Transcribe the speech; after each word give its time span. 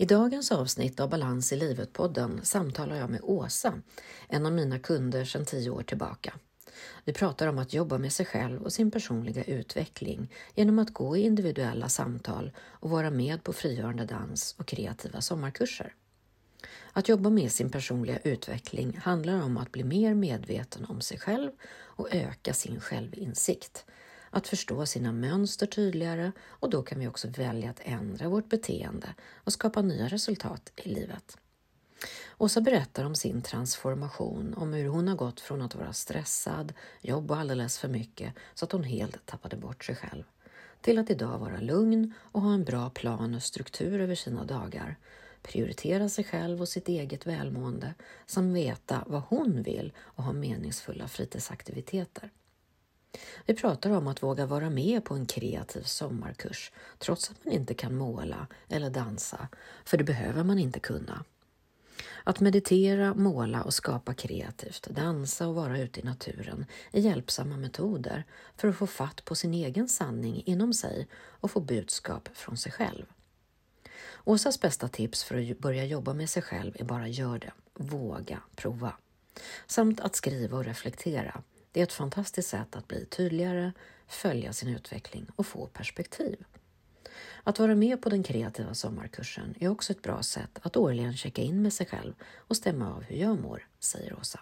I 0.00 0.04
dagens 0.04 0.52
avsnitt 0.52 1.00
av 1.00 1.10
Balans 1.10 1.52
i 1.52 1.56
livet-podden 1.56 2.40
samtalar 2.42 2.96
jag 2.96 3.10
med 3.10 3.20
Åsa, 3.22 3.74
en 4.28 4.46
av 4.46 4.52
mina 4.52 4.78
kunder 4.78 5.24
sedan 5.24 5.44
tio 5.44 5.70
år 5.70 5.82
tillbaka. 5.82 6.34
Vi 7.04 7.12
pratar 7.12 7.46
om 7.46 7.58
att 7.58 7.72
jobba 7.72 7.98
med 7.98 8.12
sig 8.12 8.26
själv 8.26 8.62
och 8.62 8.72
sin 8.72 8.90
personliga 8.90 9.44
utveckling 9.44 10.32
genom 10.54 10.78
att 10.78 10.94
gå 10.94 11.16
i 11.16 11.20
individuella 11.20 11.88
samtal 11.88 12.52
och 12.58 12.90
vara 12.90 13.10
med 13.10 13.44
på 13.44 13.52
frigörande 13.52 14.04
dans 14.04 14.54
och 14.58 14.66
kreativa 14.66 15.20
sommarkurser. 15.20 15.94
Att 16.92 17.08
jobba 17.08 17.30
med 17.30 17.52
sin 17.52 17.70
personliga 17.70 18.18
utveckling 18.18 19.00
handlar 19.02 19.42
om 19.42 19.56
att 19.56 19.72
bli 19.72 19.84
mer 19.84 20.14
medveten 20.14 20.84
om 20.84 21.00
sig 21.00 21.18
själv 21.18 21.50
och 21.84 22.14
öka 22.14 22.54
sin 22.54 22.80
självinsikt. 22.80 23.84
Att 24.30 24.48
förstå 24.48 24.86
sina 24.86 25.12
mönster 25.12 25.66
tydligare 25.66 26.32
och 26.48 26.70
då 26.70 26.82
kan 26.82 27.00
vi 27.00 27.08
också 27.08 27.28
välja 27.28 27.70
att 27.70 27.80
ändra 27.82 28.28
vårt 28.28 28.48
beteende 28.48 29.14
och 29.34 29.52
skapa 29.52 29.82
nya 29.82 30.08
resultat 30.08 30.72
i 30.76 30.88
livet. 30.88 31.36
Åsa 32.38 32.60
berättar 32.60 33.04
om 33.04 33.14
sin 33.14 33.42
transformation, 33.42 34.54
om 34.54 34.72
hur 34.72 34.88
hon 34.88 35.08
har 35.08 35.16
gått 35.16 35.40
från 35.40 35.62
att 35.62 35.74
vara 35.74 35.92
stressad, 35.92 36.72
jobba 37.00 37.36
alldeles 37.36 37.78
för 37.78 37.88
mycket 37.88 38.34
så 38.54 38.64
att 38.64 38.72
hon 38.72 38.84
helt 38.84 39.26
tappade 39.26 39.56
bort 39.56 39.84
sig 39.84 39.96
själv, 39.96 40.24
till 40.80 40.98
att 40.98 41.10
idag 41.10 41.38
vara 41.38 41.60
lugn 41.60 42.14
och 42.18 42.42
ha 42.42 42.54
en 42.54 42.64
bra 42.64 42.90
plan 42.90 43.34
och 43.34 43.42
struktur 43.42 44.00
över 44.00 44.14
sina 44.14 44.44
dagar, 44.44 44.96
prioritera 45.42 46.08
sig 46.08 46.24
själv 46.24 46.60
och 46.60 46.68
sitt 46.68 46.88
eget 46.88 47.26
välmående 47.26 47.94
samt 48.26 48.56
veta 48.56 49.04
vad 49.06 49.22
hon 49.22 49.62
vill 49.62 49.92
och 49.98 50.24
ha 50.24 50.32
meningsfulla 50.32 51.08
fritidsaktiviteter. 51.08 52.30
Vi 53.46 53.54
pratar 53.54 53.90
om 53.90 54.06
att 54.06 54.22
våga 54.22 54.46
vara 54.46 54.70
med 54.70 55.04
på 55.04 55.14
en 55.14 55.26
kreativ 55.26 55.82
sommarkurs 55.82 56.72
trots 56.98 57.30
att 57.30 57.44
man 57.44 57.54
inte 57.54 57.74
kan 57.74 57.94
måla 57.94 58.46
eller 58.68 58.90
dansa, 58.90 59.48
för 59.84 59.96
det 59.96 60.04
behöver 60.04 60.44
man 60.44 60.58
inte 60.58 60.80
kunna. 60.80 61.24
Att 62.24 62.40
meditera, 62.40 63.14
måla 63.14 63.62
och 63.62 63.74
skapa 63.74 64.14
kreativt, 64.14 64.88
dansa 64.90 65.48
och 65.48 65.54
vara 65.54 65.78
ute 65.78 66.00
i 66.00 66.02
naturen 66.02 66.66
är 66.90 67.00
hjälpsamma 67.00 67.56
metoder 67.56 68.24
för 68.56 68.68
att 68.68 68.76
få 68.76 68.86
fatt 68.86 69.24
på 69.24 69.34
sin 69.34 69.54
egen 69.54 69.88
sanning 69.88 70.42
inom 70.46 70.74
sig 70.74 71.08
och 71.14 71.50
få 71.50 71.60
budskap 71.60 72.28
från 72.34 72.56
sig 72.56 72.72
själv. 72.72 73.06
Åsas 74.24 74.60
bästa 74.60 74.88
tips 74.88 75.24
för 75.24 75.50
att 75.50 75.58
börja 75.58 75.84
jobba 75.84 76.12
med 76.12 76.30
sig 76.30 76.42
själv 76.42 76.76
är 76.78 76.84
bara 76.84 77.08
gör 77.08 77.38
det, 77.38 77.52
våga, 77.74 78.42
prova. 78.56 78.92
Samt 79.66 80.00
att 80.00 80.16
skriva 80.16 80.58
och 80.58 80.64
reflektera. 80.64 81.42
Det 81.78 81.82
är 81.82 81.86
ett 81.86 81.92
fantastiskt 81.92 82.48
sätt 82.48 82.76
att 82.76 82.88
bli 82.88 83.06
tydligare, 83.06 83.72
följa 84.06 84.52
sin 84.52 84.68
utveckling 84.68 85.26
och 85.36 85.46
få 85.46 85.66
perspektiv. 85.66 86.44
Att 87.42 87.58
vara 87.58 87.74
med 87.74 88.02
på 88.02 88.08
den 88.08 88.22
kreativa 88.22 88.74
sommarkursen 88.74 89.54
är 89.60 89.68
också 89.68 89.92
ett 89.92 90.02
bra 90.02 90.22
sätt 90.22 90.58
att 90.62 90.76
årligen 90.76 91.16
checka 91.16 91.42
in 91.42 91.62
med 91.62 91.72
sig 91.72 91.86
själv 91.86 92.14
och 92.36 92.56
stämma 92.56 92.94
av 92.94 93.02
hur 93.02 93.16
jag 93.16 93.40
mår, 93.40 93.66
säger 93.78 94.18
Åsa. 94.18 94.40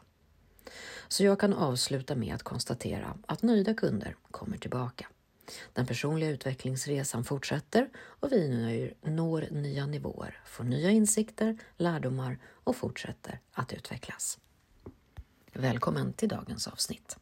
Så 1.09 1.25
jag 1.25 1.41
kan 1.41 1.53
avsluta 1.53 2.15
med 2.15 2.35
att 2.35 2.43
konstatera 2.43 3.19
att 3.27 3.43
nöjda 3.43 3.75
kunder 3.75 4.17
kommer 4.31 4.59
tillbaka. 4.59 5.09
Den 5.73 5.87
personliga 5.87 6.31
utvecklingsresan 6.31 7.25
fortsätter 7.25 7.89
och 7.97 8.33
vi 8.33 8.95
når 9.03 9.49
nya 9.51 9.87
nivåer, 9.87 10.41
får 10.47 10.65
nya 10.65 10.91
insikter, 10.91 11.59
lärdomar 11.77 12.39
och 12.45 12.77
fortsätter 12.77 13.41
att 13.53 13.73
utvecklas. 13.73 14.39
Välkommen 15.53 16.13
till 16.13 16.29
dagens 16.29 16.69
avsnitt. 16.69 17.17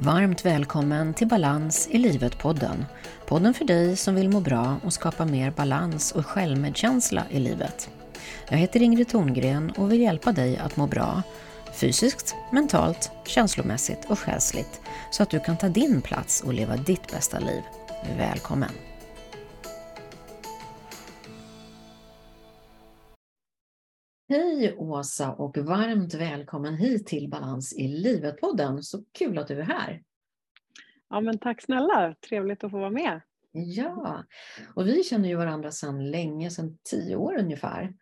Varmt 0.00 0.44
välkommen 0.44 1.14
till 1.14 1.26
Balans 1.26 1.88
i 1.90 1.98
livet-podden. 1.98 2.84
Podden 3.26 3.54
för 3.54 3.64
dig 3.64 3.96
som 3.96 4.14
vill 4.14 4.28
må 4.28 4.40
bra 4.40 4.76
och 4.84 4.92
skapa 4.92 5.24
mer 5.24 5.50
balans 5.50 6.12
och 6.12 6.26
självmedkänsla 6.26 7.22
i 7.30 7.38
livet. 7.38 7.90
Jag 8.48 8.58
heter 8.58 8.82
Ingrid 8.82 9.08
Thorngren 9.08 9.70
och 9.70 9.92
vill 9.92 10.00
hjälpa 10.00 10.32
dig 10.32 10.56
att 10.56 10.76
må 10.76 10.86
bra 10.86 11.22
fysiskt, 11.72 12.34
mentalt, 12.52 13.10
känslomässigt 13.26 14.04
och 14.08 14.18
själsligt 14.18 14.80
så 15.10 15.22
att 15.22 15.30
du 15.30 15.40
kan 15.40 15.56
ta 15.56 15.68
din 15.68 16.02
plats 16.02 16.40
och 16.40 16.54
leva 16.54 16.76
ditt 16.76 17.12
bästa 17.12 17.38
liv. 17.38 17.62
Välkommen! 18.16 18.87
Hej 24.30 24.76
Åsa 24.78 25.32
och 25.32 25.58
varmt 25.58 26.14
välkommen 26.14 26.76
hit 26.76 27.06
till 27.06 27.28
Balans 27.28 27.72
i 27.72 27.88
livet-podden. 27.88 28.82
Så 28.82 29.04
kul 29.12 29.38
att 29.38 29.48
du 29.48 29.60
är 29.60 29.64
här. 29.64 30.02
Ja, 31.10 31.20
men 31.20 31.38
tack 31.38 31.62
snälla, 31.62 32.14
trevligt 32.28 32.64
att 32.64 32.70
få 32.70 32.78
vara 32.78 32.90
med. 32.90 33.20
Ja, 33.52 34.24
och 34.74 34.86
vi 34.86 35.04
känner 35.04 35.28
ju 35.28 35.34
varandra 35.34 35.70
sedan 35.70 36.10
länge, 36.10 36.50
sedan 36.50 36.78
tio 36.90 37.16
år 37.16 37.38
ungefär. 37.38 37.94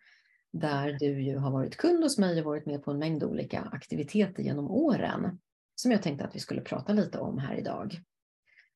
Där 0.53 0.97
du 1.01 1.23
ju 1.23 1.37
har 1.37 1.51
varit 1.51 1.77
kund 1.77 2.03
hos 2.03 2.19
mig 2.19 2.39
och 2.39 2.45
varit 2.45 2.67
med 2.67 2.83
på 2.85 2.91
en 2.91 2.99
mängd 2.99 3.25
olika 3.25 3.61
aktiviteter 3.73 4.43
genom 4.43 4.71
åren. 4.71 5.39
Som 5.75 5.93
jag 5.93 6.03
tänkte 6.03 6.25
att 6.25 6.37
vi 6.37 6.41
skulle 6.41 6.61
prata 6.61 6.93
lite 6.93 7.19
om 7.19 7.39
här 7.39 7.55
idag. 7.55 8.01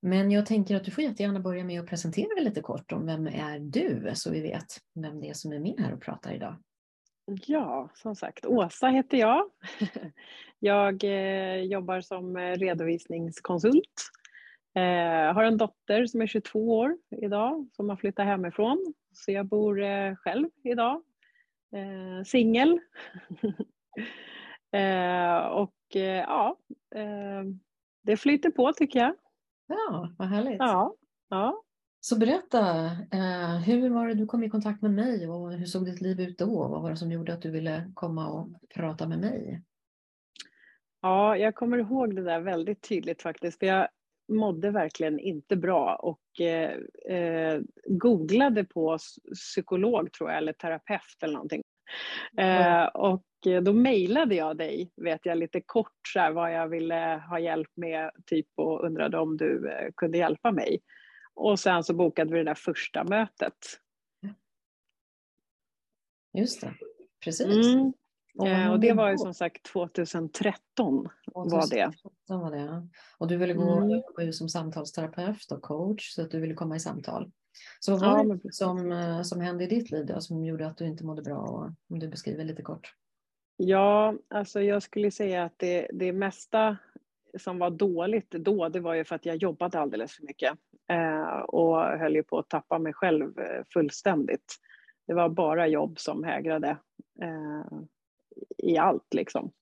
Men 0.03 0.31
jag 0.31 0.47
tänker 0.47 0.77
att 0.77 0.85
du 0.85 0.91
får 0.91 1.05
jättegärna 1.05 1.41
börja 1.41 1.65
med 1.65 1.81
att 1.81 1.89
presentera 1.89 2.35
dig 2.35 2.45
lite 2.45 2.61
kort 2.61 2.93
om 2.93 3.07
vem 3.07 3.27
är 3.27 3.59
du, 3.59 4.11
så 4.15 4.31
vi 4.31 4.41
vet 4.41 4.67
vem 4.95 5.21
det 5.21 5.29
är 5.29 5.35
som 5.35 5.53
är 5.53 5.59
med 5.59 5.75
här 5.79 5.93
och 5.93 6.03
pratar 6.03 6.33
idag. 6.33 6.57
Ja, 7.47 7.89
som 7.95 8.17
sagt, 8.17 8.47
Åsa 8.47 8.89
heter 8.89 9.19
jag. 9.19 9.51
Jag 10.59 11.05
eh, 11.05 11.63
jobbar 11.63 12.01
som 12.01 12.39
redovisningskonsult. 12.39 14.11
Eh, 14.75 15.35
har 15.35 15.45
en 15.45 15.57
dotter 15.57 16.07
som 16.07 16.23
är 16.23 16.27
22 16.27 16.79
år 16.79 16.97
idag 17.23 17.69
som 17.73 17.89
har 17.89 17.97
flyttat 17.97 18.27
hemifrån. 18.27 18.95
Så 19.13 19.33
jag 19.33 19.47
bor 19.47 19.83
eh, 19.83 20.15
själv 20.15 20.49
idag. 20.65 21.03
Singel. 22.27 22.71
och 25.51 25.77
ja, 26.27 26.57
det 28.03 28.17
flyter 28.17 28.51
på 28.51 28.73
tycker 28.73 28.99
jag. 28.99 29.15
Ja, 29.67 30.15
vad 30.19 30.29
härligt. 30.29 30.59
Ja, 30.59 30.95
ja. 31.29 31.63
Så 32.03 32.19
berätta, 32.19 32.85
eh, 33.13 33.59
hur 33.67 33.91
var 33.91 34.09
det 34.09 34.15
du 34.15 34.27
kom 34.27 34.45
i 34.45 34.51
kontakt 34.51 34.83
med 34.83 34.91
mig 34.91 35.29
och 35.29 35.53
hur 35.53 35.67
såg 35.67 35.85
ditt 35.85 36.01
liv 36.01 36.21
ut 36.21 36.39
då? 36.39 36.69
Vad 36.69 36.83
var 36.83 36.91
det 36.91 36.97
som 36.97 37.13
gjorde 37.13 37.33
att 37.33 37.43
du 37.43 37.51
ville 37.51 37.91
komma 37.95 38.29
och 38.29 38.49
prata 38.75 39.09
med 39.09 39.19
mig? 39.19 39.63
Ja, 41.03 41.37
jag 41.37 41.55
kommer 41.55 41.79
ihåg 41.79 42.17
det 42.17 42.23
där 42.23 42.41
väldigt 42.41 42.89
tydligt 42.89 43.23
faktiskt. 43.23 43.59
För 43.59 43.67
jag 43.67 43.89
mådde 44.29 44.71
verkligen 44.71 45.19
inte 45.19 45.57
bra 45.57 45.95
och 45.95 46.41
eh, 46.41 46.71
eh 47.09 47.61
googlade 47.87 48.65
på 48.65 48.99
psykolog 49.35 50.13
tror 50.13 50.31
jag, 50.31 50.39
eller 50.39 50.53
terapeut 50.53 51.23
eller 51.23 51.35
någonting. 51.35 51.63
Eh, 52.39 52.85
och 52.85 53.25
då 53.63 53.73
mejlade 53.73 54.35
jag 54.35 54.57
dig, 54.57 54.93
vet 54.97 55.27
jag, 55.27 55.39
lite 55.39 55.61
kort 55.61 56.01
så 56.13 56.21
här, 56.21 56.33
vad 56.33 56.55
jag 56.55 56.69
ville 56.69 57.23
ha 57.29 57.39
hjälp 57.39 57.71
med 57.75 58.11
typ 58.27 58.47
och 58.57 58.85
undrade 58.85 59.19
om 59.19 59.37
du 59.37 59.71
eh, 59.71 59.91
kunde 59.97 60.19
hjälpa 60.19 60.53
mig. 60.53 60.81
Och 61.35 61.61
sen 61.61 61.85
så 61.85 61.95
bokade 61.95 62.33
vi 62.33 62.39
det 62.39 62.45
där 62.45 62.55
första 62.55 63.05
mötet. 63.05 63.81
Just 66.33 66.61
det, 66.61 66.75
precis. 67.25 67.67
Mm. 67.67 67.93
Och, 68.35 68.49
eh, 68.49 68.73
och 68.73 68.81
det 68.81 68.93
var 68.93 69.11
ju 69.11 69.19
som 69.19 69.35
sagt 69.35 69.63
2013. 69.63 71.09
2013 71.33 71.61
var 71.61 71.71
det. 71.71 71.93
Var 72.27 72.51
det 72.51 72.89
Och 73.19 73.29
du 73.29 73.37
ville 73.37 73.55
gå 73.55 74.03
mm. 74.19 74.33
som 74.33 74.49
samtalsterapeut 74.49 75.53
och 75.53 75.63
coach 75.63 76.15
så 76.15 76.23
att 76.23 76.31
du 76.31 76.41
ville 76.41 76.55
komma 76.55 76.77
i 76.77 76.81
samtal. 76.81 77.31
Så 77.81 77.93
vad 77.93 78.01
var 78.01 78.25
ja, 78.25 78.39
det 78.43 78.53
som, 78.53 78.93
eh, 78.93 79.23
som 79.23 79.41
hände 79.41 79.65
i 79.65 79.67
ditt 79.67 79.91
liv 79.91 80.07
då, 80.07 80.21
som 80.21 80.45
gjorde 80.45 80.67
att 80.67 80.77
du 80.77 80.87
inte 80.87 81.05
mådde 81.05 81.23
bra? 81.23 81.39
Och, 81.39 81.71
om 81.91 81.99
du 81.99 82.09
beskriver 82.09 82.45
lite 82.45 82.63
kort. 82.63 82.95
Ja, 83.57 84.15
alltså 84.29 84.63
jag 84.63 84.83
skulle 84.83 85.11
säga 85.11 85.45
att 85.45 85.59
det, 85.59 85.91
det 85.93 86.13
mesta 86.13 86.77
som 87.39 87.59
var 87.59 87.71
dåligt 87.71 88.31
då, 88.31 88.69
det 88.69 88.81
var 88.81 88.95
ju 88.95 89.05
för 89.05 89.15
att 89.15 89.27
jag 89.27 89.37
jobbade 89.37 89.79
alldeles 89.79 90.13
för 90.13 90.23
mycket 90.23 90.59
eh, 90.91 91.41
och 91.41 91.77
höll 91.77 92.15
ju 92.15 92.23
på 92.23 92.39
att 92.39 92.49
tappa 92.49 92.79
mig 92.79 92.93
själv 92.93 93.39
eh, 93.39 93.65
fullständigt. 93.73 94.57
Det 95.07 95.15
var 95.15 95.29
bara 95.29 95.67
jobb 95.67 95.99
som 95.99 96.25
hägrade 96.25 96.77
eh, 97.23 97.79
i 98.59 98.77
allt 98.77 99.15
liksom. 99.15 99.53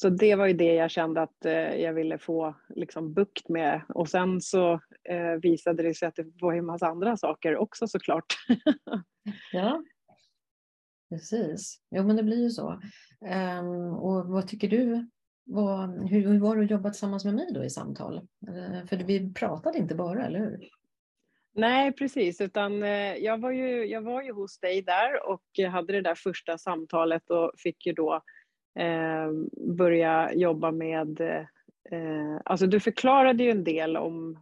Så 0.00 0.10
det 0.10 0.34
var 0.34 0.46
ju 0.46 0.52
det 0.52 0.74
jag 0.74 0.90
kände 0.90 1.22
att 1.22 1.44
eh, 1.44 1.74
jag 1.74 1.92
ville 1.92 2.18
få 2.18 2.54
liksom, 2.68 3.12
bukt 3.12 3.48
med. 3.48 3.82
Och 3.88 4.08
sen 4.08 4.40
så 4.40 4.72
eh, 5.08 5.32
visade 5.42 5.82
det 5.82 5.94
sig 5.94 6.08
att 6.08 6.16
det 6.16 6.26
var 6.40 6.54
en 6.54 6.66
massa 6.66 6.86
andra 6.86 7.16
saker 7.16 7.56
också 7.56 7.86
såklart. 7.86 8.24
ja, 9.52 9.82
precis. 11.10 11.80
Jo 11.90 12.04
men 12.04 12.16
det 12.16 12.22
blir 12.22 12.42
ju 12.42 12.50
så. 12.50 12.80
Um, 13.60 13.94
och 13.94 14.26
vad 14.26 14.48
tycker 14.48 14.68
du 14.68 15.10
vad, 15.44 16.08
hur, 16.08 16.28
hur 16.28 16.38
var 16.38 16.56
det 16.56 16.64
att 16.64 16.70
jobba 16.70 16.90
tillsammans 16.90 17.24
med 17.24 17.34
mig 17.34 17.46
då 17.54 17.64
i 17.64 17.70
samtal? 17.70 18.16
Eh, 18.48 18.86
för 18.86 18.96
vi 18.96 19.34
pratade 19.34 19.78
inte 19.78 19.94
bara, 19.94 20.26
eller 20.26 20.38
hur? 20.38 20.68
Nej, 21.54 21.92
precis, 21.92 22.40
utan 22.40 22.82
eh, 22.82 23.14
jag 23.16 23.38
var, 23.38 23.50
ju, 23.50 23.86
jag 23.86 24.02
var 24.02 24.22
ju 24.22 24.32
hos 24.32 24.58
dig 24.58 24.82
där 24.82 25.28
och 25.28 25.72
hade 25.72 25.92
det 25.92 26.00
där 26.00 26.14
första 26.14 26.58
samtalet 26.58 27.30
och 27.30 27.52
fick 27.58 27.86
ju 27.86 27.92
då 27.92 28.22
eh, 28.78 29.30
börja 29.76 30.32
jobba 30.34 30.70
med... 30.70 31.20
Eh, 31.90 32.40
alltså 32.44 32.66
du 32.66 32.80
förklarade 32.80 33.44
ju 33.44 33.50
en 33.50 33.64
del 33.64 33.96
om 33.96 34.38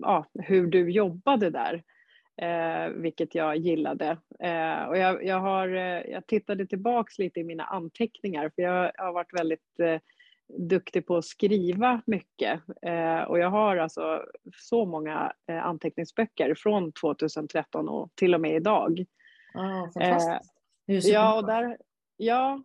ja, 0.00 0.26
hur 0.34 0.66
du 0.66 0.90
jobbade 0.90 1.50
där 1.50 1.82
eh, 2.40 2.88
vilket 2.88 3.34
jag 3.34 3.56
gillade. 3.56 4.18
Eh, 4.40 4.84
och 4.84 4.98
jag, 4.98 5.24
jag, 5.24 5.40
har, 5.40 5.68
eh, 5.68 6.10
jag 6.10 6.26
tittade 6.26 6.66
tillbaks 6.66 7.18
lite 7.18 7.40
i 7.40 7.44
mina 7.44 7.64
anteckningar, 7.64 8.50
för 8.54 8.62
jag 8.62 8.92
har 8.96 9.12
varit 9.12 9.34
väldigt 9.34 9.80
eh, 9.80 10.00
duktig 10.58 11.06
på 11.06 11.16
att 11.16 11.24
skriva 11.24 12.02
mycket. 12.06 12.60
Eh, 12.82 13.20
och 13.20 13.38
jag 13.38 13.50
har 13.50 13.76
alltså 13.76 14.22
så 14.56 14.86
många 14.86 15.32
eh, 15.46 15.66
anteckningsböcker 15.66 16.54
från 16.54 16.92
2013 16.92 17.88
och 17.88 18.10
till 18.14 18.34
och 18.34 18.40
med 18.40 18.56
idag. 18.56 19.04
Oh, 19.54 19.92
fantastiskt. 19.92 20.52
ja, 20.86 21.36
och 21.36 21.46
där, 21.46 21.78
ja, 22.16 22.62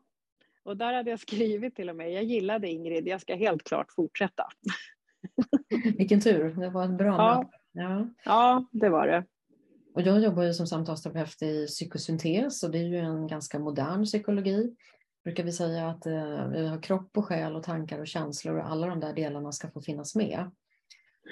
och 0.63 0.77
där 0.77 0.93
hade 0.93 1.09
jag 1.09 1.19
skrivit 1.19 1.75
till 1.75 1.89
och 1.89 1.95
med, 1.95 2.13
jag 2.13 2.23
gillade 2.23 2.69
Ingrid, 2.69 3.07
jag 3.07 3.21
ska 3.21 3.35
helt 3.35 3.63
klart 3.63 3.91
fortsätta. 3.91 4.47
Vilken 5.97 6.21
tur, 6.21 6.53
det 6.53 6.69
var 6.69 6.85
ett 6.85 6.97
bra 6.97 7.15
ja. 7.17 7.49
Ja. 7.71 8.07
ja, 8.23 8.65
det 8.71 8.89
var 8.89 9.07
det. 9.07 9.23
Och 9.95 10.01
jag 10.01 10.21
jobbar 10.21 10.43
ju 10.43 10.53
som 10.53 10.67
samtalsterapeut 10.67 11.41
i 11.41 11.67
psykosyntes 11.67 12.63
och 12.63 12.71
det 12.71 12.77
är 12.77 12.83
ju 12.83 12.97
en 12.97 13.27
ganska 13.27 13.59
modern 13.59 14.05
psykologi. 14.05 14.75
Brukar 15.23 15.43
vi 15.43 15.51
säga 15.51 15.89
att 15.89 16.05
eh, 16.05 16.47
vi 16.47 16.67
har 16.67 16.81
kropp 16.81 17.17
och 17.17 17.25
själ 17.25 17.55
och 17.55 17.63
tankar 17.63 17.99
och 17.99 18.07
känslor 18.07 18.57
och 18.57 18.71
alla 18.71 18.87
de 18.87 18.99
där 18.99 19.13
delarna 19.13 19.51
ska 19.51 19.69
få 19.69 19.81
finnas 19.81 20.15
med. 20.15 20.51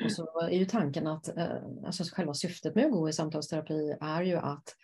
Och 0.06 0.12
så 0.12 0.40
är 0.42 0.58
ju 0.58 0.66
tanken 0.66 1.08
att 1.08 1.38
eh, 1.38 1.64
alltså 1.86 2.04
själva 2.04 2.34
syftet 2.34 2.76
med 2.76 2.86
att 2.86 2.92
gå 2.92 3.10
i 3.10 3.14
samtalsterapi 3.14 3.98
är 4.02 4.22
ju 4.22 4.36
att 4.36 4.76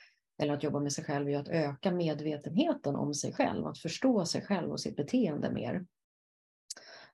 eller 0.42 0.54
att 0.54 0.64
jobba 0.64 0.80
med 0.80 0.94
sig 0.94 1.04
själv 1.04 1.30
är 1.30 1.38
att 1.38 1.50
öka 1.50 1.92
medvetenheten 1.92 2.96
om 2.96 3.14
sig 3.14 3.34
själv, 3.34 3.68
att 3.68 3.78
förstå 3.78 4.26
sig 4.26 4.42
själv 4.42 4.72
och 4.72 4.80
sitt 4.80 4.96
beteende 4.96 5.52
mer. 5.52 5.86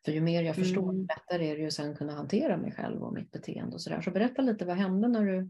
För 0.06 0.12
ju 0.12 0.22
mer 0.22 0.44
jag 0.44 0.56
förstår, 0.56 0.90
mm. 0.90 1.08
lättare 1.08 1.48
är 1.48 1.56
det 1.56 1.62
ju 1.62 1.72
sen 1.72 1.96
kunna 1.96 2.14
hantera 2.14 2.58
mig 2.58 2.72
själv 2.72 3.04
och 3.04 3.14
mitt 3.14 3.32
beteende 3.32 3.74
och 3.74 3.82
sådär. 3.82 4.02
Så 4.02 4.12
berätta 4.12 4.42
lite, 4.42 4.66
vad 4.66 4.78
hände 4.78 5.08
när 5.08 5.26
du 5.26 5.50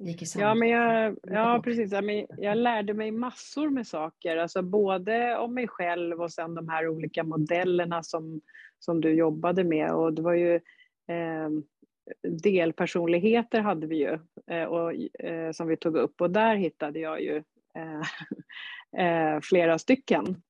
gick 0.00 0.22
i? 0.22 0.26
Ja, 0.38 0.54
men 0.54 0.68
jag, 0.68 1.16
ja 1.22 1.60
precis. 1.64 1.92
Jag 2.38 2.58
lärde 2.58 2.94
mig 2.94 3.10
massor 3.10 3.70
med 3.70 3.86
saker, 3.86 4.36
alltså 4.36 4.62
både 4.62 5.36
om 5.36 5.54
mig 5.54 5.68
själv 5.68 6.20
och 6.20 6.32
sen 6.32 6.54
de 6.54 6.68
här 6.68 6.88
olika 6.88 7.24
modellerna 7.24 8.02
som, 8.02 8.40
som 8.78 9.00
du 9.00 9.14
jobbade 9.14 9.64
med. 9.64 9.92
Och 9.92 10.12
det 10.12 10.22
var 10.22 10.34
ju 10.34 10.54
eh, 11.08 11.50
delpersonligheter 12.22 13.60
hade 13.60 13.86
vi 13.86 13.96
ju 13.96 14.18
eh, 14.50 14.64
och, 14.64 14.94
eh, 15.24 15.52
som 15.52 15.68
vi 15.68 15.76
tog 15.76 15.96
upp 15.96 16.20
och 16.20 16.30
där 16.30 16.56
hittade 16.56 16.98
jag 16.98 17.22
ju 17.22 17.42
eh, 17.74 18.00
eh, 19.06 19.40
flera 19.42 19.78
stycken. 19.78 20.42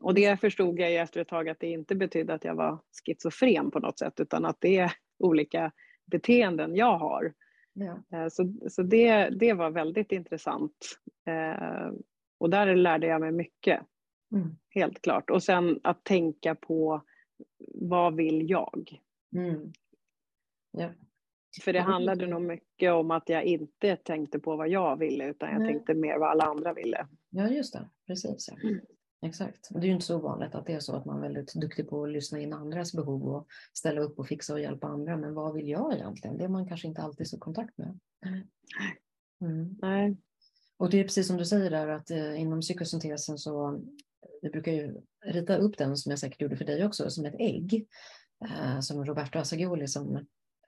Och 0.00 0.14
det 0.14 0.40
förstod 0.40 0.80
jag 0.80 0.90
ju 0.90 0.96
efter 0.96 1.20
ett 1.20 1.28
tag 1.28 1.48
att 1.48 1.60
det 1.60 1.66
inte 1.66 1.94
betydde 1.94 2.34
att 2.34 2.44
jag 2.44 2.54
var 2.54 2.78
schizofren 3.04 3.70
på 3.70 3.78
något 3.78 3.98
sätt 3.98 4.20
utan 4.20 4.44
att 4.44 4.56
det 4.60 4.78
är 4.78 4.92
olika 5.18 5.72
beteenden 6.06 6.76
jag 6.76 6.98
har. 6.98 7.32
Ja. 7.72 8.02
Eh, 8.12 8.28
så, 8.28 8.54
så 8.70 8.82
det, 8.82 9.28
det 9.28 9.52
var 9.52 9.70
väldigt 9.70 10.12
intressant. 10.12 10.98
Eh, 11.26 11.92
och 12.38 12.50
där 12.50 12.76
lärde 12.76 13.06
jag 13.06 13.20
mig 13.20 13.32
mycket. 13.32 13.80
Mm. 14.34 14.56
Helt 14.70 15.02
klart. 15.02 15.30
Och 15.30 15.42
sen 15.42 15.80
att 15.82 16.04
tänka 16.04 16.54
på 16.54 17.02
vad 17.74 18.16
vill 18.16 18.50
jag? 18.50 19.00
Mm. 19.36 19.72
Ja. 20.70 20.90
För 21.62 21.72
det 21.72 21.80
handlade 21.80 22.26
nog 22.26 22.42
mycket 22.42 22.92
om 22.92 23.10
att 23.10 23.28
jag 23.28 23.44
inte 23.44 23.96
tänkte 23.96 24.38
på 24.38 24.56
vad 24.56 24.68
jag 24.68 24.96
ville 24.96 25.30
utan 25.30 25.50
jag 25.50 25.60
Nej. 25.60 25.72
tänkte 25.72 25.94
mer 25.94 26.18
vad 26.18 26.30
alla 26.30 26.44
andra 26.44 26.72
ville. 26.72 27.06
Ja, 27.30 27.48
just 27.48 27.72
det. 27.72 27.90
Precis. 28.06 28.48
Ja. 28.48 28.68
Mm. 28.68 28.80
Exakt. 29.22 29.68
Det 29.70 29.78
är 29.78 29.84
ju 29.84 29.92
inte 29.92 30.06
så 30.06 30.18
vanligt 30.18 30.54
att 30.54 30.66
det 30.66 30.72
är 30.72 30.80
så 30.80 30.96
att 30.96 31.04
man 31.04 31.16
är 31.16 31.22
väldigt 31.22 31.54
duktig 31.54 31.88
på 31.88 32.04
att 32.04 32.10
lyssna 32.10 32.40
in 32.40 32.52
andras 32.52 32.92
behov 32.92 33.28
och 33.28 33.46
ställa 33.72 34.00
upp 34.00 34.18
och 34.18 34.26
fixa 34.26 34.52
och 34.52 34.60
hjälpa 34.60 34.86
andra. 34.86 35.16
Men 35.16 35.34
vad 35.34 35.54
vill 35.54 35.68
jag 35.68 35.94
egentligen? 35.94 36.38
Det 36.38 36.44
är 36.44 36.48
man 36.48 36.68
kanske 36.68 36.88
inte 36.88 37.02
alltid 37.02 37.28
så 37.28 37.38
kontakt 37.38 37.78
med. 37.78 37.98
Mm. 39.40 39.78
Nej. 39.82 40.16
Och 40.76 40.90
det 40.90 41.00
är 41.00 41.04
precis 41.04 41.26
som 41.26 41.36
du 41.36 41.44
säger 41.44 41.70
där 41.70 41.88
att 41.88 42.10
eh, 42.10 42.40
inom 42.40 42.60
psykosyntesen 42.60 43.38
så 43.38 43.80
vi 44.42 44.50
brukar 44.50 44.72
ju 44.72 45.00
rita 45.24 45.56
upp 45.56 45.78
den 45.78 45.96
som 45.96 46.10
jag 46.10 46.18
säkert 46.18 46.40
gjorde 46.40 46.56
för 46.56 46.64
dig 46.64 46.84
också 46.86 47.10
som 47.10 47.24
ett 47.24 47.34
ägg. 47.38 47.86
Eh, 48.44 48.80
som 48.80 49.04
Roberto 49.04 49.38
Assagioli 49.38 49.88
som 49.88 50.16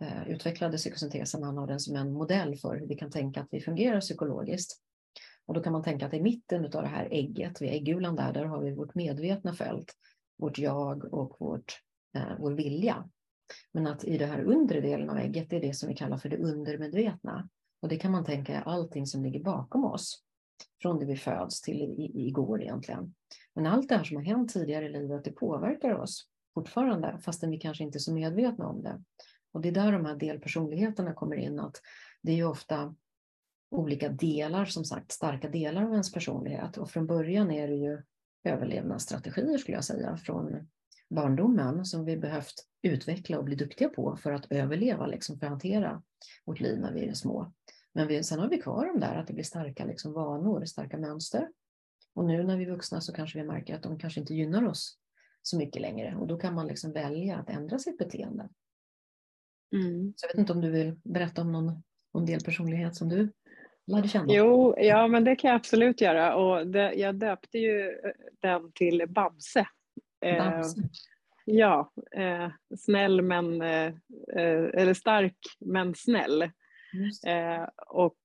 eh, 0.01 0.29
utvecklade 0.29 0.77
psykosyntesen, 0.77 1.43
han 1.43 1.59
har 1.59 1.67
den 1.67 1.81
som 1.81 1.97
en 1.97 2.13
modell 2.13 2.57
för 2.57 2.77
hur 2.77 2.87
vi 2.87 2.97
kan 2.97 3.11
tänka 3.11 3.41
att 3.41 3.49
vi 3.51 3.61
fungerar 3.61 4.01
psykologiskt. 4.01 4.81
Och 5.47 5.55
då 5.55 5.63
kan 5.63 5.73
man 5.73 5.83
tänka 5.83 6.07
att 6.07 6.15
i 6.15 6.23
mitten 6.23 6.65
av 6.65 6.71
det 6.71 6.89
här 6.89 7.09
ägget, 7.11 7.63
vid 7.63 7.71
äggulan 7.71 8.17
där, 8.17 8.33
där 8.33 8.45
har 8.45 8.61
vi 8.61 8.75
vårt 8.75 8.95
medvetna 8.95 9.55
fält, 9.55 9.93
vårt 10.39 10.59
jag 10.59 11.15
och 11.15 11.37
vårt, 11.39 11.81
eh, 12.17 12.39
vår 12.39 12.53
vilja. 12.53 13.09
Men 13.73 13.87
att 13.87 14.05
i 14.05 14.19
den 14.19 14.31
här 14.31 14.45
undre 14.45 14.81
delen 14.81 15.11
av 15.11 15.19
ägget, 15.19 15.51
det 15.51 15.57
är 15.57 15.61
det 15.61 15.75
som 15.75 15.89
vi 15.89 15.95
kallar 15.95 16.19
för 16.19 16.29
det 16.29 16.37
undermedvetna. 16.37 17.49
Och 17.83 17.89
det 17.89 17.97
kan 17.97 18.13
man 18.13 18.25
tänka 18.25 18.55
är 18.55 18.63
allting 18.63 19.07
som 19.07 19.23
ligger 19.23 19.41
bakom 19.41 19.85
oss. 19.85 20.23
Från 20.83 20.99
det 20.99 21.07
vi 21.07 21.17
föds 21.17 21.61
till 21.61 21.83
i, 21.83 22.27
igår 22.29 22.63
egentligen. 22.63 23.15
Men 23.55 23.67
allt 23.67 23.89
det 23.89 23.97
här 23.97 24.05
som 24.05 24.17
har 24.17 24.25
hänt 24.25 24.53
tidigare 24.53 24.87
i 24.87 24.93
livet, 24.93 25.25
det 25.25 25.33
påverkar 25.33 25.95
oss 25.95 26.29
fortfarande, 26.55 27.19
fastän 27.19 27.51
vi 27.51 27.59
kanske 27.59 27.85
inte 27.85 27.97
är 27.97 28.01
så 28.01 28.15
medvetna 28.15 28.67
om 28.67 28.83
det. 28.83 29.03
Och 29.53 29.61
det 29.61 29.69
är 29.69 29.73
där 29.73 29.93
de 29.93 30.05
här 30.05 30.17
delpersonligheterna 30.17 31.15
kommer 31.15 31.37
in, 31.37 31.61
att 31.61 31.81
det 32.23 32.33
är 32.33 32.37
ju 32.37 32.45
ofta 32.45 32.95
olika 33.75 34.09
delar, 34.09 34.65
som 34.65 34.85
sagt, 34.85 35.13
starka 35.13 35.49
delar 35.49 35.83
av 35.83 35.93
ens 35.93 36.13
personlighet. 36.13 36.77
Och 36.77 36.91
från 36.91 37.07
början 37.07 37.51
är 37.51 37.69
det 37.69 37.75
ju 37.75 38.03
överlevnadsstrategier 38.45 39.59
skulle 39.59 39.77
jag 39.77 39.85
säga 39.85 40.17
från 40.17 40.69
barndomen 41.11 41.85
som 41.85 42.05
vi 42.05 42.17
behövt 42.17 42.55
utveckla 42.83 43.39
och 43.39 43.45
bli 43.45 43.57
duktiga 43.57 43.89
på 43.89 44.17
för 44.17 44.33
att 44.33 44.53
överleva, 44.53 45.07
liksom, 45.07 45.39
för 45.39 45.47
att 45.47 45.51
hantera 45.51 46.03
vårt 46.45 46.61
liv 46.61 46.79
när 46.79 46.93
vi 46.93 47.09
är 47.09 47.15
små. 47.15 47.53
Men 47.93 48.09
vi, 48.09 48.23
sen 48.23 48.39
har 48.39 48.49
vi 48.49 48.63
kvar 48.63 48.87
de 48.87 49.01
där, 49.01 49.17
att 49.17 49.27
det 49.27 49.33
blir 49.33 49.45
starka 49.45 49.85
liksom, 49.85 50.13
vanor, 50.13 50.65
starka 50.65 50.99
mönster. 50.99 51.49
Och 52.15 52.25
nu 52.25 52.43
när 52.43 52.57
vi 52.57 52.65
är 52.65 52.71
vuxna 52.71 53.01
så 53.01 53.13
kanske 53.13 53.39
vi 53.39 53.45
märker 53.45 53.75
att 53.75 53.83
de 53.83 53.99
kanske 53.99 54.21
inte 54.21 54.35
gynnar 54.35 54.69
oss 54.69 54.99
så 55.43 55.59
mycket 55.59 55.83
längre 55.83 56.17
och 56.17 56.27
då 56.27 56.37
kan 56.39 56.55
man 56.55 56.67
liksom 56.67 56.93
välja 56.93 57.37
att 57.37 57.51
ändra 57.51 57.79
sitt 57.79 57.99
beteende. 57.99 58.49
Mm. 59.73 60.15
Så 60.17 60.27
jag 60.27 60.29
vet 60.29 60.39
inte 60.39 60.53
om 60.53 60.61
du 60.61 60.71
vill 60.71 61.01
berätta 61.05 61.43
om 61.43 61.53
någon 61.53 61.83
om 62.15 62.27
delpersonlighet 62.27 62.97
som 62.97 63.09
du 63.09 63.33
lärde 63.87 64.09
känna? 64.09 64.35
Jo, 64.35 64.75
ja 64.79 65.09
men 65.09 65.25
det 65.25 65.37
kan 65.37 65.49
jag 65.49 65.57
absolut 65.57 66.01
göra 66.01 66.37
och 66.37 66.67
det, 66.67 66.95
jag 66.95 67.15
döpte 67.15 67.59
ju 67.59 67.89
eh, 67.89 68.11
den 68.41 68.73
till 68.73 69.05
Bamse. 69.09 69.67
Eh. 70.25 70.47
Eh, 70.47 70.63
ja, 71.45 71.93
eh, 72.17 72.49
snäll 72.77 73.23
men, 73.23 73.63
eh, 73.63 73.87
eh, 74.37 74.65
eller 74.75 74.95
stark 74.95 75.37
men 75.61 75.95
snäll. 75.95 76.51
och 77.87 78.19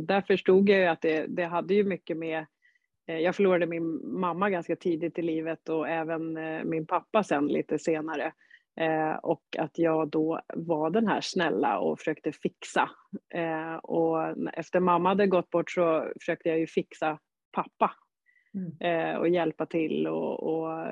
där 0.00 0.20
förstod 0.20 0.68
jag 0.68 0.78
ju 0.78 0.86
att 0.86 1.00
det, 1.00 1.26
det 1.28 1.44
hade 1.44 1.74
ju 1.74 1.84
mycket 1.84 2.16
med 2.16 2.46
jag 3.06 3.36
förlorade 3.36 3.66
min 3.66 4.00
mamma 4.20 4.50
ganska 4.50 4.76
tidigt 4.76 5.18
i 5.18 5.22
livet 5.22 5.68
och 5.68 5.88
även 5.88 6.38
min 6.68 6.86
pappa 6.86 7.22
sen 7.22 7.46
lite 7.46 7.78
senare. 7.78 8.32
Eh, 8.76 9.14
och 9.14 9.42
att 9.58 9.78
jag 9.78 10.08
då 10.08 10.40
var 10.54 10.90
den 10.90 11.06
här 11.06 11.20
snälla 11.20 11.78
och 11.78 11.98
försökte 11.98 12.32
fixa. 12.32 12.90
Eh, 13.34 13.74
och 13.74 14.18
efter 14.52 14.80
mamma 14.80 15.08
hade 15.08 15.26
gått 15.26 15.50
bort 15.50 15.70
så 15.70 16.12
försökte 16.20 16.48
jag 16.48 16.58
ju 16.58 16.66
fixa 16.66 17.18
pappa. 17.52 17.94
Mm. 18.54 18.76
Eh, 18.80 19.16
och 19.16 19.28
hjälpa 19.28 19.66
till 19.66 20.06
och, 20.06 20.42
och, 20.42 20.86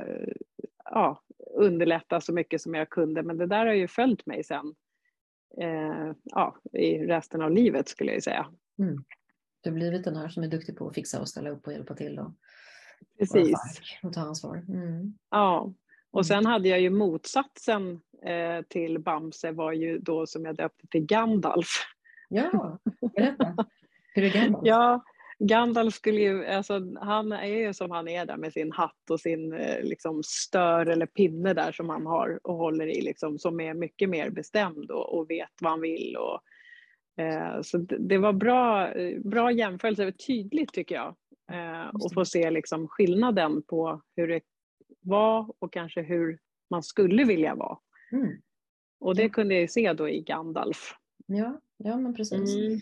ja, 0.85 1.23
underlätta 1.55 2.21
så 2.21 2.33
mycket 2.33 2.61
som 2.61 2.75
jag 2.75 2.91
kunde. 2.91 3.23
Men 3.23 3.37
det 3.37 3.47
där 3.47 3.67
har 3.67 3.75
ju 3.75 3.89
följt 3.89 4.27
mig 4.27 4.45
sen 4.45 4.75
eh, 5.61 6.13
ja, 6.25 6.57
i 6.73 6.99
resten 6.99 7.43
av 7.43 7.51
livet 7.51 7.89
skulle 7.89 8.13
jag 8.13 8.23
säga. 8.23 8.47
Mm. 8.79 9.05
Du 9.61 9.71
har 9.71 9.75
blivit 9.75 10.05
den 10.05 10.17
här 10.17 10.29
som 10.29 10.43
är 10.43 10.49
duktig 10.49 10.77
på 10.77 10.89
att 10.89 10.95
fixa 10.95 11.21
och 11.21 11.29
ställa 11.29 11.51
upp 11.51 11.67
och 11.67 11.73
hjälpa 11.73 11.95
till 11.95 12.19
och, 12.19 12.33
Precis. 13.19 13.59
och 14.03 14.13
ta 14.13 14.21
ansvar. 14.21 14.57
Mm. 14.57 15.19
Ja, 15.31 15.73
och 16.11 16.27
sen 16.27 16.39
mm. 16.39 16.51
hade 16.51 16.69
jag 16.69 16.81
ju 16.81 16.91
motsatsen 16.91 18.01
eh, 18.27 18.63
till 18.69 18.99
Bamse 18.99 19.53
var 19.53 19.73
ju 19.73 19.99
då 19.99 20.27
som 20.27 20.45
jag 20.45 20.57
döpte 20.57 20.87
till 20.87 21.07
Gandalf. 21.07 21.69
Ja, 22.29 22.79
berätta. 23.17 23.57
Hur 24.15 24.25
är 24.25 24.31
Gandalf? 24.31 24.67
Ja, 24.67 25.03
Gandalf 25.39 25.95
skulle 25.95 26.21
ju, 26.21 26.47
alltså, 26.47 26.81
han 27.01 27.33
är 27.33 27.47
ju 27.47 27.75
som 27.75 27.91
han 27.91 28.09
är 28.09 28.27
där 28.27 28.37
med 28.37 28.53
sin 28.53 28.73
hatt 28.73 29.11
och 29.11 29.21
sin 29.21 29.53
eh, 29.53 29.83
liksom, 29.83 30.23
stör 30.25 30.87
eller 30.87 31.07
pinne 31.07 31.55
där 31.55 31.73
som 31.73 31.89
han 31.89 32.07
har 32.07 32.41
och 32.43 32.57
håller 32.57 32.87
i, 32.87 33.01
liksom, 33.01 33.39
som 33.39 33.61
är 33.61 33.75
mycket 33.75 34.09
mer 34.09 34.31
bestämd 34.31 34.91
och, 34.91 35.19
och 35.19 35.31
vet 35.31 35.53
vad 35.61 35.71
han 35.71 35.81
vill. 35.81 36.17
Och, 36.17 36.41
eh, 37.25 37.63
så 37.63 37.79
det, 37.79 37.97
det, 37.99 38.19
var 38.19 38.33
bra, 38.33 38.93
bra 39.25 39.51
jämförelse, 39.51 40.13
tydligt 40.13 40.73
tycker 40.73 40.95
jag. 40.95 41.15
Eh, 41.53 41.89
och 41.89 42.15
få 42.15 42.25
se 42.25 42.51
liksom, 42.51 42.89
skillnaden 42.89 43.63
på 43.63 44.03
hur 44.17 44.29
det 44.29 44.41
var 45.09 45.53
och 45.59 45.73
kanske 45.73 46.03
hur 46.03 46.39
man 46.71 46.83
skulle 46.83 47.25
vilja 47.25 47.55
vara. 47.55 47.79
Mm. 48.13 48.41
Och 49.01 49.15
det 49.17 49.29
kunde 49.29 49.55
jag 49.55 49.61
ju 49.61 49.69
se 49.69 49.93
då 49.93 50.09
i 50.09 50.21
Gandalf. 50.21 50.95
Ja, 51.27 51.61
ja 51.77 51.97
men 51.97 52.15
precis. 52.15 52.57
Mm. 52.57 52.81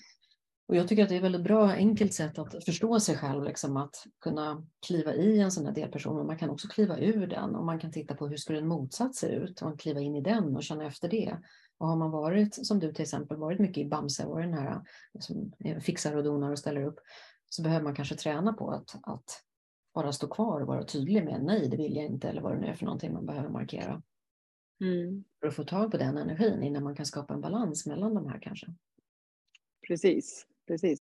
Och 0.69 0.77
jag 0.77 0.89
tycker 0.89 1.03
att 1.03 1.09
det 1.09 1.15
är 1.15 1.17
ett 1.17 1.25
väldigt 1.25 1.43
bra, 1.43 1.69
enkelt 1.69 2.15
sätt 2.15 2.39
att 2.39 2.65
förstå 2.65 3.01
sig 3.01 3.17
själv, 3.17 3.45
liksom 3.45 3.77
att 3.77 4.07
kunna 4.21 4.67
kliva 4.87 5.15
i 5.15 5.41
en 5.41 5.51
sån 5.51 5.67
här 5.67 5.73
delperson. 5.73 6.17
Men 6.17 6.27
man 6.27 6.39
kan 6.39 6.51
också 6.51 6.69
kliva 6.69 6.99
ur 6.99 7.27
den 7.27 7.55
och 7.55 7.65
man 7.65 7.79
kan 7.79 7.93
titta 7.93 8.15
på 8.15 8.29
hur 8.29 8.37
skulle 8.37 8.59
en 8.59 8.69
motsats 8.69 9.19
se 9.19 9.27
ut 9.27 9.63
och 9.63 9.81
kliva 9.81 10.01
in 10.01 10.17
i 10.17 10.21
den 10.21 10.57
och 10.57 10.63
känna 10.63 10.87
efter 10.87 11.09
det. 11.09 11.37
Och 11.79 11.89
har 11.89 11.97
man 11.97 12.11
varit, 12.11 12.67
som 12.67 12.79
du 12.79 12.93
till 12.93 13.03
exempel, 13.03 13.37
varit 13.37 13.59
mycket 13.59 13.79
i 13.79 13.89
Bamse 13.89 14.25
och 14.25 14.41
den 14.41 14.55
här 14.55 14.83
som 15.19 15.53
fixar 15.81 16.17
och 16.17 16.25
donar 16.25 16.51
och 16.51 16.59
ställer 16.59 16.83
upp, 16.83 16.99
så 17.49 17.63
behöver 17.63 17.85
man 17.85 17.95
kanske 17.95 18.15
träna 18.15 18.53
på 18.53 18.71
att, 18.71 18.97
att 19.03 19.43
bara 19.97 20.13
stå 20.13 20.29
kvar 20.29 20.61
och 20.61 20.67
vara 20.67 20.85
tydlig 20.85 21.25
med 21.25 21.45
nej, 21.45 21.69
det 21.69 21.77
vill 21.77 21.97
jag 21.97 22.05
inte 22.05 22.29
eller 22.29 22.43
vad 22.43 22.53
det 22.53 22.61
nu 22.61 22.67
är 22.67 22.75
för 22.75 22.85
någonting 22.85 23.13
man 23.13 23.27
behöver 23.27 23.49
markera. 23.49 24.03
Mm. 24.81 25.25
För 25.41 25.49
att 25.49 25.55
få 25.55 25.65
tag 25.65 25.91
på 25.91 25.97
den 25.97 26.19
energin 26.19 26.63
innan 26.63 26.85
man 26.85 26.95
kan 26.95 27.07
skapa 27.07 27.35
en 27.35 27.41
balans 27.41 27.87
mellan 27.87 28.15
de 28.15 28.29
här 28.29 28.39
kanske. 28.43 28.67
Precis, 29.89 30.47
precis. 30.67 31.01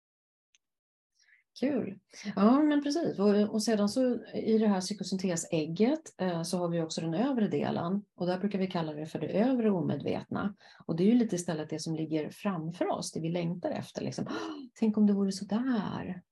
Kul. 1.61 1.99
Ja, 2.37 2.63
men 2.63 2.83
precis. 2.83 3.19
Och, 3.19 3.55
och 3.55 3.63
sedan 3.63 3.89
så 3.89 4.25
i 4.35 4.59
det 4.59 4.69
här 4.69 4.81
psykosyntesägget 4.81 6.15
eh, 6.19 6.43
så 6.43 6.59
har 6.59 6.69
vi 6.69 6.83
också 6.83 7.01
den 7.01 7.15
övre 7.15 7.49
delen 7.49 8.05
och 8.15 8.27
där 8.27 8.39
brukar 8.39 8.59
vi 8.59 8.67
kalla 8.67 8.93
det 8.93 9.07
för 9.07 9.19
det 9.19 9.27
övre 9.27 9.71
omedvetna. 9.71 10.55
Och 10.87 10.97
det 10.97 11.03
är 11.03 11.07
ju 11.07 11.19
lite 11.19 11.37
istället 11.37 11.71
det 11.71 11.79
som 11.79 11.95
ligger 11.95 12.31
framför 12.31 12.89
oss, 12.89 13.13
det 13.13 13.21
vi 13.21 13.29
längtar 13.29 13.71
efter. 13.71 14.03
Liksom. 14.03 14.27
Tänk 14.75 14.97
om 14.97 15.07
det 15.07 15.13
vore 15.13 15.33
så 15.33 15.45
där. 15.45 16.23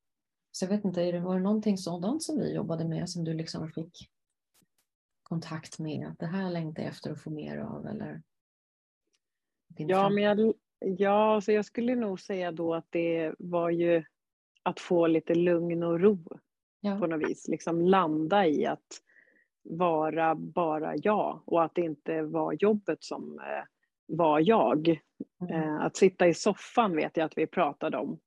Så 0.57 0.65
jag 0.65 0.71
vet 0.71 0.85
inte, 0.85 1.21
var 1.21 1.35
det 1.35 1.43
någonting 1.43 1.79
sådant 1.79 2.23
som 2.23 2.39
vi 2.39 2.55
jobbade 2.55 2.85
med 2.85 3.11
som 3.11 3.25
du 3.25 3.35
liksom 3.35 3.69
fick 3.69 4.11
kontakt 5.23 5.79
med? 5.79 6.07
Att 6.07 6.19
det 6.19 6.27
här 6.27 6.51
längtar 6.51 6.83
jag 6.83 6.91
efter 6.91 7.11
att 7.11 7.23
få 7.23 7.31
mer 7.31 7.59
av 7.59 7.87
eller? 7.87 8.23
Ja, 9.77 10.09
men 10.09 10.25
jag, 10.25 10.55
ja, 10.79 11.41
så 11.41 11.53
jag 11.53 11.65
skulle 11.65 11.95
nog 11.95 12.21
säga 12.21 12.53
då 12.53 12.75
att 12.75 12.87
det 12.91 13.35
var 13.39 13.71
ju 13.71 14.05
att 14.63 14.81
få 14.81 15.07
lite 15.07 15.35
lugn 15.35 15.83
och 15.83 16.01
ro 16.01 16.19
ja. 16.81 16.99
på 16.99 17.07
något 17.07 17.31
vis. 17.31 17.49
Liksom 17.49 17.81
landa 17.81 18.47
i 18.47 18.67
att 18.67 19.01
vara 19.63 20.35
bara 20.35 20.97
jag 20.97 21.43
och 21.47 21.65
att 21.65 21.75
det 21.75 21.83
inte 21.83 22.23
var 22.23 22.53
jobbet 22.53 23.05
som 23.05 23.39
eh, 23.39 23.65
var 24.07 24.41
jag. 24.41 25.01
Mm. 25.41 25.53
Eh, 25.53 25.81
att 25.81 25.97
sitta 25.97 26.29
i 26.29 26.35
soffan 26.35 26.97
vet 26.97 27.17
jag 27.17 27.25
att 27.27 27.39
vi 27.39 27.47
pratade 27.47 27.99
om. 27.99 28.19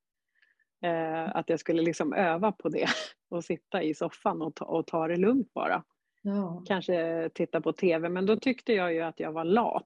Eh, 0.81 1.35
att 1.35 1.49
jag 1.49 1.59
skulle 1.59 1.81
liksom 1.81 2.13
öva 2.13 2.51
på 2.51 2.69
det 2.69 2.87
och 3.29 3.43
sitta 3.43 3.83
i 3.83 3.93
soffan 3.93 4.41
och 4.41 4.55
ta, 4.55 4.65
och 4.65 4.87
ta 4.87 5.07
det 5.07 5.15
lugnt 5.15 5.53
bara. 5.53 5.83
Ja. 6.21 6.63
Kanske 6.65 7.29
titta 7.33 7.61
på 7.61 7.73
TV, 7.73 8.09
men 8.09 8.25
då 8.25 8.35
tyckte 8.35 8.73
jag 8.73 8.93
ju 8.93 9.01
att 9.01 9.19
jag 9.19 9.31
var 9.31 9.43
lat. 9.43 9.85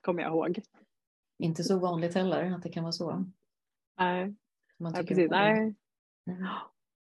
Kommer 0.00 0.22
jag 0.22 0.32
ihåg. 0.32 0.60
Inte 1.38 1.64
så 1.64 1.78
vanligt 1.78 2.14
heller 2.14 2.52
att 2.52 2.62
det 2.62 2.68
kan 2.68 2.82
vara 2.82 2.92
så. 2.92 3.24
Nej, 3.98 4.34
man 4.78 4.92
ja, 4.96 5.02
precis. 5.02 5.30
Nej. 5.30 5.74
Mm. 6.26 6.46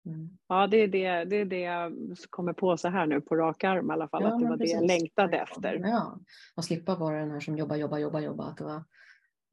mm. 0.05 0.37
Ja, 0.47 0.67
det 0.67 0.77
är 0.77 0.87
det, 0.87 1.25
det 1.25 1.35
är 1.35 1.45
det 1.45 1.59
jag 1.59 1.93
kommer 2.29 2.53
på 2.53 2.77
så 2.77 2.89
här 2.89 3.05
nu 3.05 3.21
på 3.21 3.35
rak 3.35 3.63
arm 3.63 3.89
i 3.89 3.93
alla 3.93 4.07
fall, 4.07 4.23
ja, 4.23 4.33
att 4.33 4.39
det 4.39 4.49
var 4.49 4.57
precis. 4.57 4.73
det 4.73 4.81
jag 4.81 4.87
längtade 4.87 5.37
efter. 5.37 5.73
Ja, 5.73 6.19
och 6.55 6.65
slippa 6.65 6.95
vara 6.95 7.19
den 7.19 7.31
här 7.31 7.39
som 7.39 7.57
jobbar, 7.57 7.75
jobbar, 7.75 7.97
jobbar, 7.97 8.19
jobbar, 8.19 8.49
att 8.49 8.57
det 8.57 8.63
var 8.63 8.83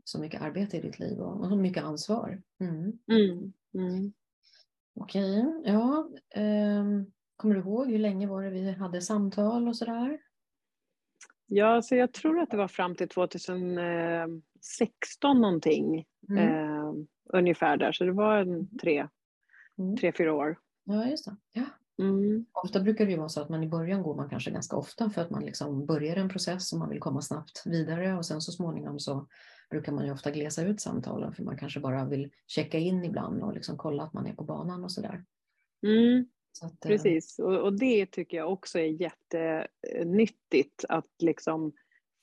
så 0.05 0.21
mycket 0.21 0.43
arbete 0.43 0.77
i 0.77 0.81
ditt 0.81 0.99
liv 0.99 1.19
och, 1.19 1.41
och 1.41 1.49
så 1.49 1.57
mycket 1.57 1.85
ansvar. 1.85 2.43
Mm. 2.61 2.99
Mm. 3.13 3.53
Mm. 3.75 4.13
Okej, 4.95 5.45
ja. 5.65 6.09
Um, 6.37 7.13
kommer 7.37 7.55
du 7.55 7.61
ihåg 7.61 7.91
hur 7.91 7.99
länge 7.99 8.27
var 8.27 8.43
det 8.43 8.51
vi 8.51 8.71
hade 8.71 9.01
samtal 9.01 9.69
och 9.69 9.77
sådär? 9.77 10.19
Ja, 11.47 11.83
så 11.83 11.95
jag 11.95 12.13
tror 12.13 12.41
att 12.41 12.51
det 12.51 12.57
var 12.57 12.69
fram 12.69 12.95
till 12.95 13.09
2016 13.09 15.41
någonting. 15.41 16.07
Mm. 16.29 16.49
Eh, 16.49 16.93
ungefär 17.33 17.77
där, 17.77 17.93
så 17.93 18.05
det 18.05 18.13
var 18.13 18.37
en 18.37 18.79
tre, 18.79 19.09
mm. 19.79 19.97
tre 19.97 20.13
fyra 20.13 20.35
år. 20.35 20.59
Ja, 20.85 21.07
just 21.07 21.25
det. 21.25 21.37
Ja. 21.53 21.65
Mm. 21.99 22.47
Ofta 22.53 22.81
brukar 22.81 23.05
det 23.05 23.11
ju 23.11 23.19
vara 23.19 23.29
så 23.29 23.43
att 23.43 23.49
man 23.49 23.63
i 23.63 23.69
början 23.69 24.03
går 24.03 24.15
man 24.15 24.29
kanske 24.29 24.51
ganska 24.51 24.77
ofta 24.77 25.11
för 25.11 25.23
att 25.23 25.31
man 25.31 25.45
liksom 25.45 25.87
börjar 25.87 26.17
en 26.17 26.29
process 26.29 26.73
och 26.73 26.79
man 26.79 26.89
vill 26.89 27.01
komma 27.01 27.21
snabbt 27.21 27.63
vidare 27.67 28.17
och 28.17 28.27
sen 28.27 28.41
så 28.41 28.53
småningom 28.53 29.01
så 29.01 29.27
brukar 29.73 29.93
man 29.93 30.07
ju 30.07 30.13
ofta 30.13 30.31
glesa 30.31 30.65
ut 30.65 30.81
samtalen 30.81 31.33
för 31.33 31.43
man 31.43 31.59
kanske 31.59 31.81
bara 31.81 32.05
vill 32.05 32.31
checka 32.47 32.79
in 32.79 33.05
ibland 33.05 33.43
och 33.43 33.55
liksom 33.55 33.77
kolla 33.77 34.03
att 34.03 34.13
man 34.13 34.27
är 34.27 34.35
på 34.35 34.45
banan 34.45 34.85
och 34.85 34.93
sådär. 34.93 35.25
Mm. 35.87 36.27
Så 36.53 36.67
att, 36.67 36.85
eh, 36.85 36.89
Precis, 36.89 37.39
och, 37.39 37.59
och, 37.59 37.79
det 37.79 38.07
tycker 38.07 38.37
jag 38.37 38.53
också 38.53 38.79
är 38.79 39.03
jättenyttigt 39.03 40.85
att 40.89 41.11
liksom 41.19 41.73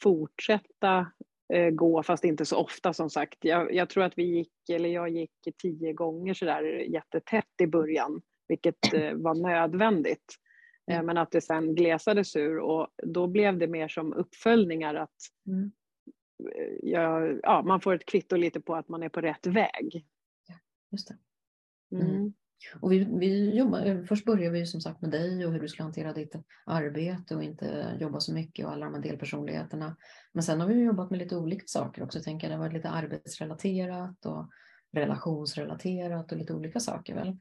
fortsätta 0.04 1.08
Eh, 1.54 1.70
gå, 1.70 2.04
fast 2.04 2.24
inte 2.24 2.46
så 2.46 2.58
ofta 2.58 2.94
som 2.94 3.10
sagt. 3.10 3.38
Jag, 3.42 3.74
jag, 3.74 3.90
tror 3.90 4.04
att 4.04 4.18
vi 4.18 4.24
gick, 4.24 4.70
eller 4.70 4.90
jag 4.90 5.10
gick 5.10 5.32
tio 5.62 5.94
gånger 5.94 6.34
sådär 6.34 6.64
jättetätt 6.64 7.62
i 7.62 7.68
början, 7.68 8.22
vilket 8.48 8.94
eh, 8.94 9.14
var 9.14 9.36
nödvändigt. 9.36 10.36
Eh, 10.92 10.96
mm. 10.96 11.06
Men 11.06 11.18
att 11.18 11.32
det 11.32 11.42
sen 11.42 11.76
glesades 11.76 12.36
ur 12.36 12.60
och 12.60 12.88
då 13.04 13.28
blev 13.28 13.58
det 13.58 13.68
mer 13.68 13.88
som 13.88 14.14
uppföljningar 14.14 14.96
att 14.96 15.18
mm. 15.48 15.72
Jag, 16.82 17.40
ja, 17.44 17.62
man 17.62 17.82
får 17.82 17.94
ett 17.94 18.06
kvitto 18.06 18.36
lite 18.36 18.62
på 18.62 18.76
att 18.76 18.90
man 18.90 19.04
är 19.04 19.10
på 19.10 19.22
rätt 19.22 19.48
väg. 19.48 20.06
Ja, 20.48 20.56
just 20.92 21.08
det. 21.08 21.18
Mm. 21.96 22.08
mm. 22.08 22.34
Och 22.82 22.92
vi, 22.92 23.08
vi 23.20 23.58
jobbar, 23.58 24.06
först 24.08 24.26
började 24.26 24.60
vi 24.60 24.66
som 24.66 24.82
sagt 24.82 25.02
med 25.02 25.12
dig 25.12 25.46
och 25.46 25.52
hur 25.52 25.60
du 25.60 25.68
skulle 25.68 25.84
hantera 25.84 26.14
ditt 26.14 26.36
arbete 26.66 27.36
och 27.36 27.44
inte 27.44 27.98
jobba 28.02 28.20
så 28.20 28.34
mycket 28.34 28.66
och 28.66 28.72
alla 28.72 28.86
de 28.86 28.94
här 28.94 29.02
delpersonligheterna. 29.02 29.98
Men 30.34 30.44
sen 30.44 30.62
har 30.62 30.68
vi 30.68 30.84
jobbat 30.84 31.10
med 31.10 31.20
lite 31.20 31.38
olika 31.38 31.64
saker 31.68 32.04
också. 32.04 32.18
Jag 32.18 32.26
tänker 32.26 32.50
det 32.50 32.56
har 32.56 32.60
varit 32.60 32.74
lite 32.74 32.90
arbetsrelaterat 32.90 34.26
och 34.26 34.50
relationsrelaterat 34.92 36.32
och 36.32 36.38
lite 36.38 36.54
olika 36.54 36.80
saker 36.80 37.16
väl? 37.16 37.38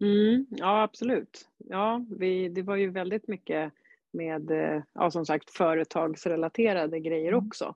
Mm, 0.00 0.46
ja, 0.50 0.82
absolut. 0.82 1.48
Ja, 1.56 2.06
vi, 2.18 2.48
det 2.48 2.62
var 2.62 2.76
ju 2.76 2.90
väldigt 2.90 3.28
mycket 3.28 3.72
med, 4.12 4.50
ja, 4.92 5.10
som 5.10 5.26
sagt, 5.26 5.50
företagsrelaterade 5.50 7.00
grejer 7.00 7.32
mm. 7.32 7.46
också. 7.46 7.74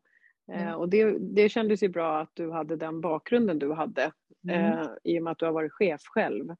Mm. 0.49 0.69
Eh, 0.69 0.73
och 0.73 0.89
det, 0.89 1.19
det 1.19 1.49
kändes 1.49 1.83
ju 1.83 1.89
bra 1.89 2.21
att 2.21 2.31
du 2.35 2.51
hade 2.51 2.77
den 2.77 3.01
bakgrunden 3.01 3.59
du 3.59 3.73
hade 3.73 4.13
mm. 4.49 4.65
eh, 4.65 4.87
i 5.05 5.19
och 5.19 5.23
med 5.23 5.31
att 5.31 5.39
du 5.39 5.45
har 5.45 5.53
varit 5.53 5.73
chef 5.73 6.01
själv. 6.05 6.51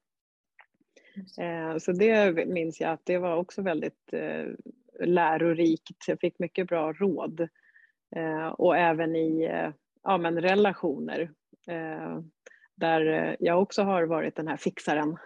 Eh, 1.39 1.77
så 1.77 1.91
det 1.91 2.47
minns 2.47 2.81
jag 2.81 2.91
att 2.91 3.05
det 3.05 3.17
var 3.17 3.35
också 3.35 3.61
väldigt 3.61 4.13
eh, 4.13 4.45
lärorikt. 4.99 6.07
Jag 6.07 6.19
fick 6.19 6.39
mycket 6.39 6.67
bra 6.67 6.93
råd. 6.93 7.47
Eh, 8.15 8.47
och 8.47 8.77
även 8.77 9.15
i 9.15 9.43
eh, 9.43 9.69
ja, 10.03 10.17
men 10.17 10.41
relationer. 10.41 11.31
Där 12.75 13.35
jag 13.39 13.61
också 13.61 13.83
har 13.83 14.03
varit 14.03 14.35
den 14.35 14.47
här 14.47 14.57
fixaren. 14.57 15.17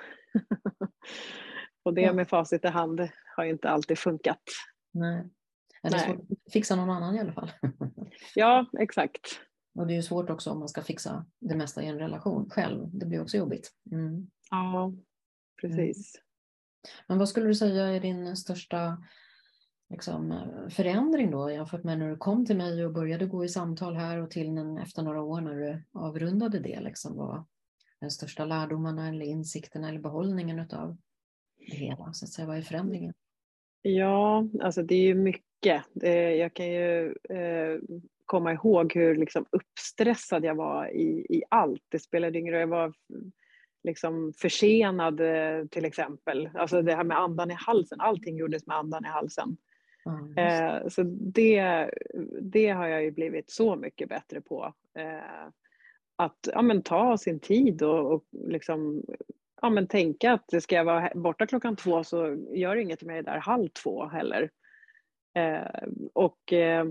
och 1.84 1.94
det 1.94 2.14
med 2.14 2.30
facit 2.30 2.66
i 2.66 2.68
hand 2.68 3.10
har 3.36 3.44
inte 3.44 3.70
alltid 3.70 3.98
funkat. 3.98 4.42
Nej. 4.92 5.30
Eller 5.84 6.08
Nej. 6.08 6.18
fixa 6.52 6.76
någon 6.76 6.90
annan 6.90 7.16
i 7.16 7.20
alla 7.20 7.34
fall. 7.34 7.52
ja, 8.36 8.66
exakt. 8.80 9.22
Och 9.76 9.88
det 9.88 9.94
är 9.94 9.96
ju 9.96 10.04
svårt 10.04 10.30
också 10.30 10.52
om 10.52 10.60
man 10.60 10.70
ska 10.70 10.82
fixa 10.82 11.26
det 11.40 11.56
mesta 11.56 11.84
i 11.84 11.88
en 11.88 12.00
relation 12.00 12.50
själv. 12.50 12.90
Det 12.94 13.06
blir 13.06 13.22
också 13.22 13.38
jobbigt. 13.38 13.72
Mm. 13.92 14.28
Ja, 14.50 14.94
precis. 15.62 16.16
Mm. 16.16 16.24
Men 17.08 17.18
vad 17.18 17.30
skulle 17.30 17.48
du 17.48 17.56
säga 17.56 17.86
är 17.86 18.00
din 18.00 18.36
största 18.36 19.04
liksom, 19.90 20.40
förändring 20.70 21.32
då 21.32 21.52
jämfört 21.52 21.84
med 21.84 22.00
när 22.00 22.10
du 22.10 22.18
kom 22.18 22.46
till 22.46 22.58
mig 22.58 22.86
och 22.86 22.94
började 22.94 23.26
gå 23.26 23.46
i 23.46 23.50
samtal 23.50 23.96
här 23.96 24.18
och 24.18 24.32
till 24.32 24.58
en, 24.58 24.78
efter 24.78 25.02
några 25.02 25.22
år 25.22 25.42
när 25.42 25.56
du 25.56 25.84
avrundade 25.92 26.60
det? 26.60 26.80
Liksom, 26.82 27.18
vad 27.18 27.46
den 28.00 28.12
största 28.12 28.46
lärdomarna 28.46 29.08
eller 29.08 29.26
insikterna 29.26 29.90
eller 29.90 30.00
behållningen 30.00 30.60
av 30.60 30.98
det 31.58 31.76
hela? 31.76 32.14
Så 32.14 32.26
att 32.26 32.32
säga, 32.32 32.48
vad 32.48 32.58
är 32.58 32.62
förändringen? 32.62 33.14
Ja, 33.82 34.48
alltså 34.62 34.84
det 34.84 34.96
är 34.96 35.02
ju 35.02 35.16
mycket. 35.16 35.46
Jag 36.38 36.54
kan 36.54 36.72
ju 36.72 37.16
eh, 37.30 37.80
komma 38.26 38.54
ihåg 38.54 38.94
hur 38.94 39.16
liksom 39.16 39.46
uppstressad 39.50 40.46
jag 40.46 40.56
var 40.56 40.88
i, 40.88 41.26
i 41.30 41.44
allt. 41.50 41.84
Det 41.90 42.00
spelade 42.00 42.40
ingen 42.40 42.54
roll. 42.54 42.60
Jag 42.60 42.68
var 42.68 42.94
liksom 43.84 44.34
försenad 44.38 45.20
eh, 45.20 45.66
till 45.66 45.86
exempel. 45.86 46.50
Alltså 46.54 46.82
det 46.82 46.96
här 46.96 47.04
med 47.04 47.20
andan 47.20 47.52
i 47.52 47.56
halsen. 47.58 48.02
Allting 48.02 48.38
gjordes 48.38 48.68
med 48.68 48.78
andan 48.78 49.06
i 49.06 49.08
halsen. 49.08 49.58
Mm, 50.06 50.38
eh, 50.38 50.88
så 50.88 51.04
det, 51.34 51.90
det 52.42 52.70
har 52.70 52.88
jag 52.88 53.04
ju 53.04 53.12
blivit 53.12 53.50
så 53.50 53.76
mycket 53.76 54.10
bättre 54.10 54.42
på. 54.42 54.74
Att 56.16 56.48
ja, 56.54 56.62
men, 56.62 56.82
ta 56.82 57.18
sin 57.18 57.40
tid 57.40 57.84
och, 57.84 58.14
och 58.14 58.24
liksom, 58.32 59.04
ja, 59.62 59.70
men, 59.70 59.88
tänka 59.88 60.34
att 60.34 60.64
ska 60.64 60.76
jag 60.76 60.86
vara 60.86 61.12
borta 61.16 61.48
klockan 61.48 61.76
två 61.76 62.04
så 62.04 62.38
gör 62.52 62.76
det 62.76 62.82
inget 62.82 63.04
om 63.04 63.10
jag 63.10 63.18
är 63.18 63.24
där 63.24 63.38
halv 63.38 63.68
två 63.68 64.06
heller. 64.06 64.50
Eh, 65.34 65.88
och 66.14 66.54
eh, 66.54 66.86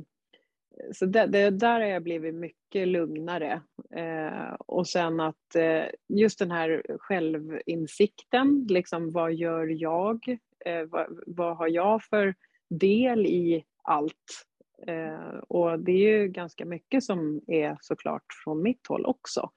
så 0.93 1.07
det, 1.07 1.27
det, 1.27 1.51
där 1.51 1.81
har 1.81 1.87
jag 1.87 2.03
blivit 2.03 2.35
mycket 2.35 2.89
lugnare. 2.89 3.63
Eh, 3.95 4.55
och 4.59 4.89
sen 4.89 5.21
att 5.21 5.55
eh, 5.55 5.85
just 6.09 6.39
den 6.39 6.51
här 6.51 6.83
självinsikten, 6.99 8.67
liksom 8.69 9.11
vad 9.11 9.33
gör 9.35 9.67
jag? 9.67 10.39
Eh, 10.65 10.83
vad, 10.83 11.21
vad, 11.27 11.57
har 11.57 11.69
jag 11.69 12.03
för 12.03 12.35
del 12.71 13.27
i 13.27 13.65
allt? 13.83 14.47
Eh, 14.87 15.39
och 15.49 15.79
det 15.79 15.93
är 15.93 16.19
ju 16.19 16.29
ganska 16.29 16.65
mycket 16.65 17.05
som 17.05 17.41
är 17.47 17.77
såklart 17.81 18.25
från 18.45 18.63
mitt 18.63 18.87
håll 18.87 19.07
också. 19.07 19.51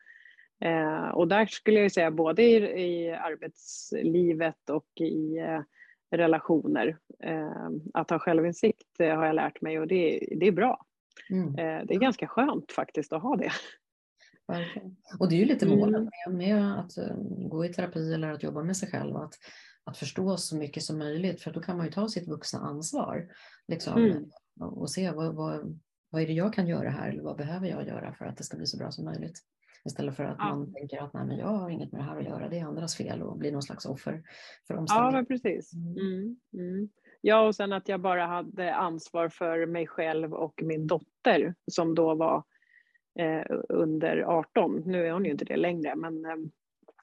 Eh, 0.62 1.08
och 1.08 1.28
där 1.28 1.46
skulle 1.46 1.80
jag 1.80 1.92
säga 1.92 2.12
både 2.12 2.44
i, 2.44 2.56
i 2.56 3.12
arbetslivet 3.12 4.70
och 4.70 5.02
i 5.02 5.38
eh, 5.38 5.62
relationer. 6.12 6.98
att 7.94 8.10
ha 8.10 8.20
självinsikt 8.20 9.00
har 9.00 9.26
jag 9.26 9.36
lärt 9.36 9.62
mig 9.62 9.80
och 9.80 9.88
det, 9.88 10.28
det 10.40 10.48
är 10.48 10.52
bra. 10.52 10.86
Mm. 11.30 11.48
Eh, 11.48 11.86
det 11.86 11.94
är 11.94 12.00
ganska 12.00 12.28
skönt 12.28 12.72
faktiskt 12.72 13.14
att 13.14 13.22
ha 13.22 13.36
det. 13.36 13.52
Verkligen. 14.48 14.96
Och 15.20 15.30
det 15.30 15.36
är 15.36 15.40
ju 15.40 15.46
lite 15.46 15.68
målet 15.68 16.00
mm. 16.00 16.10
med, 16.28 16.36
med, 16.38 16.80
att 16.80 16.98
eh, 16.98 17.16
gå 17.50 17.66
i 17.66 17.74
terapi 17.74 18.14
eller 18.14 18.32
att 18.32 18.44
jobba 18.44 18.64
med 18.64 18.78
sig 18.78 18.92
själv, 18.92 19.16
att, 19.16 19.34
att 19.84 19.98
förstå 19.98 20.38
så 20.38 20.56
mycket 20.56 20.84
som 20.84 20.98
möjligt, 20.98 21.42
för 21.42 21.52
då 21.52 21.62
kan 21.62 21.78
man 21.78 21.86
ju 21.86 21.92
ta 21.92 22.08
sitt 22.08 22.28
vuxna 22.28 22.60
ansvar 22.60 23.28
liksom, 23.68 24.04
mm. 24.04 24.30
och 24.60 24.92
se 24.92 25.12
vad, 25.12 25.36
vad, 25.36 25.80
vad 26.10 26.22
är 26.22 26.28
det 26.28 26.34
jag 26.34 26.54
kan 26.54 26.68
göra 26.68 26.90
här 26.90 27.10
eller 27.10 27.24
vad 27.24 27.38
behöver 27.38 27.68
jag 27.68 27.88
göra 27.88 28.14
för 28.14 28.26
att 28.26 28.38
det 28.38 28.44
ska 28.44 28.58
bli 28.58 28.66
så 28.66 28.78
bra 28.78 28.92
som 28.92 29.06
möjligt. 29.06 29.40
Istället 29.86 30.16
för 30.16 30.24
att 30.24 30.36
ja. 30.40 30.56
man 30.56 30.74
tänker 30.74 31.04
att 31.04 31.14
nej, 31.14 31.26
men 31.26 31.38
jag 31.38 31.48
har 31.48 31.70
inget 31.70 31.92
med 31.92 32.02
det 32.02 32.06
här 32.06 32.18
att 32.18 32.26
göra, 32.26 32.50
det 32.50 32.60
är 32.60 32.66
andras 32.66 32.96
fel 32.96 33.22
och 33.22 33.38
blir 33.38 33.52
någon 33.52 33.64
slags 33.64 33.86
offer 33.86 34.24
för 34.68 34.76
omständigheter. 34.78 35.18
Ja, 35.20 35.26
precis. 35.26 35.74
Mm. 35.74 35.98
mm. 35.98 36.38
Mm. 36.54 36.90
Ja, 37.22 37.48
och 37.48 37.56
sen 37.56 37.74
att 37.74 37.90
jag 37.90 38.00
bara 38.00 38.26
hade 38.26 38.76
ansvar 38.76 39.30
för 39.30 39.66
mig 39.66 39.88
själv 39.88 40.34
och 40.34 40.62
min 40.64 40.88
dotter 40.88 41.56
som 41.72 41.96
då 41.96 42.16
var 42.16 42.44
eh, 43.20 43.58
under 43.70 44.22
18. 44.22 44.84
Nu 44.86 45.08
är 45.08 45.12
hon 45.12 45.26
ju 45.26 45.32
inte 45.32 45.46
det 45.46 45.58
längre, 45.58 45.96
men 45.96 46.26
eh, 46.26 46.36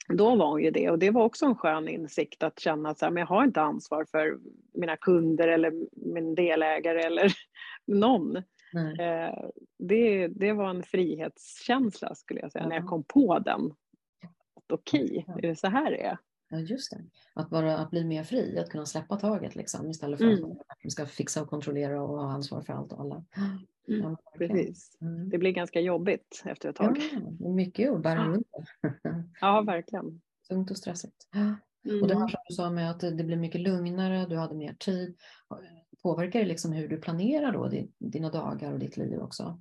då 0.09 0.37
var 0.37 0.51
hon 0.51 0.63
ju 0.63 0.71
det 0.71 0.91
och 0.91 0.99
det 0.99 1.11
var 1.11 1.25
också 1.25 1.47
en 1.47 1.57
skön 1.57 1.89
insikt 1.89 2.43
att 2.43 2.61
känna 2.61 2.91
att 2.91 3.03
jag 3.03 3.27
har 3.27 3.45
inte 3.45 3.61
ansvar 3.61 4.07
för 4.11 4.39
mina 4.75 4.97
kunder 4.97 5.49
eller 5.49 5.73
min 5.93 6.35
delägare 6.35 7.03
eller 7.03 7.33
någon. 7.87 8.43
Eh, 8.77 9.49
det, 9.79 10.29
det 10.29 10.53
var 10.53 10.71
en 10.71 10.83
frihetskänsla 10.83 12.15
skulle 12.15 12.41
jag 12.41 12.53
säga 12.53 12.63
ja. 12.63 12.69
när 12.69 12.77
jag 12.77 12.87
kom 12.87 13.05
på 13.05 13.39
den. 13.39 13.75
Okej, 14.73 15.25
okay, 15.29 15.39
är 15.39 15.49
det 15.49 15.57
så 15.57 15.67
här 15.67 15.91
det 15.91 16.03
är? 16.03 16.19
Ja, 16.53 16.59
just 16.59 16.91
det. 16.91 17.05
Att, 17.35 17.51
bara, 17.51 17.79
att 17.79 17.91
bli 17.91 18.05
mer 18.05 18.25
fri, 18.25 18.59
att 18.59 18.69
kunna 18.69 18.87
släppa 18.87 19.17
taget 19.17 19.55
liksom, 19.55 19.91
istället 19.91 20.19
för 20.19 20.27
mm. 20.27 20.45
att 20.45 20.85
man 20.85 20.91
ska 20.91 21.07
fixa 21.07 21.43
och 21.43 21.49
kontrollera 21.49 22.03
och 22.03 22.19
ha 22.19 22.33
ansvar 22.33 22.63
för 22.63 22.73
allt 22.73 22.93
och 22.93 23.01
alla. 23.01 23.25
Mm, 23.89 24.03
ja, 24.03 24.17
precis. 24.39 24.97
Mm. 25.01 25.29
Det 25.29 25.39
blir 25.39 25.51
ganska 25.51 25.81
jobbigt 25.81 26.43
efter 26.45 26.69
ett 26.69 26.77
tag. 26.77 26.99
Ja, 27.13 27.49
mycket 27.49 27.93
att 27.93 28.03
bära 28.03 28.25
runt 28.29 28.47
Ja, 29.41 29.61
verkligen. 29.61 30.21
Tungt 30.49 30.71
och 30.71 30.77
stressigt. 30.77 31.29
Mm. 31.35 32.03
Och 32.03 32.09
det 32.09 32.15
här 32.15 32.29
som 32.29 32.41
du 32.49 32.55
sa 32.55 32.71
med 32.71 32.91
att 32.91 33.01
det 33.01 33.25
blir 33.25 33.37
mycket 33.37 33.61
lugnare, 33.61 34.27
du 34.27 34.37
hade 34.37 34.55
mer 34.55 34.75
tid. 34.75 35.17
Påverkar 36.03 36.41
det 36.41 36.47
liksom 36.47 36.73
hur 36.73 36.89
du 36.89 37.01
planerar 37.01 37.53
då 37.53 37.71
dina 37.99 38.31
dagar 38.31 38.73
och 38.73 38.79
ditt 38.79 38.97
liv 38.97 39.19
också? 39.19 39.61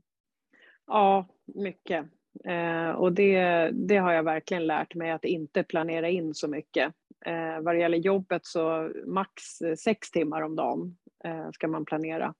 Ja, 0.88 1.28
mycket. 1.46 2.06
Eh, 2.46 2.90
och 2.90 3.14
det, 3.14 3.70
det 3.74 3.98
har 3.98 4.12
jag 4.12 4.24
verkligen 4.24 4.68
lärt 4.68 4.96
mig 4.96 5.12
att 5.12 5.26
inte 5.26 5.64
planera 5.64 6.10
in 6.10 6.34
så 6.34 6.48
mycket. 6.48 6.94
Eh, 7.26 7.62
vad 7.62 7.76
det 7.76 7.80
gäller 7.80 7.98
jobbet 7.98 8.46
så 8.46 8.92
max 9.06 9.44
sex 9.84 10.12
timmar 10.12 10.42
om 10.42 10.56
dagen 10.56 10.98
eh, 11.24 11.52
ska 11.52 11.68
man 11.68 11.86
planera. 11.86 12.34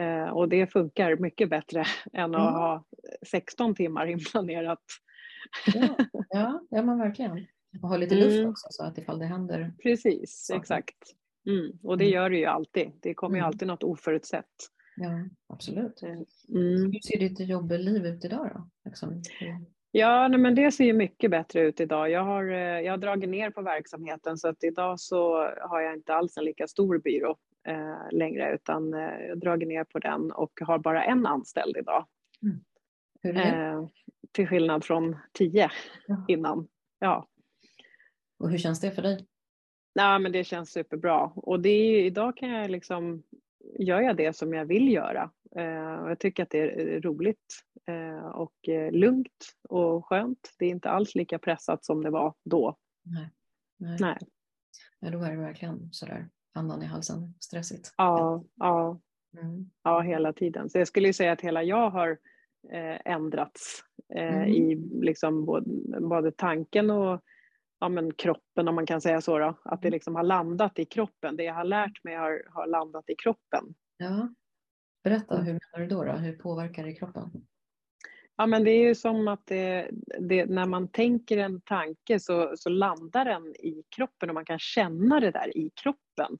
Eh, 0.00 0.28
och 0.28 0.48
det 0.48 0.66
funkar 0.66 1.16
mycket 1.16 1.50
bättre 1.50 1.84
än 2.12 2.34
att 2.34 2.48
mm. 2.48 2.54
ha 2.54 2.84
16 3.26 3.74
timmar 3.74 4.06
inplanerat. 4.10 4.84
ja, 5.74 5.96
ja, 6.28 6.62
ja 6.70 6.82
men 6.82 6.98
verkligen. 6.98 7.46
Och 7.82 7.88
ha 7.88 7.96
lite 7.96 8.14
luft 8.14 8.38
mm. 8.38 8.50
också 8.50 8.66
så 8.70 8.84
att 8.84 8.98
ifall 8.98 9.18
det 9.18 9.26
händer. 9.26 9.72
Precis, 9.82 10.46
saker. 10.46 10.60
exakt. 10.60 10.96
Mm. 11.46 11.78
Och 11.82 11.98
det 11.98 12.04
mm. 12.04 12.14
gör 12.14 12.30
det 12.30 12.36
ju 12.36 12.44
alltid. 12.44 12.92
Det 13.02 13.14
kommer 13.14 13.36
ju 13.36 13.40
mm. 13.40 13.46
alltid 13.46 13.68
något 13.68 13.82
oförutsett. 13.82 14.46
Ja, 14.96 15.28
absolut. 15.48 16.02
Mm. 16.02 16.24
Hur 16.92 17.00
ser 17.00 17.18
ditt 17.18 17.40
jobbliv 17.40 18.06
ut 18.06 18.24
idag 18.24 18.50
då? 18.54 18.68
Liksom. 18.84 19.22
Ja, 19.94 20.28
nej, 20.28 20.38
men 20.38 20.54
det 20.54 20.72
ser 20.72 20.84
ju 20.84 20.92
mycket 20.92 21.30
bättre 21.30 21.60
ut 21.60 21.80
idag. 21.80 22.10
Jag 22.10 22.24
har, 22.24 22.52
eh, 22.52 22.80
jag 22.80 22.92
har 22.92 22.98
dragit 22.98 23.30
ner 23.30 23.50
på 23.50 23.62
verksamheten 23.62 24.38
så 24.38 24.48
att 24.48 24.64
idag 24.64 25.00
så 25.00 25.34
har 25.60 25.80
jag 25.80 25.94
inte 25.94 26.14
alls 26.14 26.36
en 26.36 26.44
lika 26.44 26.66
stor 26.66 26.98
byrå 26.98 27.36
eh, 27.68 28.18
längre 28.18 28.54
utan 28.54 28.94
eh, 28.94 29.26
jag 29.28 29.40
dragit 29.40 29.68
ner 29.68 29.84
på 29.84 29.98
den 29.98 30.32
och 30.32 30.52
har 30.60 30.78
bara 30.78 31.04
en 31.04 31.26
anställd 31.26 31.76
idag. 31.76 32.06
Mm. 32.42 32.60
Hur 33.22 33.36
är 33.36 33.56
det? 33.56 33.66
Eh, 33.66 33.86
till 34.32 34.46
skillnad 34.46 34.84
från 34.84 35.16
tio 35.32 35.70
ja. 36.06 36.24
innan. 36.28 36.68
Ja. 36.98 37.28
Och 38.38 38.50
hur 38.50 38.58
känns 38.58 38.80
det 38.80 38.90
för 38.90 39.02
dig? 39.02 39.26
Nej, 39.94 40.18
men 40.18 40.32
det 40.32 40.44
känns 40.44 40.70
superbra 40.70 41.32
och 41.34 41.60
det 41.60 41.68
är, 41.68 42.04
idag 42.04 42.36
kan 42.36 42.50
jag 42.50 42.70
liksom 42.70 43.22
gör 43.78 44.00
jag 44.00 44.16
det 44.16 44.36
som 44.36 44.54
jag 44.54 44.64
vill 44.64 44.92
göra. 44.92 45.30
Eh, 45.56 46.08
jag 46.08 46.18
tycker 46.18 46.42
att 46.42 46.50
det 46.50 46.58
är 46.58 47.00
roligt 47.00 47.64
eh, 47.86 48.26
och 48.26 48.68
eh, 48.68 48.92
lugnt 48.92 49.56
och 49.68 50.06
skönt. 50.06 50.54
Det 50.58 50.66
är 50.66 50.70
inte 50.70 50.90
alls 50.90 51.14
lika 51.14 51.38
pressat 51.38 51.84
som 51.84 52.02
det 52.02 52.10
var 52.10 52.34
då. 52.44 52.76
Nej. 53.02 53.30
Nej. 53.76 53.96
Nej. 54.00 54.18
Ja, 55.00 55.10
då 55.10 55.22
är 55.22 55.30
det 55.30 55.36
verkligen 55.36 55.92
sådär 55.92 56.28
andan 56.54 56.82
i 56.82 56.86
halsen, 56.86 57.34
stressigt. 57.40 57.94
Ja, 57.96 58.44
ja. 58.54 59.00
Mm. 59.42 59.70
ja 59.82 60.00
hela 60.00 60.32
tiden. 60.32 60.70
Så 60.70 60.78
jag 60.78 60.88
skulle 60.88 61.12
säga 61.12 61.32
att 61.32 61.40
hela 61.40 61.62
jag 61.62 61.90
har 61.90 62.18
ändrats 63.04 63.84
mm. 64.14 64.48
i 64.48 64.74
liksom 65.00 65.44
både, 65.44 66.00
både 66.00 66.32
tanken 66.32 66.90
och 66.90 67.20
ja, 67.82 67.88
men 67.88 68.14
kroppen 68.14 68.68
om 68.68 68.74
man 68.74 68.86
kan 68.86 69.00
säga 69.00 69.20
så. 69.20 69.38
Då. 69.38 69.58
Att 69.64 69.82
det 69.82 69.88
mm. 69.88 69.96
liksom 69.96 70.16
har 70.16 70.22
landat 70.22 70.78
i 70.78 70.84
kroppen. 70.84 71.36
Det 71.36 71.44
jag 71.44 71.54
har 71.54 71.64
lärt 71.64 72.04
mig 72.04 72.16
har, 72.16 72.42
har 72.48 72.66
landat 72.66 73.10
i 73.10 73.14
kroppen. 73.14 73.74
Ja. 73.96 74.34
Berätta, 75.04 75.34
mm. 75.34 75.46
hur 75.46 75.52
menar 75.52 75.88
du 75.88 75.94
då, 75.94 76.04
då? 76.04 76.12
Hur 76.12 76.36
påverkar 76.36 76.84
det 76.84 76.92
kroppen? 76.92 77.30
Ja, 78.36 78.46
men 78.46 78.64
det 78.64 78.70
är 78.70 78.82
ju 78.82 78.94
som 78.94 79.28
att 79.28 79.46
det, 79.46 79.90
det, 80.20 80.46
när 80.46 80.66
man 80.66 80.88
tänker 80.88 81.38
en 81.38 81.60
tanke 81.60 82.20
så, 82.20 82.52
så 82.56 82.68
landar 82.68 83.24
den 83.24 83.46
i 83.46 83.82
kroppen 83.96 84.28
och 84.28 84.34
man 84.34 84.44
kan 84.44 84.58
känna 84.58 85.20
det 85.20 85.30
där 85.30 85.56
i 85.56 85.70
kroppen. 85.82 86.38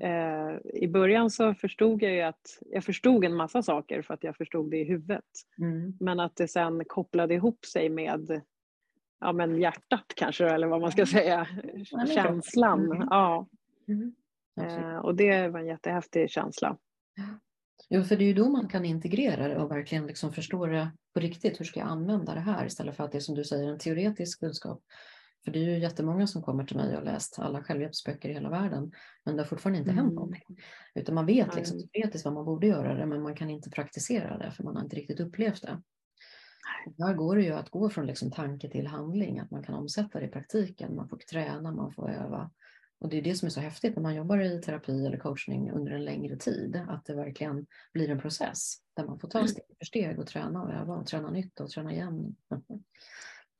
Eh, 0.00 0.82
I 0.82 0.88
början 0.88 1.30
så 1.30 1.54
förstod 1.54 2.02
jag 2.02 2.12
ju 2.12 2.20
att 2.20 2.58
jag 2.60 2.84
förstod 2.84 3.24
en 3.24 3.34
massa 3.34 3.62
saker 3.62 4.02
för 4.02 4.14
att 4.14 4.24
jag 4.24 4.36
förstod 4.36 4.70
det 4.70 4.78
i 4.78 4.84
huvudet. 4.84 5.24
Mm. 5.58 5.96
Men 6.00 6.20
att 6.20 6.36
det 6.36 6.48
sen 6.48 6.84
kopplade 6.84 7.34
ihop 7.34 7.64
sig 7.64 7.88
med 7.88 8.42
ja, 9.20 9.32
men 9.32 9.60
hjärtat 9.60 10.12
kanske, 10.16 10.48
eller 10.48 10.66
vad 10.66 10.80
man 10.80 10.92
ska 10.92 11.06
säga, 11.06 11.48
känslan. 12.14 12.92
Mm. 12.92 13.08
Ja. 13.10 13.46
Mm. 13.88 14.14
Eh, 14.60 14.96
och 14.96 15.14
det 15.14 15.48
var 15.48 15.60
en 15.60 15.66
jättehäftig 15.66 16.30
känsla. 16.30 16.76
Jo, 17.88 18.04
för 18.04 18.16
det 18.16 18.24
är 18.24 18.26
ju 18.26 18.34
då 18.34 18.48
man 18.48 18.68
kan 18.68 18.84
integrera 18.84 19.48
det 19.48 19.58
och 19.58 19.70
verkligen 19.70 20.06
liksom 20.06 20.32
förstå 20.32 20.66
det 20.66 20.90
på 21.14 21.20
riktigt. 21.20 21.60
Hur 21.60 21.64
ska 21.64 21.80
jag 21.80 21.88
använda 21.88 22.34
det 22.34 22.40
här 22.40 22.66
istället 22.66 22.96
för 22.96 23.04
att 23.04 23.12
det 23.12 23.18
är 23.18 23.20
som 23.20 23.34
du 23.34 23.44
säger 23.44 23.68
en 23.68 23.78
teoretisk 23.78 24.40
kunskap. 24.40 24.82
För 25.44 25.52
det 25.52 25.58
är 25.58 25.62
ju 25.62 25.78
jättemånga 25.78 26.26
som 26.26 26.42
kommer 26.42 26.64
till 26.64 26.76
mig 26.76 26.88
och 26.88 26.94
har 26.94 27.02
läst 27.02 27.38
alla 27.38 27.62
självhjälpsböcker 27.62 28.28
i 28.28 28.32
hela 28.32 28.50
världen. 28.50 28.92
Men 29.24 29.36
det 29.36 29.42
har 29.42 29.46
fortfarande 29.46 29.78
inte 29.78 29.90
mm. 29.90 30.04
hänt 30.04 30.14
någonting. 30.14 30.42
Utan 30.94 31.14
man 31.14 31.26
vet 31.26 31.56
liksom 31.56 31.88
teoretiskt 31.88 32.24
vad 32.24 32.34
man 32.34 32.44
borde 32.44 32.66
göra 32.66 32.94
det 32.94 33.06
men 33.06 33.22
man 33.22 33.34
kan 33.34 33.50
inte 33.50 33.70
praktisera 33.70 34.38
det 34.38 34.50
för 34.50 34.64
man 34.64 34.76
har 34.76 34.82
inte 34.82 34.96
riktigt 34.96 35.20
upplevt 35.20 35.62
det. 35.62 35.82
Där 36.96 37.14
går 37.14 37.36
det 37.36 37.42
ju 37.42 37.52
att 37.52 37.70
gå 37.70 37.90
från 37.90 38.06
liksom 38.06 38.30
tanke 38.30 38.70
till 38.70 38.86
handling, 38.86 39.38
att 39.38 39.50
man 39.50 39.62
kan 39.62 39.74
omsätta 39.74 40.20
det 40.20 40.26
i 40.26 40.30
praktiken. 40.30 40.96
Man 40.96 41.08
får 41.08 41.16
träna, 41.16 41.72
man 41.72 41.92
får 41.92 42.10
öva. 42.10 42.50
Och 42.98 43.08
det 43.08 43.18
är 43.18 43.22
det 43.22 43.34
som 43.34 43.46
är 43.46 43.50
så 43.50 43.60
häftigt 43.60 43.96
när 43.96 44.02
man 44.02 44.14
jobbar 44.14 44.40
i 44.40 44.62
terapi 44.62 45.06
eller 45.06 45.18
coachning 45.18 45.70
under 45.70 45.92
en 45.92 46.04
längre 46.04 46.36
tid, 46.36 46.82
att 46.88 47.04
det 47.04 47.14
verkligen 47.14 47.66
blir 47.92 48.10
en 48.10 48.20
process 48.20 48.74
där 48.94 49.04
man 49.04 49.18
får 49.18 49.28
ta 49.28 49.38
mm. 49.38 49.48
steg 49.48 49.64
för 49.78 49.86
steg 49.86 50.18
och 50.18 50.26
träna 50.26 50.62
och 50.62 50.72
öva 50.72 50.94
och 50.94 51.06
träna 51.06 51.30
nytt 51.30 51.60
och 51.60 51.70
träna 51.70 51.92
igen. 51.92 52.36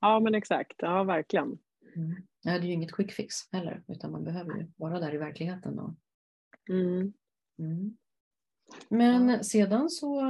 Ja 0.00 0.20
men 0.20 0.34
exakt, 0.34 0.74
ja 0.78 1.04
verkligen. 1.04 1.58
Mm. 1.96 2.16
Ja, 2.42 2.52
det 2.52 2.58
är 2.58 2.62
ju 2.62 2.72
inget 2.72 2.92
quick 2.92 3.12
fix 3.12 3.34
heller, 3.52 3.82
utan 3.88 4.12
man 4.12 4.24
behöver 4.24 4.54
ju 4.54 4.66
vara 4.76 5.00
där 5.00 5.14
i 5.14 5.18
verkligheten. 5.18 5.78
Och... 5.78 5.94
Mm. 6.68 7.12
Mm. 7.58 7.96
Men 8.90 9.44
sedan 9.44 9.90
så 9.90 10.20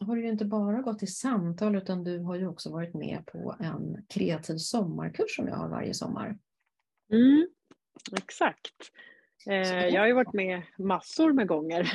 har 0.00 0.16
du 0.16 0.22
ju 0.22 0.28
inte 0.28 0.44
bara 0.44 0.82
gått 0.82 1.02
i 1.02 1.06
samtal 1.06 1.76
utan 1.76 2.04
du 2.04 2.18
har 2.18 2.36
ju 2.36 2.46
också 2.46 2.72
varit 2.72 2.94
med 2.94 3.26
på 3.26 3.56
en 3.60 4.04
kreativ 4.08 4.56
sommarkurs 4.56 5.36
som 5.36 5.48
jag 5.48 5.56
har 5.56 5.68
varje 5.68 5.94
sommar. 5.94 6.38
Mm, 7.12 7.48
exakt. 8.16 8.74
Eh, 9.46 9.86
jag 9.86 10.00
har 10.00 10.06
ju 10.06 10.12
varit 10.12 10.32
med 10.32 10.62
massor 10.78 11.32
med 11.32 11.48
gånger. 11.48 11.92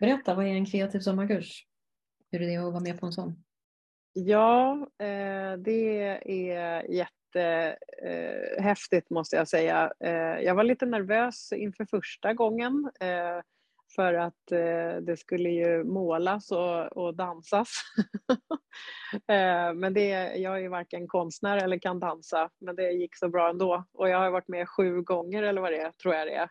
Berätta, 0.00 0.34
vad 0.34 0.46
är 0.46 0.50
en 0.50 0.66
kreativ 0.66 1.00
sommarkurs? 1.00 1.66
Hur 2.30 2.42
är 2.42 2.46
det 2.46 2.56
att 2.56 2.72
vara 2.72 2.82
med 2.82 3.00
på 3.00 3.06
en 3.06 3.12
sån? 3.12 3.44
Ja, 4.12 4.88
eh, 4.98 5.52
det 5.58 5.98
är 6.24 6.90
jättehäftigt 6.90 9.10
måste 9.10 9.36
jag 9.36 9.48
säga. 9.48 9.92
Eh, 10.00 10.44
jag 10.44 10.54
var 10.54 10.64
lite 10.64 10.86
nervös 10.86 11.52
inför 11.52 11.84
första 11.84 12.34
gången 12.34 12.90
för 14.00 14.14
att 14.14 14.52
eh, 14.52 15.02
det 15.02 15.16
skulle 15.16 15.48
ju 15.48 15.84
målas 15.84 16.50
och, 16.50 16.96
och 16.96 17.14
dansas. 17.14 17.68
eh, 19.28 19.74
men 19.74 19.94
det, 19.94 20.36
jag 20.36 20.54
är 20.56 20.58
ju 20.58 20.68
varken 20.68 21.08
konstnär 21.08 21.56
eller 21.56 21.78
kan 21.78 22.00
dansa, 22.00 22.50
men 22.60 22.76
det 22.76 22.90
gick 22.90 23.16
så 23.16 23.28
bra 23.28 23.50
ändå. 23.50 23.84
Och 23.92 24.08
jag 24.08 24.18
har 24.18 24.30
varit 24.30 24.48
med 24.48 24.68
sju 24.68 25.02
gånger 25.02 25.42
eller 25.42 25.60
vad 25.60 25.72
det 25.72 25.80
är, 25.80 25.92
tror 25.92 26.14
jag 26.14 26.26
det 26.26 26.34
är. 26.34 26.50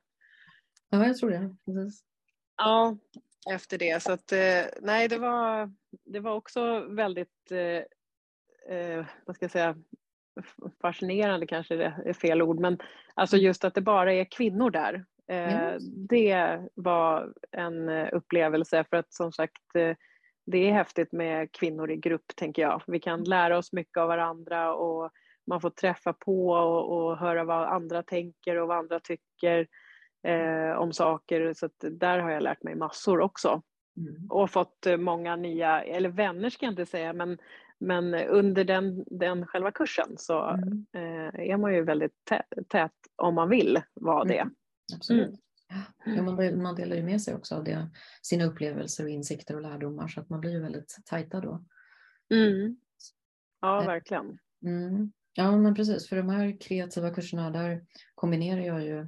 Ja, 0.89 1.07
jag 1.07 1.17
tror 1.17 1.29
det. 1.29 1.55
Precis. 1.65 2.03
Ja, 2.57 2.97
efter 3.51 3.77
det. 3.77 4.03
Så 4.03 4.11
att, 4.11 4.31
eh, 4.31 4.65
nej, 4.81 5.07
det 5.07 5.17
var, 5.17 5.73
det 6.05 6.19
var 6.19 6.35
också 6.35 6.79
väldigt, 6.79 7.51
eh, 7.51 8.77
eh, 8.77 9.05
vad 9.25 9.35
ska 9.35 9.43
jag 9.43 9.51
säga, 9.51 9.75
fascinerande 10.81 11.47
kanske 11.47 11.75
är 11.85 12.13
fel 12.13 12.41
ord, 12.41 12.59
men 12.59 12.77
alltså 13.13 13.37
just 13.37 13.63
att 13.63 13.73
det 13.73 13.81
bara 13.81 14.13
är 14.13 14.25
kvinnor 14.25 14.69
där 14.69 15.05
Mm. 15.29 15.79
Det 16.09 16.59
var 16.75 17.33
en 17.51 17.89
upplevelse 17.89 18.83
för 18.89 18.97
att 18.97 19.13
som 19.13 19.31
sagt 19.31 19.61
det 20.51 20.69
är 20.69 20.71
häftigt 20.71 21.11
med 21.11 21.51
kvinnor 21.51 21.91
i 21.91 21.97
grupp 21.97 22.35
tänker 22.35 22.61
jag. 22.61 22.81
Vi 22.87 22.99
kan 22.99 23.23
lära 23.23 23.57
oss 23.57 23.73
mycket 23.73 23.97
av 23.97 24.07
varandra 24.07 24.73
och 24.75 25.11
man 25.47 25.61
får 25.61 25.69
träffa 25.69 26.13
på 26.13 26.49
och, 26.49 26.97
och 26.97 27.17
höra 27.17 27.43
vad 27.43 27.67
andra 27.67 28.03
tänker 28.03 28.55
och 28.55 28.67
vad 28.67 28.77
andra 28.77 28.99
tycker 28.99 29.67
eh, 30.23 30.71
om 30.71 30.93
saker. 30.93 31.53
Så 31.53 31.69
där 31.77 32.19
har 32.19 32.31
jag 32.31 32.43
lärt 32.43 32.63
mig 32.63 32.75
massor 32.75 33.21
också. 33.21 33.61
Mm. 33.97 34.27
Och 34.29 34.51
fått 34.51 34.87
många 34.97 35.35
nya, 35.35 35.83
eller 35.83 36.09
vänner 36.09 36.49
ska 36.49 36.65
jag 36.65 36.71
inte 36.71 36.85
säga, 36.85 37.13
men, 37.13 37.37
men 37.79 38.13
under 38.13 38.63
den, 38.63 39.03
den 39.07 39.47
själva 39.47 39.71
kursen 39.71 40.17
så 40.17 40.43
mm. 40.43 40.85
eh, 40.93 41.49
är 41.49 41.57
man 41.57 41.73
ju 41.73 41.83
väldigt 41.83 42.25
tät, 42.29 42.45
tät 42.67 42.91
om 43.15 43.35
man 43.35 43.49
vill 43.49 43.81
vara 43.93 44.23
det. 44.23 44.49
Absolut. 44.95 45.27
Mm. 45.27 45.39
Ja, 46.15 46.21
man, 46.21 46.61
man 46.61 46.75
delar 46.75 46.95
ju 46.95 47.03
med 47.03 47.21
sig 47.21 47.35
också 47.35 47.55
av 47.55 47.63
det, 47.63 47.89
sina 48.21 48.45
upplevelser 48.45 49.03
och 49.03 49.09
insikter 49.09 49.55
och 49.55 49.61
lärdomar 49.61 50.07
så 50.07 50.21
att 50.21 50.29
man 50.29 50.39
blir 50.39 50.51
ju 50.51 50.59
väldigt 50.59 50.97
tajta 51.05 51.39
då. 51.39 51.65
Mm. 52.33 52.77
Ja, 53.61 53.81
eh, 53.81 53.87
verkligen. 53.87 54.39
Mm. 54.65 55.11
Ja, 55.33 55.57
men 55.57 55.75
precis. 55.75 56.09
För 56.09 56.15
de 56.15 56.29
här 56.29 56.61
kreativa 56.61 57.13
kurserna, 57.13 57.49
där 57.49 57.85
kombinerar 58.15 58.61
jag 58.61 58.83
ju 58.83 58.99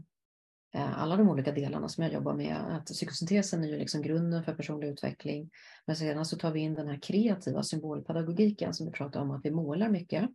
eh, 0.73 1.01
alla 1.01 1.17
de 1.17 1.29
olika 1.29 1.51
delarna 1.51 1.89
som 1.89 2.03
jag 2.03 2.13
jobbar 2.13 2.33
med. 2.33 2.55
Att 2.55 2.85
psykosyntesen 2.85 3.63
är 3.63 3.67
ju 3.67 3.77
liksom 3.77 4.01
grunden 4.01 4.43
för 4.43 4.53
personlig 4.53 4.87
utveckling. 4.87 5.49
Men 5.85 5.95
sedan 5.95 6.25
så 6.25 6.37
tar 6.37 6.51
vi 6.51 6.59
in 6.59 6.73
den 6.73 6.87
här 6.87 6.99
kreativa 7.01 7.63
symbolpedagogiken 7.63 8.73
som 8.73 8.85
vi 8.85 8.91
pratar 8.91 9.21
om 9.21 9.31
att 9.31 9.45
vi 9.45 9.51
målar 9.51 9.89
mycket. 9.89 10.29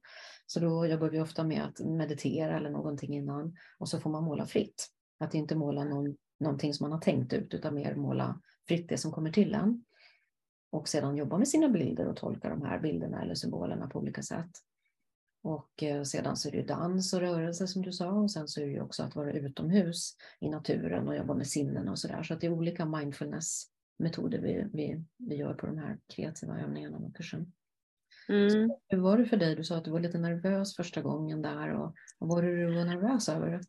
Så 0.46 0.60
då 0.60 0.86
jobbar 0.86 1.08
vi 1.08 1.20
ofta 1.20 1.44
med 1.44 1.64
att 1.64 1.80
meditera 1.80 2.56
eller 2.56 2.70
någonting 2.70 3.14
innan 3.14 3.56
och 3.78 3.88
så 3.88 4.00
får 4.00 4.10
man 4.10 4.24
måla 4.24 4.46
fritt. 4.46 4.95
Att 5.18 5.34
inte 5.34 5.56
måla 5.56 5.84
någon, 5.84 6.16
någonting 6.40 6.74
som 6.74 6.84
man 6.84 6.92
har 6.92 7.00
tänkt 7.00 7.32
ut 7.32 7.54
utan 7.54 7.74
mer 7.74 7.94
måla 7.94 8.40
fritt 8.68 8.88
det 8.88 8.98
som 8.98 9.12
kommer 9.12 9.30
till 9.30 9.54
en. 9.54 9.84
Och 10.70 10.88
sedan 10.88 11.16
jobba 11.16 11.38
med 11.38 11.48
sina 11.48 11.68
bilder 11.68 12.06
och 12.06 12.16
tolka 12.16 12.48
de 12.48 12.62
här 12.62 12.78
bilderna 12.78 13.22
eller 13.22 13.34
symbolerna 13.34 13.86
på 13.86 13.98
olika 13.98 14.22
sätt. 14.22 14.50
Och 15.42 15.82
eh, 15.82 16.02
sedan 16.02 16.36
så 16.36 16.48
är 16.48 16.52
det 16.52 16.62
dans 16.62 17.12
och 17.12 17.20
rörelse 17.20 17.66
som 17.66 17.82
du 17.82 17.92
sa 17.92 18.10
och 18.10 18.30
sen 18.30 18.48
så 18.48 18.60
är 18.60 18.66
det 18.66 18.72
ju 18.72 18.80
också 18.80 19.02
att 19.02 19.16
vara 19.16 19.32
utomhus 19.32 20.16
i 20.40 20.48
naturen 20.48 21.08
och 21.08 21.16
jobba 21.16 21.34
med 21.34 21.46
sinnen 21.46 21.88
och 21.88 21.98
sådär. 21.98 22.22
Så 22.22 22.34
att 22.34 22.40
det 22.40 22.46
är 22.46 22.52
olika 22.52 22.84
mindfulness-metoder 22.84 24.38
vi, 24.38 24.66
vi, 24.72 25.04
vi 25.16 25.36
gör 25.36 25.54
på 25.54 25.66
de 25.66 25.78
här 25.78 25.98
kreativa 26.06 26.60
övningarna 26.60 26.96
och 26.96 27.16
kursen. 27.16 27.52
Mm. 28.28 28.70
hur 28.88 28.98
var 28.98 29.18
det 29.18 29.26
för 29.26 29.36
dig? 29.36 29.56
Du 29.56 29.64
sa 29.64 29.76
att 29.76 29.84
du 29.84 29.90
var 29.90 30.00
lite 30.00 30.18
nervös 30.18 30.76
första 30.76 31.02
gången 31.02 31.42
där 31.42 31.74
och 31.74 31.94
vad 32.18 32.28
var 32.28 32.42
det 32.42 32.56
du 32.56 32.74
var 32.74 32.84
nervös 32.84 33.28
över? 33.28 33.60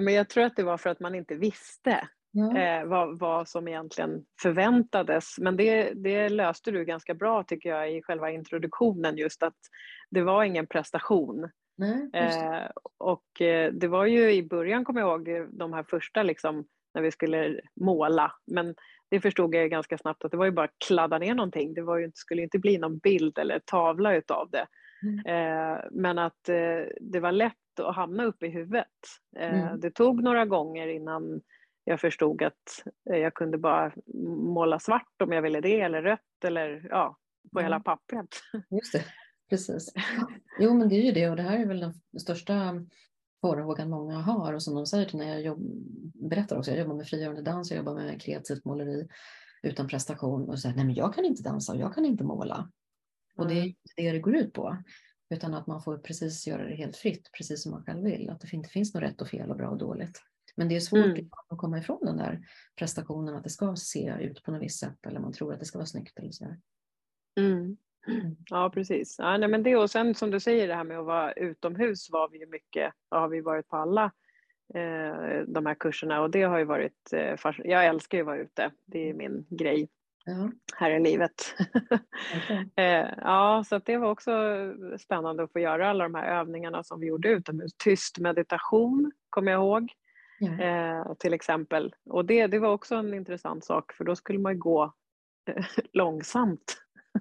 Men 0.00 0.14
jag 0.14 0.28
tror 0.28 0.44
att 0.44 0.56
det 0.56 0.62
var 0.62 0.76
för 0.76 0.90
att 0.90 1.00
man 1.00 1.14
inte 1.14 1.34
visste 1.34 2.08
ja. 2.32 2.58
eh, 2.58 2.84
vad, 2.84 3.18
vad 3.18 3.48
som 3.48 3.68
egentligen 3.68 4.24
förväntades. 4.42 5.38
Men 5.38 5.56
det, 5.56 5.92
det 5.94 6.28
löste 6.28 6.70
du 6.70 6.84
ganska 6.84 7.14
bra 7.14 7.42
tycker 7.42 7.68
jag 7.68 7.92
i 7.92 8.02
själva 8.02 8.30
introduktionen 8.30 9.16
just 9.16 9.42
att 9.42 9.56
det 10.10 10.22
var 10.22 10.44
ingen 10.44 10.66
prestation. 10.66 11.50
Nej, 11.78 12.10
eh, 12.14 12.70
och 12.98 13.40
eh, 13.40 13.72
det 13.72 13.88
var 13.88 14.06
ju 14.06 14.32
i 14.32 14.42
början, 14.42 14.84
kommer 14.84 15.00
jag 15.00 15.28
ihåg, 15.28 15.48
de 15.58 15.72
här 15.72 15.82
första 15.82 16.22
liksom, 16.22 16.64
när 16.94 17.02
vi 17.02 17.10
skulle 17.10 17.60
måla. 17.80 18.32
Men 18.46 18.74
det 19.10 19.20
förstod 19.20 19.54
jag 19.54 19.70
ganska 19.70 19.98
snabbt 19.98 20.24
att 20.24 20.30
det 20.30 20.36
var 20.36 20.44
ju 20.44 20.50
bara 20.50 20.64
att 20.64 20.78
kladda 20.86 21.18
ner 21.18 21.34
någonting. 21.34 21.74
Det 21.74 21.82
var 21.82 21.98
ju, 21.98 22.10
skulle 22.14 22.42
inte 22.42 22.58
bli 22.58 22.78
någon 22.78 22.98
bild 22.98 23.38
eller 23.38 23.58
tavla 23.58 24.14
utav 24.14 24.50
det. 24.50 24.66
Mm. 25.02 25.18
Eh, 25.26 25.78
men 25.90 26.18
att 26.18 26.48
eh, 26.48 26.84
det 27.00 27.20
var 27.20 27.32
lätt 27.32 27.80
att 27.80 27.96
hamna 27.96 28.24
upp 28.24 28.42
i 28.42 28.48
huvudet. 28.48 28.86
Eh, 29.36 29.60
mm. 29.60 29.80
Det 29.80 29.90
tog 29.90 30.22
några 30.22 30.46
gånger 30.46 30.88
innan 30.88 31.40
jag 31.84 32.00
förstod 32.00 32.42
att 32.42 32.84
jag 33.04 33.34
kunde 33.34 33.58
bara 33.58 33.92
måla 34.54 34.78
svart 34.78 35.22
om 35.22 35.32
jag 35.32 35.42
ville 35.42 35.60
det 35.60 35.80
eller 35.80 36.02
rött 36.02 36.44
eller 36.44 36.86
ja, 36.90 37.16
på 37.52 37.58
mm. 37.58 37.66
hela 37.66 37.80
pappret. 37.80 38.28
Just 38.70 38.92
det, 38.92 39.04
precis. 39.50 39.92
Jo 40.60 40.74
men 40.74 40.88
det 40.88 40.94
är 40.94 41.02
ju 41.02 41.12
det 41.12 41.30
och 41.30 41.36
det 41.36 41.42
här 41.42 41.58
är 41.58 41.66
väl 41.66 41.80
den 41.80 42.20
största 42.20 42.54
farhågan 43.40 43.90
många 43.90 44.18
har 44.18 44.52
och 44.52 44.62
som 44.62 44.74
de 44.74 44.86
säger 44.86 45.04
till 45.04 45.18
när 45.18 45.28
jag 45.28 45.42
jobb, 45.42 45.60
berättar 46.14 46.58
också, 46.58 46.70
jag 46.70 46.78
jobbar 46.80 46.94
med 46.94 47.06
frigörande 47.06 47.42
dans, 47.42 47.70
jag 47.70 47.78
jobbar 47.78 47.94
med 47.94 48.22
kreativt 48.22 48.64
måleri 48.64 49.08
utan 49.62 49.88
prestation 49.88 50.48
och 50.48 50.58
säger 50.58 50.76
nej 50.76 50.84
men 50.84 50.94
jag 50.94 51.14
kan 51.14 51.24
inte 51.24 51.42
dansa 51.42 51.72
och 51.72 51.78
jag 51.78 51.94
kan 51.94 52.04
inte 52.04 52.24
måla. 52.24 52.70
Och 53.40 53.48
det 53.48 53.54
är 53.54 53.64
inte 53.64 53.78
det 53.96 54.12
det 54.12 54.18
går 54.18 54.36
ut 54.36 54.52
på. 54.52 54.76
Utan 55.30 55.54
att 55.54 55.66
man 55.66 55.82
får 55.82 55.98
precis 55.98 56.46
göra 56.46 56.64
det 56.64 56.74
helt 56.74 56.96
fritt, 56.96 57.30
precis 57.32 57.62
som 57.62 57.72
man 57.72 57.84
själv 57.84 58.04
vill. 58.04 58.30
Att 58.30 58.40
det 58.40 58.52
inte 58.52 58.68
finns 58.68 58.94
något 58.94 59.02
rätt 59.02 59.20
och 59.20 59.28
fel 59.28 59.50
och 59.50 59.56
bra 59.56 59.68
och 59.68 59.78
dåligt. 59.78 60.22
Men 60.56 60.68
det 60.68 60.76
är 60.76 60.80
svårt 60.80 61.04
mm. 61.04 61.28
att 61.48 61.58
komma 61.58 61.78
ifrån 61.78 62.00
den 62.02 62.16
där 62.16 62.40
prestationen, 62.78 63.34
att 63.34 63.44
det 63.44 63.50
ska 63.50 63.76
se 63.76 64.14
ut 64.20 64.42
på 64.42 64.50
något 64.50 64.62
visst 64.62 64.80
sätt 64.80 65.06
eller 65.06 65.20
man 65.20 65.32
tror 65.32 65.52
att 65.52 65.60
det 65.60 65.66
ska 65.66 65.78
vara 65.78 65.86
snyggt 65.86 66.18
eller 66.18 66.30
så. 66.30 66.44
Mm. 67.38 67.76
mm. 68.06 68.36
Ja, 68.50 68.70
precis. 68.74 69.16
Ja, 69.18 69.36
nej, 69.36 69.48
men 69.48 69.62
det 69.62 69.76
och 69.76 69.90
sen 69.90 70.14
som 70.14 70.30
du 70.30 70.40
säger 70.40 70.68
det 70.68 70.74
här 70.74 70.84
med 70.84 70.98
att 70.98 71.06
vara 71.06 71.32
utomhus 71.32 72.10
var 72.10 72.28
vi 72.28 72.38
ju 72.38 72.46
mycket, 72.46 72.92
har 73.08 73.28
vi 73.28 73.40
varit 73.40 73.68
på 73.68 73.76
alla 73.76 74.04
eh, 74.74 75.44
de 75.46 75.66
här 75.66 75.74
kurserna 75.74 76.22
och 76.22 76.30
det 76.30 76.42
har 76.42 76.58
ju 76.58 76.64
varit, 76.64 77.12
eh, 77.12 77.52
jag 77.64 77.86
älskar 77.86 78.18
ju 78.18 78.22
att 78.22 78.26
vara 78.26 78.38
ute, 78.38 78.70
det 78.86 79.10
är 79.10 79.14
min 79.14 79.46
grej 79.48 79.88
ja. 80.24 80.50
här 80.76 80.90
i 80.90 81.00
livet. 81.00 81.54
Okay. 82.36 82.66
Eh, 82.76 83.08
ja, 83.16 83.64
så 83.66 83.78
det 83.78 83.96
var 83.96 84.10
också 84.10 84.32
spännande 84.98 85.42
att 85.42 85.52
få 85.52 85.58
göra 85.58 85.90
alla 85.90 86.04
de 86.04 86.14
här 86.14 86.40
övningarna 86.40 86.84
som 86.84 87.00
vi 87.00 87.06
gjorde 87.06 87.28
utomhus. 87.28 87.72
Tyst 87.84 88.18
meditation 88.18 89.12
kommer 89.30 89.52
jag 89.52 89.58
ihåg. 89.58 89.92
Ja. 90.38 90.64
Eh, 90.64 91.14
till 91.18 91.34
exempel. 91.34 91.94
Och 92.04 92.24
det, 92.24 92.46
det 92.46 92.58
var 92.58 92.72
också 92.72 92.94
en 92.94 93.14
intressant 93.14 93.64
sak 93.64 93.92
för 93.92 94.04
då 94.04 94.16
skulle 94.16 94.38
man 94.38 94.58
gå 94.58 94.94
eh, 95.48 95.64
långsamt. 95.92 96.76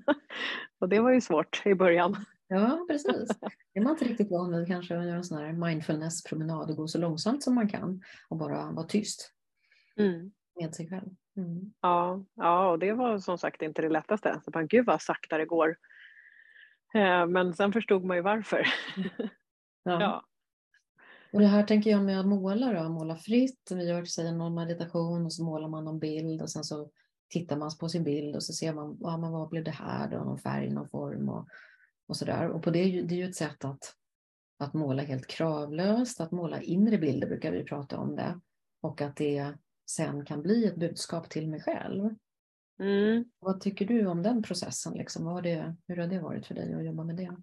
och 0.80 0.90
det 0.90 1.00
var 1.00 1.12
ju 1.12 1.22
svårt 1.22 1.66
i 1.66 1.76
början. 1.76 2.26
Ja, 2.48 2.86
precis. 2.90 3.28
Det 3.74 3.80
är 3.80 3.82
man 3.82 3.92
inte 3.92 4.06
riktigt 4.06 4.32
van 4.32 4.52
vid 4.52 4.68
kanske 4.68 4.98
att 4.98 5.06
göra 5.06 5.16
en 5.16 5.24
sån 5.24 5.38
här 5.38 5.54
mindfulness-promenad 5.54 6.70
och 6.70 6.78
gå 6.78 6.88
så 6.88 6.98
långsamt 6.98 7.44
som 7.44 7.56
man 7.56 7.70
kan 7.70 8.02
och 8.30 8.38
bara 8.38 8.72
vara 8.72 8.88
tyst 8.88 9.34
mm. 9.98 10.32
med 10.60 10.76
sig 10.76 10.90
själv. 10.90 11.10
Mm. 11.40 11.74
Ja, 11.82 12.24
ja, 12.36 12.70
och 12.70 12.80
det 12.80 12.94
var 12.94 13.20
som 13.20 13.38
sagt 13.38 13.62
inte 13.62 13.82
det 13.82 13.90
lättaste. 13.90 14.42
Så 14.46 14.52
bara, 14.52 14.64
Gud 14.64 14.86
vad 14.86 15.02
sakta 15.02 15.38
det 15.38 15.46
går. 15.46 15.78
Eh, 16.94 17.26
men 17.26 17.54
sen 17.54 17.74
förstod 17.74 18.04
man 18.04 18.18
ju 18.18 18.24
varför. 18.24 18.68
Ja. 19.84 20.02
ja. 20.02 20.26
Och 21.34 21.40
det 21.40 21.46
här 21.46 21.64
tänker 21.64 21.90
jag 21.90 22.04
med 22.04 22.20
att 22.20 22.26
måla 22.26 22.74
då, 22.74 22.90
måla 22.90 23.16
fritt. 23.16 23.72
Vi 23.72 23.90
gör 23.90 24.06
säger 24.06 24.32
någon 24.32 24.56
meditation 24.56 25.26
och 25.26 25.34
så 25.34 25.44
målar 25.44 25.68
man 25.68 25.86
någon 25.86 26.00
bild 26.00 26.42
och 26.42 26.52
sen 26.52 26.64
så 26.64 26.90
tittar 27.30 27.58
man 27.58 27.72
på 27.80 27.90
sin 27.90 28.04
bild 28.04 28.36
och 28.36 28.44
så 28.44 28.54
ser 28.54 28.74
man, 28.74 28.98
ja, 29.00 29.18
men 29.18 29.32
vad 29.32 29.50
blev 29.50 29.64
det 29.64 29.72
här 29.72 30.10
då, 30.10 30.18
någon 30.18 30.38
färg, 30.38 30.70
någon 30.70 30.90
form 30.90 31.30
och, 31.30 31.48
och 32.08 32.18
sådär. 32.18 32.50
Och 32.50 32.64
på 32.64 32.70
det, 32.70 33.02
det 33.02 33.16
är 33.16 33.18
ju 33.18 33.30
ett 33.30 33.36
sätt 33.36 33.66
att, 33.66 33.94
att 34.60 34.74
måla 34.74 35.04
helt 35.04 35.28
kravlöst, 35.28 36.22
att 36.22 36.32
måla 36.32 36.62
inre 36.62 36.98
bilder 36.98 37.28
brukar 37.28 37.52
vi 37.52 37.64
prata 37.64 37.98
om 37.98 38.16
det. 38.16 38.40
Och 38.82 39.02
att 39.02 39.16
det 39.16 39.54
sen 39.90 40.26
kan 40.26 40.42
bli 40.42 40.66
ett 40.66 40.76
budskap 40.76 41.30
till 41.30 41.50
mig 41.50 41.62
själv. 41.62 42.10
Mm. 42.80 43.26
Vad 43.40 43.62
tycker 43.62 43.86
du 43.86 44.08
om 44.08 44.24
den 44.24 44.44
processen? 44.44 44.94
Liksom? 44.94 45.26
Vad 45.26 45.34
har 45.34 45.42
det, 45.42 45.76
hur 45.88 45.98
har 45.98 46.08
det 46.08 46.20
varit 46.20 46.48
för 46.48 46.56
dig 46.56 46.74
att 46.74 46.86
jobba 46.86 47.04
med 47.04 47.16
det? 47.16 47.36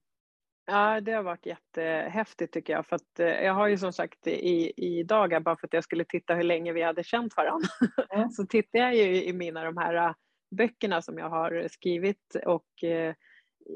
Ja, 0.66 1.00
det 1.00 1.12
har 1.12 1.22
varit 1.22 1.46
jättehäftigt 1.46 2.52
tycker 2.52 2.72
jag. 2.72 2.86
För 2.86 2.96
att, 2.96 3.20
eh, 3.20 3.26
jag 3.26 3.54
har 3.54 3.68
ju 3.68 3.78
som 3.78 3.92
sagt 3.92 4.26
i, 4.26 4.72
i 4.76 5.02
dagar, 5.02 5.40
bara 5.40 5.56
för 5.56 5.66
att 5.66 5.72
jag 5.72 5.84
skulle 5.84 6.04
titta 6.04 6.34
hur 6.34 6.42
länge 6.42 6.72
vi 6.72 6.82
hade 6.82 7.04
känt 7.04 7.36
varandra, 7.36 7.68
mm. 8.10 8.30
så 8.30 8.46
tittar 8.46 8.78
jag 8.78 8.96
ju 8.96 9.24
i 9.24 9.32
mina 9.32 9.64
de 9.64 9.76
här 9.76 9.94
äh, 9.94 10.14
böckerna 10.50 11.02
som 11.02 11.18
jag 11.18 11.30
har 11.30 11.68
skrivit 11.70 12.36
och 12.46 12.84
eh, 12.84 13.14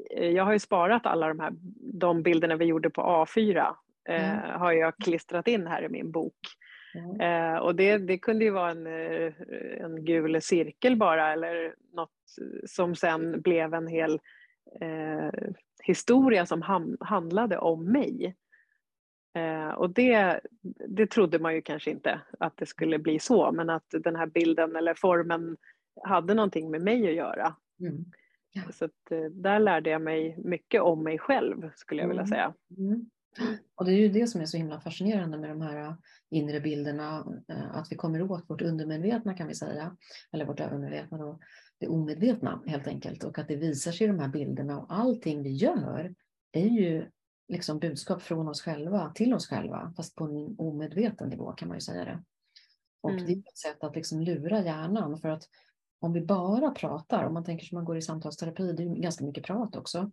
jag 0.09 0.45
har 0.45 0.53
ju 0.53 0.59
sparat 0.59 1.05
alla 1.05 1.27
de 1.27 1.39
här 1.39 1.53
de 1.93 2.23
bilderna 2.23 2.55
vi 2.55 2.65
gjorde 2.65 2.89
på 2.89 3.01
A4 3.01 3.75
eh, 4.09 4.39
mm. 4.39 4.59
har 4.59 4.71
jag 4.71 4.97
klistrat 4.97 5.47
in 5.47 5.67
här 5.67 5.83
i 5.83 5.89
min 5.89 6.11
bok. 6.11 6.37
Mm. 6.95 7.21
Eh, 7.21 7.59
och 7.59 7.75
det, 7.75 7.97
det 7.97 8.17
kunde 8.17 8.45
ju 8.45 8.51
vara 8.51 8.71
en, 8.71 8.87
eh, 8.87 9.33
en 9.79 10.05
gul 10.05 10.41
cirkel 10.41 10.95
bara 10.95 11.33
eller 11.33 11.75
något 11.93 12.09
som 12.65 12.95
sen 12.95 13.41
blev 13.41 13.73
en 13.73 13.87
hel 13.87 14.19
eh, 14.81 15.49
historia 15.83 16.45
som 16.45 16.61
ham, 16.61 16.97
handlade 16.99 17.57
om 17.57 17.85
mig. 17.85 18.35
Eh, 19.33 19.69
och 19.69 19.89
det, 19.89 20.39
det 20.87 21.07
trodde 21.07 21.39
man 21.39 21.55
ju 21.55 21.61
kanske 21.61 21.91
inte 21.91 22.21
att 22.39 22.57
det 22.57 22.65
skulle 22.65 22.99
bli 22.99 23.19
så, 23.19 23.51
men 23.51 23.69
att 23.69 23.85
den 23.89 24.15
här 24.15 24.27
bilden 24.27 24.75
eller 24.75 24.93
formen 24.93 25.57
hade 26.03 26.33
någonting 26.33 26.71
med 26.71 26.81
mig 26.81 27.09
att 27.09 27.15
göra. 27.15 27.55
Mm. 27.79 28.05
Ja. 28.51 28.61
Så 28.71 28.85
att, 28.85 29.11
eh, 29.11 29.23
där 29.23 29.59
lärde 29.59 29.89
jag 29.89 30.01
mig 30.01 30.35
mycket 30.37 30.81
om 30.81 31.03
mig 31.03 31.19
själv 31.19 31.71
skulle 31.75 32.01
jag 32.01 32.07
vilja 32.07 32.21
mm. 32.21 32.29
säga. 32.29 32.53
Mm. 32.77 33.09
Och 33.75 33.85
det 33.85 33.91
är 33.91 33.97
ju 33.97 34.09
det 34.09 34.27
som 34.27 34.41
är 34.41 34.45
så 34.45 34.57
himla 34.57 34.81
fascinerande 34.81 35.37
med 35.37 35.49
de 35.49 35.61
här 35.61 35.95
inre 36.29 36.59
bilderna, 36.59 37.25
eh, 37.47 37.75
att 37.75 37.91
vi 37.91 37.95
kommer 37.95 38.31
åt 38.31 38.49
vårt 38.49 38.61
undermedvetna 38.61 39.33
kan 39.33 39.47
vi 39.47 39.55
säga, 39.55 39.97
eller 40.31 40.45
vårt 40.45 40.59
övermedvetna 40.59 41.17
då, 41.17 41.39
det 41.79 41.87
omedvetna 41.87 42.63
helt 42.67 42.87
enkelt 42.87 43.23
och 43.23 43.39
att 43.39 43.47
det 43.47 43.55
visar 43.55 43.91
sig 43.91 44.05
i 44.05 44.07
de 44.07 44.19
här 44.19 44.27
bilderna 44.27 44.79
och 44.79 44.93
allting 44.93 45.43
vi 45.43 45.49
gör 45.49 46.15
är 46.51 46.67
ju 46.67 47.05
liksom 47.47 47.79
budskap 47.79 48.21
från 48.21 48.47
oss 48.47 48.61
själva 48.61 49.11
till 49.15 49.33
oss 49.33 49.47
själva, 49.47 49.93
fast 49.97 50.15
på 50.15 50.23
en 50.23 50.55
omedveten 50.57 51.29
nivå 51.29 51.51
kan 51.51 51.67
man 51.67 51.77
ju 51.77 51.81
säga 51.81 52.05
det. 52.05 52.23
Och 53.01 53.11
mm. 53.11 53.25
det 53.25 53.31
är 53.33 53.37
ett 53.37 53.57
sätt 53.57 53.83
att 53.83 53.95
liksom 53.95 54.21
lura 54.21 54.63
hjärnan 54.63 55.17
för 55.17 55.29
att 55.29 55.43
om 55.99 56.13
vi 56.13 56.21
bara 56.21 56.71
pratar, 56.71 57.23
om 57.23 57.33
man 57.33 57.43
tänker 57.43 57.65
som 57.65 57.75
man 57.75 57.85
går 57.85 57.97
i 57.97 58.01
samtalsterapi, 58.01 58.73
det 58.73 58.83
är 58.83 58.87
ganska 58.87 59.25
mycket 59.25 59.43
prat 59.43 59.75
också. 59.75 60.11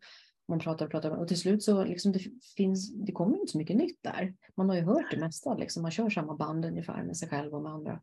Man 0.48 0.58
pratar 0.58 0.84
och 0.84 0.90
pratar 0.90 1.11
och 1.11 1.28
till 1.28 1.40
slut 1.40 1.62
så 1.62 1.84
liksom 1.84 2.12
det 2.12 2.20
finns, 2.56 2.94
det 2.94 3.12
kommer 3.12 3.38
inte 3.38 3.52
så 3.52 3.58
mycket 3.58 3.76
nytt 3.76 3.98
där. 4.02 4.34
Man 4.54 4.68
har 4.68 4.76
ju 4.76 4.82
hört 4.82 5.11
det 5.11 5.20
mesta, 5.20 5.54
liksom. 5.54 5.82
man 5.82 5.90
kör 5.90 6.11
samma 6.11 6.34
band 6.34 6.64
ungefär 6.64 7.02
med 7.02 7.16
sig 7.16 7.28
själv 7.28 7.54
och 7.54 7.62
med 7.62 7.72
andra. 7.72 8.00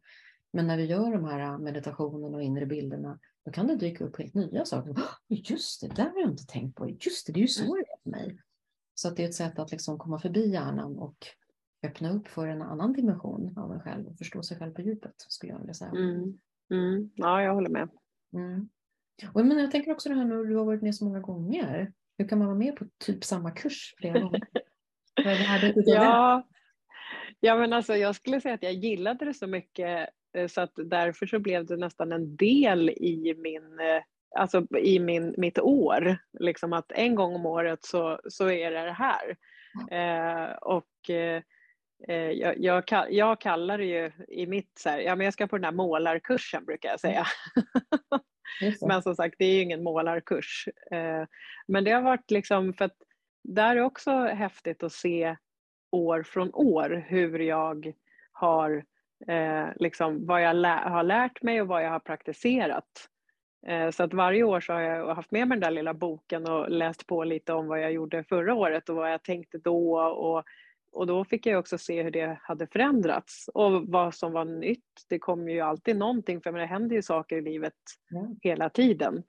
Men 0.53 0.67
när 0.67 0.77
vi 0.77 0.85
gör 0.85 1.11
de 1.11 1.25
här 1.25 1.57
meditationerna 1.57 2.37
och 2.37 2.43
inre 2.43 2.65
bilderna, 2.65 3.19
då 3.45 3.51
kan 3.51 3.67
det 3.67 3.75
dyka 3.75 4.03
upp 4.03 4.17
helt 4.17 4.33
nya 4.33 4.65
saker. 4.65 4.95
Just 5.27 5.81
det, 5.81 5.87
där 5.87 6.03
har 6.03 6.19
jag 6.19 6.29
inte 6.29 6.45
tänkt 6.45 6.75
på. 6.75 6.89
Just 6.89 7.27
det, 7.27 7.33
det 7.33 7.39
är 7.39 7.41
ju 7.41 7.47
så 7.47 7.75
det 7.75 7.81
är 7.81 8.03
för 8.03 8.09
mig. 8.09 8.39
Så 8.93 9.07
att 9.07 9.15
det 9.15 9.23
är 9.23 9.27
ett 9.27 9.35
sätt 9.35 9.59
att 9.59 9.71
liksom 9.71 9.97
komma 9.97 10.19
förbi 10.19 10.51
hjärnan 10.51 10.97
och 10.97 11.27
öppna 11.83 12.11
upp 12.11 12.27
för 12.27 12.47
en 12.47 12.61
annan 12.61 12.93
dimension 12.93 13.57
av 13.57 13.73
en 13.73 13.79
själv 13.79 14.07
och 14.07 14.17
förstå 14.17 14.43
sig 14.43 14.57
själv 14.57 14.73
på 14.73 14.81
djupet, 14.81 15.13
skulle 15.17 15.51
jag 15.51 15.59
vilja 15.59 15.73
säga. 15.73 15.91
Mm. 15.91 16.37
Mm. 16.71 17.09
Ja, 17.15 17.41
jag 17.41 17.53
håller 17.53 17.69
med. 17.69 17.89
Mm. 18.33 18.69
Och 19.33 19.45
men 19.45 19.57
jag 19.57 19.71
tänker 19.71 19.91
också 19.91 20.09
det 20.09 20.15
här 20.15 20.25
nu, 20.25 20.45
du 20.45 20.55
har 20.55 20.65
varit 20.65 20.81
med 20.81 20.95
så 20.95 21.05
många 21.05 21.19
gånger. 21.19 21.93
Hur 22.17 22.27
kan 22.27 22.39
man 22.39 22.47
vara 22.47 22.57
med 22.57 22.75
på 22.75 22.85
typ 23.05 23.23
samma 23.23 23.51
kurs 23.51 23.93
flera 23.97 24.19
gånger? 24.19 24.41
ja, 25.85 26.47
ja, 27.39 27.55
men 27.55 27.73
alltså 27.73 27.95
jag 27.95 28.15
skulle 28.15 28.41
säga 28.41 28.55
att 28.55 28.63
jag 28.63 28.73
gillade 28.73 29.25
det 29.25 29.33
så 29.33 29.47
mycket 29.47 30.09
Eh, 30.35 30.47
så 30.47 30.61
att 30.61 30.71
därför 30.75 31.25
så 31.25 31.39
blev 31.39 31.65
det 31.65 31.77
nästan 31.77 32.11
en 32.11 32.35
del 32.35 32.89
i 32.89 33.35
min 33.37 33.79
eh, 33.79 34.03
alltså 34.39 34.77
i 34.77 34.99
min, 34.99 35.35
mitt 35.37 35.59
år. 35.59 36.17
Liksom 36.39 36.73
att 36.73 36.91
en 36.91 37.15
gång 37.15 37.35
om 37.35 37.45
året 37.45 37.83
så, 37.83 38.19
så 38.29 38.49
är 38.49 38.71
det 38.71 38.81
det 38.81 38.91
här. 38.91 39.35
Eh, 39.91 40.51
och 40.55 41.09
eh, 41.09 41.41
eh 42.07 42.31
jag, 42.31 42.59
jag, 42.59 42.83
jag, 43.09 43.41
kallar 43.41 43.77
det 43.77 43.85
ju 43.85 44.11
i 44.27 44.47
mitt 44.47 44.71
så 44.79 44.89
här, 44.89 44.99
ja 44.99 45.15
men 45.15 45.25
jag 45.25 45.33
ska 45.33 45.47
på 45.47 45.57
den 45.57 45.65
här 45.65 45.71
målarkursen 45.71 46.65
brukar 46.65 46.89
jag 46.89 46.99
säga. 46.99 47.25
men 48.81 49.01
som 49.01 49.15
sagt 49.15 49.35
det 49.39 49.45
är 49.45 49.53
ju 49.53 49.61
ingen 49.61 49.83
målarkurs. 49.83 50.67
Eh, 50.91 51.23
men 51.67 51.83
det 51.83 51.91
har 51.91 52.01
varit 52.01 52.31
liksom 52.31 52.73
för 52.73 52.85
att 52.85 52.97
där 53.43 53.75
är 53.75 53.81
också 53.81 54.11
häftigt 54.11 54.83
att 54.83 54.91
se 54.91 55.35
år 55.91 56.23
från 56.23 56.53
år 56.53 57.05
hur 57.07 57.39
jag 57.39 57.93
har 58.31 58.83
eh, 59.27 59.67
liksom 59.75 60.25
vad 60.25 60.41
jag 60.41 60.55
lä 60.55 60.67
har 60.83 61.03
lärt 61.03 61.41
mig 61.41 61.61
och 61.61 61.67
vad 61.67 61.83
jag 61.83 61.89
har 61.89 61.99
praktiserat. 61.99 63.09
Eh, 63.67 63.89
så 63.91 64.03
att 64.03 64.13
varje 64.13 64.43
år 64.43 64.59
så 64.59 64.73
har 64.73 64.81
jag 64.81 65.15
haft 65.15 65.31
med 65.31 65.47
mig 65.47 65.55
den 65.55 65.63
där 65.63 65.71
lilla 65.71 65.93
boken 65.93 66.47
och 66.47 66.69
läst 66.69 67.07
på 67.07 67.23
lite 67.23 67.53
om 67.53 67.67
vad 67.67 67.81
jag 67.81 67.91
gjorde 67.91 68.23
förra 68.23 68.53
året 68.53 68.89
och 68.89 68.95
vad 68.95 69.11
jag 69.11 69.23
tänkte 69.23 69.57
då 69.57 69.99
och, 69.99 70.43
och 70.95 71.07
då 71.07 71.25
fick 71.25 71.45
jag 71.45 71.59
också 71.59 71.77
se 71.77 72.03
hur 72.03 72.11
det 72.11 72.39
hade 72.41 72.67
förändrats 72.67 73.49
och 73.53 73.87
vad 73.87 74.15
som 74.15 74.31
var 74.31 74.45
nytt. 74.45 75.05
Det 75.09 75.19
kommer 75.19 75.51
ju 75.51 75.59
alltid 75.59 75.97
någonting 75.97 76.41
för 76.41 76.51
det 76.51 76.65
händer 76.65 76.95
ju 76.95 77.01
saker 77.01 77.37
i 77.37 77.41
livet 77.41 77.73
mm. 78.11 78.35
hela 78.41 78.69
tiden. 78.69 79.23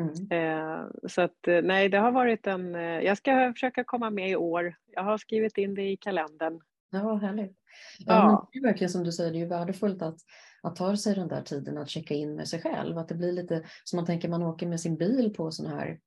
Mm. 0.00 0.30
Eh, 0.30 0.86
så 1.08 1.22
att 1.22 1.48
eh, 1.48 1.62
nej, 1.62 1.88
det 1.88 1.98
har 1.98 2.12
varit 2.12 2.46
en, 2.46 2.74
eh, 2.74 2.80
jag 2.80 3.18
ska 3.18 3.52
försöka 3.52 3.84
komma 3.84 4.10
med 4.10 4.30
i 4.30 4.36
år. 4.36 4.74
Jag 4.86 5.02
har 5.02 5.18
skrivit 5.18 5.58
in 5.58 5.74
det 5.74 5.90
i 5.90 5.96
kalendern. 5.96 6.60
Ja, 6.90 7.14
härligt. 7.14 7.56
Ja, 7.98 8.14
ja. 8.14 8.48
det 8.52 8.58
är 8.58 8.62
verkligen 8.62 8.90
som 8.90 9.04
du 9.04 9.12
säger, 9.12 9.30
det 9.32 9.38
är 9.38 9.40
ju 9.40 9.46
värdefullt 9.46 10.02
att, 10.02 10.18
att 10.62 10.76
ta 10.76 10.96
sig 10.96 11.14
den 11.14 11.28
där 11.28 11.42
tiden 11.42 11.78
att 11.78 11.88
checka 11.88 12.14
in 12.14 12.34
med 12.34 12.48
sig 12.48 12.62
själv. 12.62 12.98
Att 12.98 13.08
det 13.08 13.14
blir 13.14 13.32
lite 13.32 13.64
som 13.84 13.96
man 13.96 14.06
tänker 14.06 14.28
man 14.28 14.42
åker 14.42 14.66
med 14.66 14.80
sin 14.80 14.96
bil 14.96 15.34
på 15.36 15.50
sån 15.50 15.66
här 15.66 15.98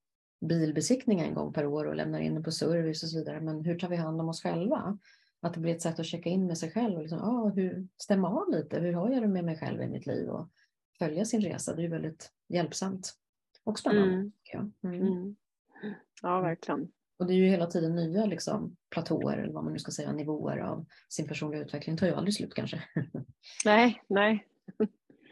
bilbesiktning 0.41 1.19
en 1.19 1.33
gång 1.33 1.53
per 1.53 1.65
år 1.65 1.85
och 1.85 1.95
lämnar 1.95 2.19
in 2.19 2.33
den 2.33 2.43
på 2.43 2.51
service 2.51 3.03
och 3.03 3.09
så 3.09 3.17
vidare. 3.17 3.41
Men 3.41 3.65
hur 3.65 3.79
tar 3.79 3.89
vi 3.89 3.95
hand 3.95 4.21
om 4.21 4.29
oss 4.29 4.43
själva? 4.43 4.97
Att 5.41 5.53
det 5.53 5.59
blir 5.59 5.75
ett 5.75 5.81
sätt 5.81 5.99
att 5.99 6.05
checka 6.05 6.29
in 6.29 6.47
med 6.47 6.57
sig 6.57 6.71
själv 6.71 6.95
och 6.95 7.01
liksom, 7.01 7.19
ah, 7.19 7.49
hur, 7.49 7.87
stämma 7.97 8.29
av 8.29 8.49
lite. 8.49 8.79
Hur 8.79 8.93
har 8.93 9.09
jag 9.09 9.21
det 9.21 9.27
med 9.27 9.45
mig 9.45 9.57
själv 9.57 9.81
i 9.81 9.87
mitt 9.87 10.05
liv? 10.05 10.29
Och 10.29 10.49
följa 10.99 11.25
sin 11.25 11.41
resa. 11.41 11.75
Det 11.75 11.81
är 11.81 11.83
ju 11.83 11.89
väldigt 11.89 12.31
hjälpsamt 12.47 13.13
och 13.63 13.79
spännande. 13.79 14.13
Mm. 14.13 14.73
Mm. 14.83 15.01
Mm. 15.07 15.35
Ja, 16.21 16.41
verkligen. 16.41 16.91
Och 17.19 17.25
det 17.25 17.33
är 17.33 17.37
ju 17.37 17.45
hela 17.45 17.65
tiden 17.65 17.95
nya 17.95 18.25
liksom, 18.25 18.75
platåer, 18.89 19.37
eller 19.37 19.53
vad 19.53 19.63
man 19.63 19.73
nu 19.73 19.79
ska 19.79 19.91
säga, 19.91 20.11
nivåer 20.11 20.57
av 20.57 20.85
sin 21.09 21.27
personliga 21.27 21.61
utveckling. 21.61 21.95
Det 21.95 21.99
tar 21.99 22.07
ju 22.07 22.13
aldrig 22.13 22.35
slut 22.35 22.53
kanske. 22.53 22.83
Nej, 23.65 24.03
nej. 24.07 24.47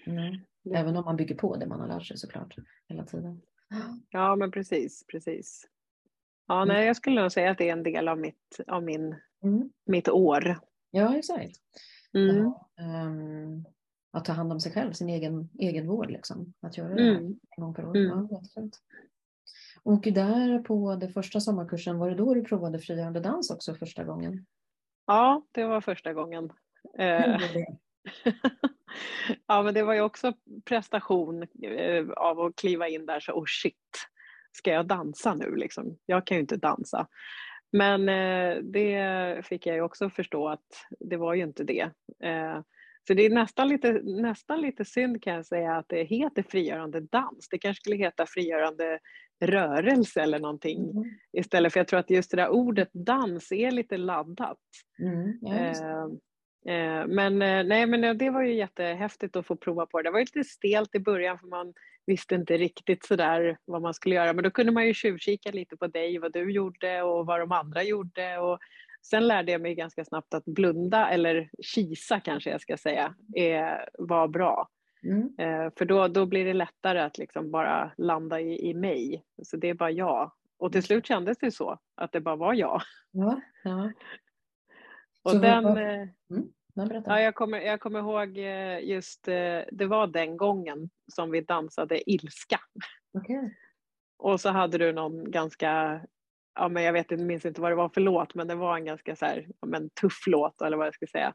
nej. 0.06 0.46
Även 0.74 0.98
om 0.98 1.06
man 1.06 1.16
bygger 1.16 1.36
på 1.36 1.56
det 1.56 1.66
man 1.66 1.80
har 1.80 1.88
lärt 1.88 2.06
sig 2.06 2.18
såklart, 2.18 2.56
hela 2.88 3.06
tiden. 3.06 3.42
Ja, 4.10 4.36
men 4.36 4.52
precis, 4.52 5.06
precis. 5.08 5.68
Ja, 6.48 6.66
nej, 6.66 6.88
jag 6.88 6.96
skulle 6.96 7.22
nog 7.22 7.32
säga 7.32 7.52
att 7.52 7.58
det 7.58 7.70
är 7.70 7.74
en 7.74 7.84
del 7.84 8.08
av 8.08 8.20
mitt, 8.20 8.60
av 8.68 8.84
min, 8.84 9.16
mm. 9.44 9.70
mitt 9.86 10.10
år. 10.10 10.60
Ja, 10.92 11.18
exakt. 11.18 11.56
Mm. 12.14 12.54
Um, 12.80 13.66
att 14.12 14.26
ta 14.26 14.34
hand 14.34 14.52
om 14.52 14.60
sig 14.60 14.72
själv, 14.72 14.94
sin 14.94 15.10
egen, 15.10 15.50
egen 15.60 15.88
vård, 15.88 16.12
liksom. 16.12 16.54
Att 16.62 16.78
göra 16.78 16.96
det 16.96 17.10
mm. 17.10 17.40
en 17.58 17.64
gång 17.64 17.74
per 17.74 17.86
år. 17.86 17.98
Mm. 17.98 18.28
Ja, 18.32 18.42
och 19.84 20.02
där 20.02 20.60
på 20.60 20.96
den 20.96 21.14
första 21.14 21.40
sommarkursen, 21.40 21.98
var 21.98 22.10
det 22.10 22.16
då 22.16 22.34
du 22.34 22.44
provade 22.44 22.80
frigörande 22.80 23.20
dans 23.20 23.52
också 23.52 23.76
första 23.76 24.04
gången? 24.04 24.46
Ja, 25.06 25.48
det 25.52 25.64
var 25.64 25.82
första 25.82 26.14
gången. 26.14 26.50
Eh, 29.30 29.36
ja, 29.48 29.64
men 29.64 29.74
det 29.74 29.84
var 29.84 29.94
ju 29.94 30.02
också 30.02 30.34
prestation 30.66 31.44
eh, 31.64 32.10
av 32.10 32.40
att 32.40 32.56
kliva 32.56 32.88
in 32.88 33.06
där 33.06 33.20
så, 33.20 33.32
oh 33.32 33.46
shit, 33.48 33.76
ska 34.52 34.72
jag 34.72 34.88
dansa 34.88 35.36
nu 35.36 35.56
liksom? 35.56 35.98
Jag 36.06 36.28
kan 36.28 36.38
ju 36.38 36.42
inte 36.42 36.58
dansa. 36.58 37.08
Men 37.72 38.10
eh, 38.10 38.58
det 38.64 39.46
fick 39.46 39.66
jag 39.66 39.76
ju 39.76 39.82
också 39.82 40.10
förstå 40.10 40.48
att 40.50 40.86
det 41.00 41.18
var 41.18 41.34
ju 41.34 41.44
inte 41.44 41.64
det. 41.64 41.92
Så 43.08 43.14
det 43.14 43.26
är 43.26 43.30
nästan 43.30 43.68
lite, 43.68 43.92
nästan 44.04 44.62
lite 44.62 44.86
synd 44.86 45.24
kan 45.24 45.34
jag 45.34 45.46
säga 45.46 45.76
att 45.76 45.86
det 45.90 46.04
heter 46.04 46.44
frigörande 46.44 47.00
dans. 47.00 47.48
Det 47.52 47.58
kanske 47.58 47.82
skulle 47.82 47.96
heta 47.96 48.26
frigörande 48.26 49.00
rörelse 49.40 50.22
eller 50.22 50.40
någonting 50.40 50.90
mm. 50.90 51.04
istället 51.34 51.74
för 51.74 51.80
jag 51.80 51.88
tror 51.88 52.00
att 52.00 52.10
just 52.10 52.32
det 52.32 52.38
där 52.38 52.50
ordet 52.50 52.90
dans 52.94 53.52
är 53.52 53.72
lite 53.72 53.98
laddat. 53.98 54.58
Mm. 55.00 55.40
Ja, 55.42 55.54
eh, 55.54 55.70
eh, 55.70 56.08
men 57.08 57.42
eh, 57.42 57.64
nej 57.64 57.86
men 57.86 58.18
det 58.18 58.30
var 58.30 58.42
ju 58.42 58.54
jättehäftigt 58.54 59.36
att 59.36 59.46
få 59.46 59.56
prova 59.56 59.86
på 59.86 59.98
det. 59.98 60.04
Det 60.04 60.12
var 60.12 60.20
lite 60.20 60.44
stelt 60.44 60.96
i 60.96 61.00
början 61.00 61.40
för 61.40 61.48
man 61.48 61.74
visste 62.06 62.36
inte 62.36 62.58
riktigt 62.58 63.06
sådär 63.06 63.58
vad 63.66 63.82
man 63.82 63.94
skulle 63.94 64.16
göra 64.16 64.34
men 64.34 64.44
då 64.44 64.52
kunde 64.52 64.72
man 64.72 64.88
ju 64.88 64.94
tjuvkika 64.94 65.52
lite 65.52 65.78
på 65.78 65.88
dig, 65.88 66.20
vad 66.20 66.34
du 66.34 66.52
gjorde 66.52 67.02
och 67.02 67.26
vad 67.26 67.40
de 67.40 67.52
andra 67.52 67.84
gjorde 67.84 68.38
och 68.38 68.60
Sen 69.10 69.28
lärde 69.28 69.52
jag 69.52 69.62
mig 69.62 69.76
ganska 69.76 70.06
snabbt 70.06 70.34
att 70.34 70.46
blunda, 70.46 71.10
eller 71.10 71.50
kisa 71.64 72.20
kanske 72.20 72.50
jag 72.50 72.62
ska 72.62 72.78
säga, 72.78 73.16
är, 73.36 73.90
var 74.00 74.28
bra. 74.28 74.70
Mm. 75.04 75.22
Eh, 75.38 75.72
för 75.78 75.86
då, 75.86 76.08
då 76.08 76.26
blir 76.26 76.46
det 76.46 76.54
lättare 76.54 77.00
att 77.00 77.18
liksom 77.18 77.52
bara 77.52 77.92
landa 77.98 78.42
i, 78.42 78.70
i 78.70 78.74
mig. 78.74 79.24
Så 79.44 79.58
det 79.58 79.70
är 79.70 79.74
bara 79.74 79.92
jag. 79.92 80.32
Och 80.58 80.72
till 80.72 80.84
slut 80.84 81.06
kändes 81.06 81.38
det 81.38 81.52
så, 81.52 81.80
att 81.96 82.12
det 82.12 82.22
bara 82.22 82.36
var 82.36 82.54
jag. 82.54 82.82
Ja, 83.12 83.42
ja. 83.64 83.92
Och 85.28 85.32
så 85.32 85.40
den... 85.40 85.64
Var... 85.64 85.82
Eh, 85.82 86.08
mm. 86.32 87.04
Ja, 87.06 87.22
jag, 87.22 87.36
kommer, 87.36 87.62
jag 87.62 87.80
kommer 87.80 88.00
ihåg 88.00 88.38
eh, 88.38 88.80
just, 88.80 89.24
det 89.72 89.86
var 89.88 90.08
den 90.08 90.38
gången 90.38 90.90
som 91.14 91.32
vi 91.32 91.42
dansade 91.42 92.12
ilska. 92.12 92.60
Okay. 93.14 93.50
Och 94.18 94.42
så 94.42 94.50
hade 94.50 94.78
du 94.78 94.94
någon 94.94 95.32
ganska 95.32 96.02
ja, 96.58 96.68
men 96.68 96.84
jag 96.84 96.94
vet 96.94 97.10
minns 97.10 97.46
inte 97.46 97.62
vad 97.62 97.72
det 97.72 97.76
var 97.76 97.90
för 97.90 98.02
låt, 98.02 98.36
men 98.36 98.48
det 98.48 98.56
var 98.56 98.78
en 98.78 98.86
ganska 98.86 99.16
så 99.16 99.26
här, 99.26 99.48
ja, 99.62 99.68
men 99.68 99.90
tuff 99.90 100.28
låt 100.28 100.62
eller 100.62 100.78
vad 100.78 100.88
jag 100.88 100.94
ska 100.94 101.08
säga. 101.08 101.34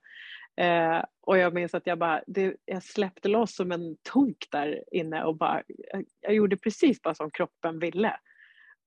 Eh, 0.57 1.05
och 1.21 1.39
jag 1.39 1.55
minns 1.55 1.75
att 1.75 1.87
jag 1.87 1.99
bara, 1.99 2.23
det, 2.27 2.57
jag 2.65 2.83
släppte 2.83 3.29
loss 3.29 3.55
som 3.55 3.73
en 3.73 3.97
tok 4.03 4.47
där 4.51 4.85
inne 4.93 5.25
och 5.25 5.37
bara, 5.37 5.63
jag, 5.69 6.05
jag 6.21 6.35
gjorde 6.35 6.57
precis 6.57 7.03
bara 7.03 7.15
som 7.15 7.31
kroppen 7.31 7.79
ville. 7.79 8.17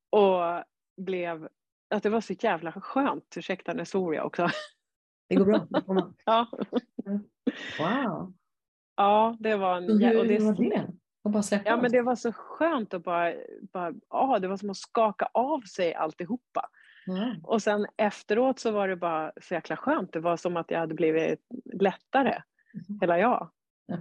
Och 0.10 0.63
blev, 0.98 1.48
att 1.89 2.04
det 2.04 2.10
var 2.10 2.22
så 2.22 2.34
jävla 2.34 2.72
skönt, 2.72 3.34
ursäkta 3.38 3.74
nu 3.74 3.86
svor 3.86 4.15
jag 4.15 4.26
också. 4.26 4.50
Det 5.28 5.36
går 5.36 5.46
bra. 5.46 5.68
ja. 6.26 6.48
Wow. 7.80 8.34
Ja, 8.96 9.38
det 9.40 9.56
var 9.56 9.78
en... 9.78 9.84
Hur 9.84 10.20
och 10.20 10.28
det, 10.28 10.40
var 10.40 10.54
det? 10.54 10.88
Och 11.24 11.32
bara 11.32 11.44
släppa 11.44 11.70
ja, 11.70 11.78
men 11.82 11.92
det 11.92 12.02
var 12.02 12.16
så 12.16 12.32
skönt 12.32 12.94
att 12.94 13.04
bara, 13.04 13.34
bara 13.74 13.94
ah, 14.08 14.40
det 14.40 14.48
var 14.48 14.58
som 14.58 14.70
att 14.70 14.78
skaka 14.78 15.30
av 15.34 15.62
sig 15.62 15.94
alltihopa. 15.94 16.70
Mm. 17.08 17.44
Och 17.44 17.62
sen 17.62 17.86
efteråt 17.98 18.60
så 18.60 18.72
var 18.72 18.88
det 18.88 18.96
bara 18.96 19.32
så 19.42 19.54
jäkla 19.54 19.78
skönt. 19.78 20.14
Det 20.14 20.20
var 20.20 20.38
som 20.38 20.58
att 20.58 20.72
jag 20.72 20.80
hade 20.80 20.96
blivit 20.96 21.40
lättare, 21.74 22.42
mm. 22.74 23.00
hela 23.02 23.20
jag. 23.20 23.50
Ja, 23.88 23.98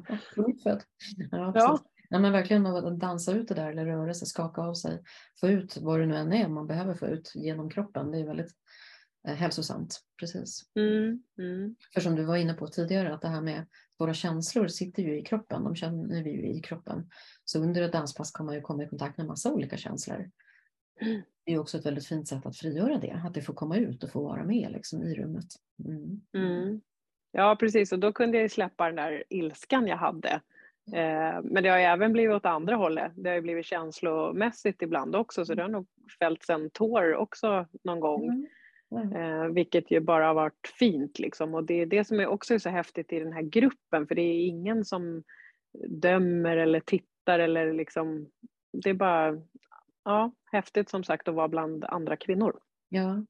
ja, 1.31 1.53
ja. 1.55 1.79
ja, 2.09 2.19
men 2.19 2.33
verkligen 2.33 2.67
att 2.67 3.01
dansa 3.01 3.33
ut 3.33 3.49
det 3.49 3.55
där 3.55 3.71
eller 3.71 3.87
röra 3.87 4.15
sig, 4.15 4.29
skaka 4.29 4.63
av 4.63 4.75
sig, 4.75 5.03
få 5.41 5.49
ut 5.49 5.77
vad 5.77 6.01
det 6.01 6.07
nu 6.07 6.17
än 6.17 6.33
är 6.33 6.49
man 6.49 6.67
behöver 6.67 6.95
få 6.95 7.07
ut 7.07 7.33
genom 7.35 7.71
kroppen. 7.71 8.11
Det 8.11 8.19
är 8.19 8.27
väldigt 8.27 8.53
hälsosamt. 9.25 10.01
Precis. 10.21 10.63
Mm, 10.75 11.23
mm. 11.39 11.77
För 11.95 12.01
som 12.01 12.17
du 12.17 12.25
var 12.25 12.37
inne 12.37 12.55
på 12.55 12.67
tidigare, 12.67 13.15
att 13.15 13.23
det 13.23 13.29
här 13.29 13.41
med 13.41 13.67
våra 13.99 14.15
känslor 14.15 14.69
sitter 14.69 15.03
ju 15.03 15.19
i 15.19 15.23
kroppen, 15.23 15.65
de 15.65 15.77
känner 15.77 16.23
vi 16.23 16.31
ju 16.31 16.49
i 16.49 16.61
kroppen. 16.61 17.11
Så 17.45 17.59
under 17.59 17.83
ett 17.83 17.93
danspass 17.93 18.31
kan 18.31 18.47
man 18.47 18.55
ju 18.55 18.61
komma 18.61 18.85
i 18.85 18.89
kontakt 18.89 19.19
med 19.19 19.27
massa 19.27 19.53
olika 19.53 19.77
känslor. 19.77 20.31
Det 21.47 21.53
är 21.53 21.59
också 21.59 21.79
ett 21.79 21.87
väldigt 21.87 22.07
fint 22.07 22.29
sätt 22.29 22.47
att 22.47 22.57
frigöra 22.57 22.99
det, 22.99 23.21
att 23.25 23.35
det 23.35 23.43
får 23.43 23.55
komma 23.55 23.77
ut 23.77 24.05
och 24.05 24.11
få 24.11 24.23
vara 24.23 24.45
med 24.45 24.73
liksom, 24.73 25.03
i 25.03 25.15
rummet. 25.15 25.47
Mm. 25.85 26.21
Mm. 26.35 26.81
Ja, 27.33 27.57
precis. 27.61 27.93
Och 27.93 27.99
då 27.99 28.13
kunde 28.13 28.39
jag 28.39 28.51
släppa 28.51 28.87
den 28.87 28.97
där 28.97 29.25
ilskan 29.29 29.87
jag 29.87 29.97
hade. 29.97 30.41
Eh, 30.93 31.43
men 31.43 31.63
det 31.63 31.69
har 31.69 31.79
ju 31.79 31.85
även 31.85 32.13
blivit 32.13 32.37
åt 32.37 32.47
andra 32.47 32.77
hållet. 32.77 33.13
Det 33.17 33.29
har 33.29 33.37
ju 33.37 33.43
blivit 33.43 33.67
känslomässigt 33.67 34.83
ibland 34.83 35.17
också, 35.17 35.45
så 35.45 35.55
det 35.55 35.63
har 35.63 35.69
nog 35.69 35.87
fällts 36.19 36.51
en 36.51 36.71
tår 36.71 37.15
också 37.15 37.67
någon 37.85 38.01
gång. 38.01 38.47
Mm. 38.97 39.13
Mm. 39.13 39.55
vilket 39.55 39.91
ju 39.91 40.01
bara 40.01 40.27
har 40.27 40.35
varit 40.35 40.73
fint 40.79 41.19
liksom. 41.19 41.55
Och 41.55 41.65
det 41.65 41.75
är 41.75 41.87
det 41.87 42.05
som 42.05 42.21
är 42.21 42.27
också 42.27 42.59
så 42.59 42.69
häftigt 42.69 43.13
i 43.13 43.19
den 43.19 43.33
här 43.33 43.43
gruppen, 43.43 44.07
för 44.07 44.15
det 44.15 44.23
är 44.23 44.47
ingen 44.47 44.85
som 44.85 45.23
dömer 45.89 46.57
eller 46.57 46.81
tittar 46.81 47.39
eller 47.39 47.73
liksom, 47.73 48.31
det 48.73 48.91
är 48.91 48.95
bara 48.95 49.43
ja, 50.05 50.33
häftigt 50.53 50.89
som 50.89 51.05
sagt 51.05 51.29
att 51.29 51.35
vara 51.35 51.49
bland 51.49 51.85
andra 51.85 52.17
kvinnor. 52.17 52.61
Ja, 52.89 53.25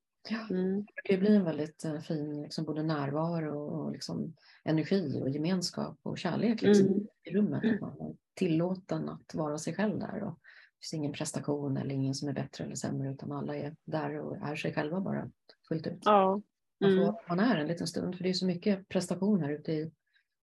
Mm. 0.51 0.87
Det 1.05 1.17
blir 1.17 1.37
en 1.37 1.45
väldigt 1.45 1.85
eh, 1.85 2.01
fin 2.01 2.43
liksom, 2.43 2.65
både 2.65 2.83
närvaro 2.83 3.59
och 3.59 3.93
liksom, 3.93 4.35
energi 4.65 5.21
och 5.23 5.31
gemenskap 5.31 5.99
och 6.03 6.19
kärlek 6.19 6.63
liksom, 6.63 6.87
mm. 6.87 7.07
i 7.23 7.31
rummet. 7.31 7.75
Att 7.75 7.81
man 7.81 8.01
är 8.01 8.17
tillåten 8.35 9.09
att 9.09 9.35
vara 9.35 9.59
sig 9.59 9.75
själv 9.75 9.99
där. 9.99 10.23
Och 10.23 10.39
det 10.41 10.87
finns 10.87 10.95
ingen 10.95 11.13
prestation 11.13 11.77
eller 11.77 11.95
ingen 11.95 12.15
som 12.15 12.29
är 12.29 12.33
bättre 12.33 12.65
eller 12.65 12.75
sämre 12.75 13.11
utan 13.11 13.33
alla 13.33 13.57
är 13.57 13.77
där 13.85 14.21
och 14.21 14.37
är 14.37 14.57
sig 14.57 14.75
själva 14.75 15.01
bara 15.01 15.31
fullt 15.69 15.87
ut. 15.87 15.99
Ja. 16.05 16.43
Mm. 16.85 16.97
Man, 16.97 17.07
får, 17.07 17.21
man 17.29 17.41
är 17.41 17.57
en 17.57 17.67
liten 17.67 17.87
stund 17.87 18.17
för 18.17 18.23
det 18.23 18.29
är 18.29 18.35
så 18.35 18.47
mycket 18.47 18.89
prestation 18.89 19.43
här 19.43 19.51
ute 19.51 19.73
i 19.73 19.91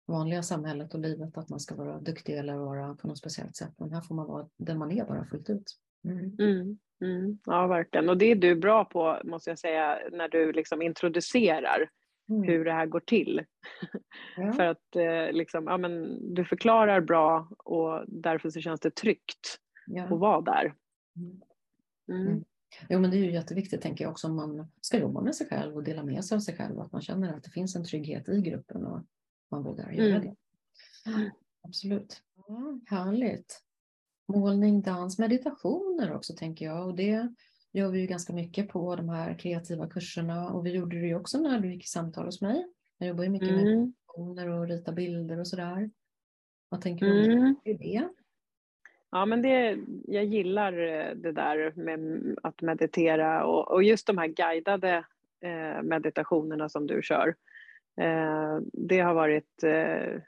vanliga 0.07 0.43
samhället 0.43 0.95
och 0.95 1.01
livet 1.01 1.39
att 1.39 1.49
man 1.49 1.61
ska 1.61 1.75
vara 1.75 2.01
duktig 2.01 2.39
eller 2.39 2.57
vara 2.57 2.95
på 2.95 3.09
något 3.09 3.19
speciellt 3.19 3.57
sätt. 3.57 3.75
Men 3.79 3.93
här 3.93 4.01
får 4.01 4.15
man 4.15 4.27
vara 4.27 4.49
den 4.57 4.79
man 4.79 4.93
är 4.93 5.05
bara 5.05 5.25
fullt 5.25 5.51
ut. 5.51 5.77
Mm. 6.05 6.37
Mm. 6.39 6.79
Mm, 7.01 7.39
ja, 7.45 7.67
verkligen. 7.67 8.09
Och 8.09 8.19
det 8.19 8.27
är 8.27 8.37
du 8.37 8.55
bra 8.55 8.85
på, 8.85 9.21
måste 9.25 9.51
jag 9.51 9.59
säga, 9.59 9.99
när 10.13 10.29
du 10.29 10.53
liksom 10.53 10.83
introducerar 10.83 11.91
mm. 12.29 12.43
hur 12.43 12.65
det 12.65 12.73
här 12.73 12.87
går 12.87 13.01
till. 13.01 13.45
Ja. 14.37 14.53
För 14.57 14.63
att 14.63 14.97
eh, 14.97 15.33
liksom, 15.33 15.65
ja, 15.67 15.77
men, 15.77 16.19
du 16.35 16.45
förklarar 16.45 17.01
bra 17.01 17.49
och 17.59 18.05
därför 18.07 18.51
så 18.51 18.61
känns 18.61 18.81
det 18.81 18.95
tryggt 18.95 19.59
ja. 19.87 20.05
att 20.05 20.21
vara 20.21 20.41
där. 20.41 20.75
Mm. 21.17 22.27
mm. 22.27 22.45
Mm. 22.81 22.87
Jo, 22.89 23.01
men 23.01 23.11
det 23.11 23.17
är 23.17 23.25
ju 23.25 23.33
jätteviktigt, 23.33 23.83
tänker 23.83 24.05
jag 24.05 24.11
också, 24.11 24.27
om 24.27 24.37
man 24.37 24.69
ska 24.81 24.99
jobba 24.99 25.21
med 25.21 25.35
sig 25.35 25.47
själv 25.47 25.77
och 25.77 25.85
dela 25.85 26.03
med 26.03 26.25
sig 26.25 26.37
av 26.37 26.41
sig 26.41 26.57
själv, 26.57 26.81
att 26.81 26.93
man 26.93 27.03
känner 27.03 27.35
att 27.35 27.45
det 27.45 27.51
finns 27.51 27.77
en 27.77 27.85
trygghet 27.85 28.29
i 28.29 28.41
gruppen 28.41 28.87
och 28.87 29.05
man 29.51 29.63
vågar 29.63 29.93
göra 29.93 30.17
mm. 30.17 30.23
det. 30.23 30.35
Absolut. 31.63 32.23
Ja, 32.37 32.81
härligt 32.87 33.63
målning, 34.29 34.83
dans, 34.83 35.19
meditationer 35.19 36.13
också 36.13 36.35
tänker 36.37 36.65
jag. 36.65 36.87
Och 36.87 36.95
det 36.95 37.35
gör 37.73 37.91
vi 37.91 38.01
ju 38.01 38.07
ganska 38.07 38.33
mycket 38.33 38.69
på 38.69 38.97
de 38.97 39.09
här 39.09 39.39
kreativa 39.39 39.89
kurserna. 39.89 40.51
Och 40.51 40.67
vi 40.67 40.71
gjorde 40.71 41.01
det 41.01 41.07
ju 41.07 41.15
också 41.15 41.39
när 41.39 41.61
du 41.61 41.73
gick 41.73 41.85
i 41.85 41.89
samtal 41.89 42.27
hos 42.27 42.41
mig. 42.41 42.67
Jag 42.99 43.09
jobbar 43.09 43.25
ju 43.25 43.31
mycket 43.31 43.49
mm. 43.49 43.65
med 43.65 43.79
meditationer 43.79 44.49
och 44.49 44.69
rita 44.69 44.93
bilder 44.93 45.41
och 45.41 45.49
sådär. 45.49 45.91
Vad 46.69 46.81
tänker 46.81 47.07
du 47.07 47.33
om 47.33 47.39
mm. 47.39 47.57
det? 47.65 48.09
Ja, 49.11 49.27
men 49.27 49.43
det, 49.43 49.79
jag 50.07 50.25
gillar 50.25 50.73
eh, 50.73 51.15
det 51.15 51.33
där 51.33 51.73
med 51.77 52.23
att 52.43 52.63
meditera 52.63 53.47
och, 53.47 53.71
och 53.71 53.83
just 53.83 54.07
de 54.07 54.19
här 54.19 54.27
guidade 54.27 55.05
eh, 55.45 55.83
meditationerna 55.83 56.69
som 56.69 56.87
du 56.87 57.03
kör. 57.03 57.35
Eh, 58.01 58.59
det 58.73 59.01
har 59.01 59.15
varit 59.15 59.63
eh, 59.63 60.21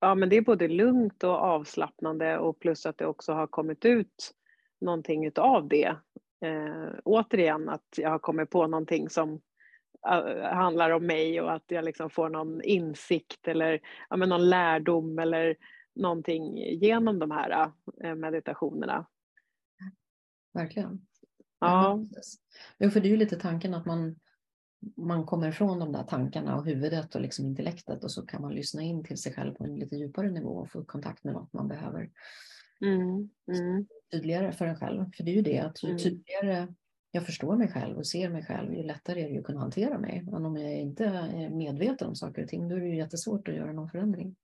ja, 0.00 0.14
men 0.14 0.28
det 0.28 0.36
är 0.36 0.40
både 0.40 0.68
lugnt 0.68 1.24
och 1.24 1.34
avslappnande 1.34 2.38
och 2.38 2.58
plus 2.58 2.86
att 2.86 2.98
det 2.98 3.06
också 3.06 3.32
har 3.32 3.46
kommit 3.46 3.84
ut 3.84 4.34
någonting 4.80 5.26
utav 5.26 5.68
det. 5.68 5.96
Eh, 6.44 6.88
återigen 7.04 7.68
att 7.68 7.88
jag 7.96 8.10
har 8.10 8.18
kommit 8.18 8.50
på 8.50 8.66
någonting 8.66 9.08
som 9.08 9.40
eh, 10.08 10.42
handlar 10.42 10.90
om 10.90 11.06
mig 11.06 11.40
och 11.40 11.52
att 11.52 11.64
jag 11.66 11.84
liksom 11.84 12.10
får 12.10 12.28
någon 12.28 12.62
insikt 12.62 13.48
eller 13.48 13.80
ja, 14.10 14.16
men 14.16 14.28
någon 14.28 14.48
lärdom 14.48 15.18
eller 15.18 15.56
någonting 15.94 16.56
genom 16.56 17.18
de 17.18 17.30
här 17.30 17.72
uh, 18.04 18.14
meditationerna. 18.14 19.06
Verkligen. 20.52 21.06
Ja. 21.60 22.04
Jo, 22.78 22.90
för 22.90 23.00
det 23.00 23.08
är 23.08 23.10
ju 23.10 23.16
lite 23.16 23.36
tanken 23.36 23.74
att 23.74 23.86
man 23.86 24.16
man 24.96 25.26
kommer 25.26 25.48
ifrån 25.48 25.78
de 25.78 25.92
där 25.92 26.02
tankarna 26.02 26.56
och 26.56 26.64
huvudet 26.64 27.14
och 27.14 27.20
liksom 27.20 27.46
intellektet 27.46 28.04
och 28.04 28.10
så 28.10 28.26
kan 28.26 28.42
man 28.42 28.54
lyssna 28.54 28.82
in 28.82 29.04
till 29.04 29.18
sig 29.18 29.32
själv 29.32 29.54
på 29.54 29.64
en 29.64 29.76
lite 29.76 29.96
djupare 29.96 30.30
nivå 30.30 30.50
och 30.50 30.70
få 30.70 30.84
kontakt 30.84 31.24
med 31.24 31.34
något 31.34 31.52
man 31.52 31.68
behöver. 31.68 32.10
Mm, 32.80 33.30
mm. 33.52 33.86
Tydligare 34.12 34.52
för 34.52 34.66
en 34.66 34.76
själv. 34.76 35.04
För 35.16 35.24
det 35.24 35.30
är 35.30 35.34
ju 35.34 35.42
det 35.42 35.58
att 35.58 35.82
ju 35.84 35.88
mm. 35.88 35.98
tydligare 35.98 36.74
jag 37.10 37.26
förstår 37.26 37.56
mig 37.56 37.68
själv 37.68 37.96
och 37.96 38.06
ser 38.06 38.28
mig 38.28 38.44
själv, 38.44 38.74
ju 38.74 38.82
lättare 38.82 39.22
är 39.22 39.30
det 39.30 39.38
att 39.38 39.44
kunna 39.44 39.60
hantera 39.60 39.98
mig. 39.98 40.22
Men 40.22 40.46
om 40.46 40.56
jag 40.56 40.74
inte 40.74 41.04
är 41.04 41.50
medveten 41.50 42.08
om 42.08 42.14
saker 42.14 42.42
och 42.42 42.48
ting, 42.48 42.68
då 42.68 42.76
är 42.76 42.80
det 42.80 42.86
ju 42.86 42.96
jättesvårt 42.96 43.48
att 43.48 43.54
göra 43.54 43.72
någon 43.72 43.90
förändring. 43.90 44.36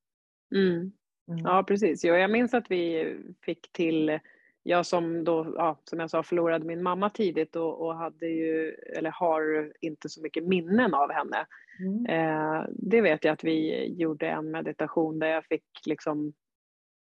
Mm. 0.54 0.92
Mm. 1.30 1.42
Ja, 1.44 1.62
precis. 1.62 2.04
Jo, 2.04 2.14
jag 2.14 2.30
minns 2.30 2.54
att 2.54 2.70
vi 2.70 3.16
fick 3.42 3.72
till 3.72 4.20
jag 4.62 4.86
som 4.86 5.24
då, 5.24 5.54
ja, 5.56 5.78
som 5.84 6.00
jag 6.00 6.10
sa, 6.10 6.22
förlorade 6.22 6.64
min 6.64 6.82
mamma 6.82 7.10
tidigt 7.10 7.56
och, 7.56 7.86
och, 7.86 7.94
hade 7.94 8.26
ju, 8.26 8.74
eller 8.96 9.10
har 9.10 9.72
inte 9.80 10.08
så 10.08 10.22
mycket 10.22 10.44
minnen 10.44 10.94
av 10.94 11.12
henne. 11.12 11.46
Mm. 11.80 12.06
Eh, 12.06 12.64
det 12.68 13.00
vet 13.00 13.24
jag 13.24 13.32
att 13.32 13.44
vi 13.44 13.86
gjorde 13.94 14.28
en 14.28 14.50
meditation 14.50 15.18
där 15.18 15.26
jag 15.26 15.44
fick 15.44 15.64
liksom, 15.86 16.32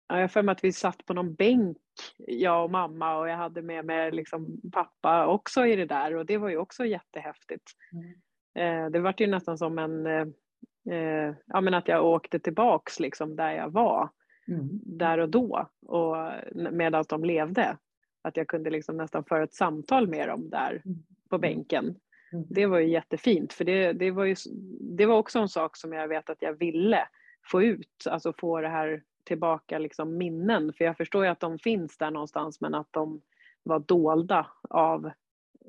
ja, 0.09 0.21
jag 0.21 0.33
för 0.33 0.43
mig 0.43 0.53
att 0.53 0.65
vi 0.65 0.73
satt 0.73 1.07
på 1.07 1.15
någon 1.15 1.35
bänk, 1.35 1.79
jag 2.19 2.65
och 2.65 2.71
mamma 2.71 3.19
och 3.19 3.29
jag 3.29 3.37
hade 3.37 3.63
med 3.63 3.85
mig 3.85 4.13
liksom 4.13 4.61
pappa 4.73 5.27
också 5.27 5.67
i 5.67 5.77
det 5.77 5.87
där 5.87 6.15
och 6.15 6.27
det 6.27 6.39
var 6.39 6.49
ju 6.49 6.57
också 6.57 6.85
jättehäftigt. 6.85 7.71
Mm. 7.93 8.15
Eh, 8.55 8.91
det 8.91 9.01
var 9.01 9.15
ju 9.19 9.27
nästan 9.27 9.59
som 9.59 9.79
en, 9.79 10.07
eh, 10.91 11.35
ja 11.47 11.61
men 11.61 11.75
att 11.75 11.89
jag 11.89 12.05
åkte 12.05 12.39
tillbaks 12.39 13.01
liksom 13.01 13.37
där 13.37 13.53
jag 13.53 13.71
var. 13.71 14.09
Mm. 14.49 14.69
där 14.83 15.19
och 15.19 15.29
då 15.29 15.69
och 15.87 16.17
medan 16.73 17.05
de 17.09 17.25
levde. 17.25 17.77
Att 18.23 18.37
jag 18.37 18.49
kunde 18.49 18.71
liksom 18.71 18.97
nästan 18.97 19.25
föra 19.25 19.45
ett 19.45 19.55
samtal 19.55 20.09
med 20.09 20.29
dem 20.29 20.51
där 20.51 20.83
mm. 20.85 20.99
på 21.29 21.39
bänken. 21.39 21.85
Mm. 22.33 22.47
Det 22.49 22.67
var 22.67 22.79
ju 22.79 22.89
jättefint 22.89 23.53
för 23.53 23.65
det, 23.65 23.93
det, 23.93 24.11
var 24.11 24.25
ju, 24.25 24.35
det 24.81 25.07
var 25.07 25.19
också 25.19 25.39
en 25.39 25.49
sak 25.49 25.77
som 25.77 25.93
jag 25.93 26.09
vet 26.09 26.31
att 26.31 26.43
jag 26.43 26.53
ville 26.53 27.09
få 27.51 27.63
ut, 27.63 28.07
alltså 28.11 28.33
få 28.33 28.61
det 28.61 28.69
här 28.69 29.03
tillbaka 29.25 29.79
liksom 29.79 30.17
minnen. 30.17 30.73
För 30.73 30.85
jag 30.85 30.97
förstår 30.97 31.25
ju 31.25 31.31
att 31.31 31.41
de 31.41 31.59
finns 31.59 31.99
där 31.99 32.11
någonstans 32.11 32.61
men 32.61 32.75
att 32.75 32.89
de 32.91 33.21
var 33.63 33.79
dolda 33.79 34.47
av 34.71 35.11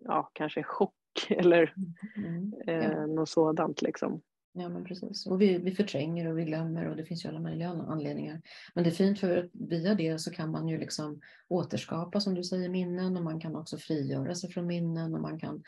ja, 0.04 0.32
kanske 0.34 0.64
chock 0.64 0.94
eller 1.30 1.74
mm. 2.18 2.54
eh, 2.68 3.08
något 3.08 3.30
sådant. 3.30 3.82
Liksom. 3.82 4.22
Ja, 4.56 4.70
men 4.70 4.84
precis. 4.84 5.26
Och 5.26 5.42
vi, 5.42 5.58
vi 5.58 5.72
förtränger 5.72 6.28
och 6.28 6.38
vi 6.38 6.44
glömmer 6.46 6.90
och 6.90 6.96
det 6.96 7.06
finns 7.06 7.26
ju 7.26 7.30
alla 7.30 7.40
möjliga 7.40 7.70
anledningar. 7.70 8.42
Men 8.76 8.84
det 8.84 8.90
är 8.90 8.92
fint 8.92 9.20
för 9.20 9.50
via 9.54 9.96
det 9.96 10.20
så 10.20 10.32
kan 10.32 10.52
man 10.52 10.68
ju 10.68 10.78
liksom 10.78 11.22
återskapa, 11.48 12.20
som 12.20 12.36
du 12.36 12.44
säger, 12.44 12.70
minnen 12.70 13.18
och 13.18 13.24
man 13.24 13.40
kan 13.40 13.56
också 13.56 13.78
frigöra 13.78 14.36
sig 14.36 14.52
från 14.52 14.68
minnen 14.68 15.14
och 15.14 15.22
man 15.22 15.40
kan 15.40 15.64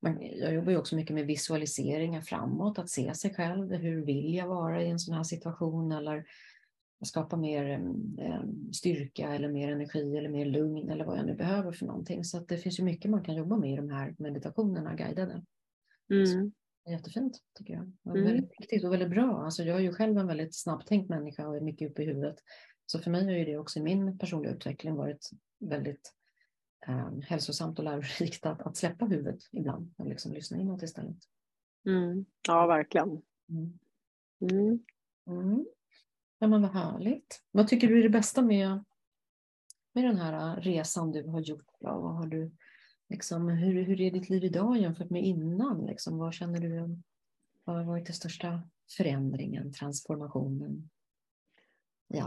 man, 0.00 0.18
jag 0.20 0.54
jobbar 0.54 0.72
ju 0.72 0.78
också 0.78 0.96
mycket 0.96 1.14
med 1.14 1.26
visualiseringar 1.26 2.20
framåt, 2.20 2.78
att 2.78 2.90
se 2.90 3.14
sig 3.14 3.34
själv. 3.34 3.72
Hur 3.72 4.04
vill 4.04 4.34
jag 4.34 4.48
vara 4.48 4.82
i 4.82 4.90
en 4.90 4.98
sån 4.98 5.14
här 5.14 5.24
situation? 5.24 5.92
Eller 5.92 6.24
skapa 7.04 7.36
mer 7.36 7.70
eh, 8.18 8.42
styrka 8.72 9.34
eller 9.34 9.48
mer 9.48 9.72
energi 9.72 10.16
eller 10.16 10.28
mer 10.28 10.46
lugn 10.46 10.90
eller 10.90 11.04
vad 11.04 11.18
jag 11.18 11.26
nu 11.26 11.34
behöver 11.34 11.72
för 11.72 11.86
någonting. 11.86 12.24
Så 12.24 12.38
att 12.38 12.48
det 12.48 12.58
finns 12.58 12.80
ju 12.80 12.84
mycket 12.84 13.10
man 13.10 13.24
kan 13.24 13.34
jobba 13.34 13.56
med 13.56 13.72
i 13.72 13.76
de 13.76 13.90
här 13.90 14.14
meditationerna 14.18 14.94
guidade. 14.94 15.44
Mm. 16.10 16.52
Jättefint 16.90 17.38
tycker 17.54 17.74
jag. 17.74 17.92
Och 18.04 18.16
mm. 18.16 18.24
Väldigt 18.24 18.60
viktigt 18.60 18.84
och 18.84 18.92
väldigt 18.92 19.10
bra. 19.10 19.44
Alltså 19.44 19.62
jag 19.62 19.76
är 19.76 19.80
ju 19.80 19.92
själv 19.92 20.18
en 20.18 20.26
väldigt 20.26 20.54
snabbtänkt 20.54 21.08
människa 21.08 21.48
och 21.48 21.56
är 21.56 21.60
mycket 21.60 21.90
uppe 21.90 22.02
i 22.02 22.06
huvudet. 22.06 22.36
Så 22.86 22.98
för 22.98 23.10
mig 23.10 23.24
har 23.24 23.32
ju 23.32 23.44
det 23.44 23.58
också 23.58 23.78
i 23.78 23.82
min 23.82 24.18
personliga 24.18 24.52
utveckling 24.52 24.94
varit 24.94 25.30
väldigt 25.58 26.14
eh, 26.86 27.18
hälsosamt 27.20 27.78
och 27.78 27.84
lärorikt 27.84 28.46
att, 28.46 28.62
att 28.62 28.76
släppa 28.76 29.04
huvudet 29.04 29.40
ibland 29.52 29.94
och 29.96 30.06
liksom 30.06 30.32
lyssna 30.32 30.58
inåt 30.58 30.82
istället. 30.82 31.16
Mm. 31.86 32.24
Ja, 32.48 32.66
verkligen. 32.66 33.22
Mm. 33.48 33.78
Mm. 34.40 34.84
mm. 35.26 35.66
Ja, 36.38 36.46
men 36.46 36.62
vad 36.62 36.70
härligt. 36.70 37.42
Vad 37.50 37.68
tycker 37.68 37.88
du 37.88 37.98
är 37.98 38.02
det 38.02 38.08
bästa 38.08 38.42
med, 38.42 38.84
med 39.92 40.04
den 40.04 40.16
här 40.16 40.60
resan 40.60 41.12
du 41.12 41.28
har 41.28 41.40
gjort? 41.40 41.66
Vad 41.80 42.16
har 42.16 42.26
du 42.26 42.50
Liksom, 43.08 43.48
hur, 43.48 43.82
hur 43.82 44.00
är 44.00 44.10
ditt 44.10 44.28
liv 44.28 44.44
idag 44.44 44.78
jämfört 44.78 45.10
med 45.10 45.24
innan? 45.24 45.86
Liksom, 45.86 46.18
vad 46.18 46.34
känner 46.34 46.60
du 46.60 46.96
vad 47.64 47.76
har 47.76 47.84
varit 47.84 48.06
den 48.06 48.14
största 48.14 48.62
förändringen, 48.96 49.72
transformationen? 49.72 50.88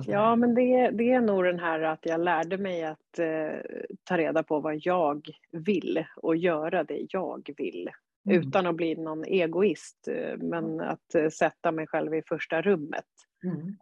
Ja, 0.08 0.36
men 0.36 0.56
det, 0.56 0.90
det 0.92 1.12
är 1.12 1.22
nog 1.22 1.44
den 1.44 1.60
här 1.60 1.82
att 1.82 2.06
jag 2.06 2.22
lärde 2.22 2.58
mig 2.58 2.84
att 2.84 3.20
eh, 3.20 3.60
ta 4.04 4.18
reda 4.18 4.44
på 4.44 4.60
vad 4.60 4.78
jag 4.82 5.28
vill 5.52 6.06
och 6.16 6.36
göra 6.36 6.84
det 6.84 7.06
jag 7.10 7.50
vill. 7.58 7.90
Mm. 8.26 8.40
Utan 8.40 8.68
att 8.68 8.76
bli 8.76 8.96
någon 8.96 9.26
egoist, 9.26 10.08
eh, 10.08 10.38
men 10.38 10.82
att 10.82 11.16
eh, 11.16 11.30
sätta 11.30 11.72
mig 11.72 11.88
själv 11.88 12.16
i 12.16 12.22
första 12.28 12.62
rummet. 12.62 13.06
Mm. 13.44 13.78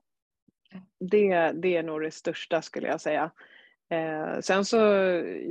Det, 1.00 1.52
det 1.52 1.78
är 1.78 1.84
nog 1.84 2.02
det 2.02 2.12
största 2.12 2.62
skulle 2.62 2.88
jag 2.88 3.02
säga. 3.02 3.32
Eh, 3.90 4.40
sen 4.40 4.66
så 4.66 4.78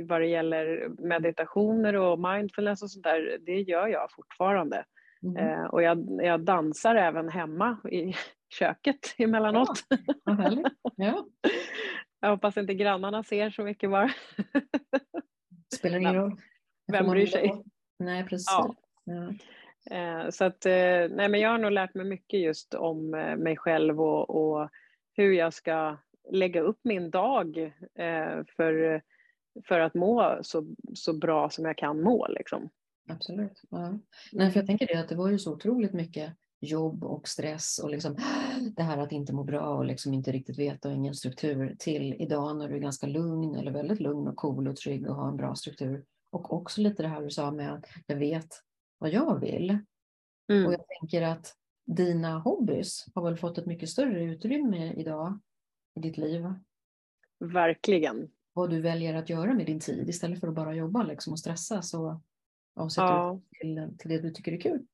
vad 0.03 0.21
det 0.21 0.27
gäller 0.27 0.89
meditationer 0.89 1.95
och 1.95 2.19
mindfulness 2.19 2.83
och 2.83 2.91
sånt 2.91 3.03
där, 3.03 3.37
det 3.45 3.61
gör 3.61 3.87
jag 3.87 4.11
fortfarande. 4.11 4.85
Mm. 5.23 5.37
Eh, 5.37 5.63
och 5.65 5.83
jag, 5.83 6.19
jag 6.23 6.41
dansar 6.41 6.95
även 6.95 7.29
hemma 7.29 7.77
i 7.91 8.13
köket 8.59 9.15
emellanåt. 9.17 9.83
Ja, 10.23 10.63
ja. 10.95 11.25
Jag 12.21 12.29
hoppas 12.29 12.57
inte 12.57 12.73
grannarna 12.73 13.23
ser 13.23 13.49
så 13.49 13.63
mycket 13.63 13.89
bara. 13.89 14.11
Spelar 15.75 15.97
ingen 15.97 16.15
roll. 16.15 16.41
Vem 16.91 17.09
bryr 17.09 17.25
sig? 17.25 17.63
Nej, 17.99 18.23
precis. 18.23 18.47
Ja. 18.51 18.75
ja. 19.03 19.33
Eh, 19.91 20.29
så 20.29 20.45
att, 20.45 20.65
eh, 20.65 21.07
nej 21.09 21.29
men 21.29 21.39
jag 21.39 21.49
har 21.49 21.57
nog 21.57 21.71
lärt 21.71 21.93
mig 21.93 22.05
mycket 22.05 22.39
just 22.39 22.73
om 22.73 23.13
eh, 23.13 23.35
mig 23.35 23.57
själv 23.57 24.01
och, 24.01 24.29
och 24.29 24.69
hur 25.13 25.33
jag 25.33 25.53
ska 25.53 25.97
lägga 26.29 26.61
upp 26.61 26.79
min 26.83 27.09
dag 27.09 27.73
för, 28.55 29.01
för 29.67 29.79
att 29.79 29.93
må 29.93 30.39
så, 30.41 30.75
så 30.93 31.13
bra 31.13 31.49
som 31.49 31.65
jag 31.65 31.77
kan 31.77 32.01
må. 32.01 32.27
Liksom. 32.27 32.69
Absolut. 33.09 33.61
Ja. 33.69 33.99
Nej, 34.31 34.51
för 34.51 34.59
jag 34.59 34.67
tänker 34.67 34.87
det 34.87 34.99
att 34.99 35.09
det 35.09 35.15
var 35.15 35.29
ju 35.29 35.39
så 35.39 35.53
otroligt 35.53 35.93
mycket 35.93 36.33
jobb 36.61 37.03
och 37.03 37.27
stress 37.27 37.79
och 37.83 37.89
liksom 37.89 38.15
det 38.75 38.83
här 38.83 38.97
att 38.97 39.11
inte 39.11 39.33
må 39.33 39.43
bra 39.43 39.77
och 39.77 39.85
liksom 39.85 40.13
inte 40.13 40.31
riktigt 40.31 40.59
veta 40.59 40.89
och 40.89 40.95
ingen 40.95 41.15
struktur 41.15 41.75
till 41.79 42.15
idag 42.19 42.57
när 42.57 42.69
du 42.69 42.75
är 42.75 42.79
ganska 42.79 43.07
lugn 43.07 43.55
eller 43.55 43.71
väldigt 43.71 43.99
lugn 43.99 44.27
och 44.27 44.35
cool 44.35 44.67
och 44.67 44.75
trygg 44.75 45.09
och 45.09 45.15
har 45.15 45.27
en 45.27 45.37
bra 45.37 45.55
struktur. 45.55 46.05
Och 46.31 46.53
också 46.53 46.81
lite 46.81 47.03
det 47.03 47.09
här 47.09 47.21
du 47.21 47.29
sa 47.29 47.51
med 47.51 47.73
att 47.73 47.85
jag 48.07 48.15
vet 48.15 48.49
vad 48.97 49.09
jag 49.09 49.39
vill. 49.39 49.77
Mm. 50.49 50.65
Och 50.65 50.73
jag 50.73 50.81
tänker 50.99 51.21
att 51.21 51.55
dina 51.85 52.39
hobbys 52.39 53.05
har 53.15 53.23
väl 53.23 53.37
fått 53.37 53.57
ett 53.57 53.65
mycket 53.65 53.89
större 53.89 54.23
utrymme 54.23 54.93
idag 54.93 55.39
i 55.99 56.01
ditt 56.01 56.17
liv. 56.17 56.53
Verkligen. 57.39 58.31
Vad 58.53 58.69
du 58.69 58.81
väljer 58.81 59.13
att 59.13 59.29
göra 59.29 59.53
med 59.53 59.65
din 59.65 59.79
tid 59.79 60.09
istället 60.09 60.39
för 60.39 60.47
att 60.47 60.55
bara 60.55 60.75
jobba 60.75 61.03
liksom 61.03 61.33
och 61.33 61.39
stressa 61.39 61.81
så 61.81 62.21
avsätter 62.75 63.07
ja. 63.07 63.41
du 63.51 63.59
till, 63.59 63.97
till 63.97 64.09
det 64.09 64.19
du 64.19 64.31
tycker 64.31 64.51
är 64.51 64.61
kul. 64.61 64.85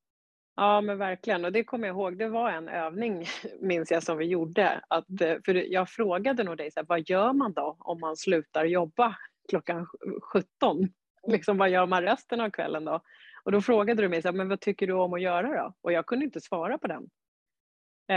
Ja 0.56 0.82
men 0.82 0.98
verkligen 0.98 1.46
och 1.46 1.52
det 1.52 1.64
kommer 1.64 1.88
jag 1.88 1.96
ihåg, 1.96 2.18
det 2.18 2.30
var 2.30 2.52
en 2.52 2.70
övning 2.70 3.26
minns 3.60 3.92
jag 3.92 4.04
som 4.04 4.18
vi 4.18 4.26
gjorde. 4.26 4.82
Att, 4.88 5.22
eh, 5.22 5.36
för 5.46 5.54
jag 5.54 5.90
frågade 5.90 6.44
nog 6.44 6.58
dig, 6.58 6.72
så 6.72 6.80
här, 6.80 6.88
vad 6.88 7.10
gör 7.10 7.34
man 7.34 7.54
då 7.54 7.78
om 7.80 8.00
man 8.00 8.18
slutar 8.18 8.66
jobba 8.66 9.18
klockan 9.50 9.88
17? 10.22 10.90
Liksom, 11.28 11.58
vad 11.58 11.70
gör 11.70 11.86
man 11.86 12.02
resten 12.02 12.42
av 12.42 12.50
kvällen 12.50 12.86
då? 12.86 13.02
Och 13.44 13.52
då 13.52 13.62
frågade 13.62 14.02
du 14.02 14.10
mig, 14.10 14.22
så 14.22 14.28
här, 14.28 14.34
men 14.34 14.50
vad 14.50 14.60
tycker 14.60 14.88
du 14.88 14.94
om 14.94 15.14
att 15.14 15.22
göra 15.22 15.64
då? 15.64 15.74
Och 15.82 15.92
jag 15.92 16.06
kunde 16.06 16.26
inte 16.26 16.42
svara 16.42 16.78
på 16.78 16.88
den 16.88 17.10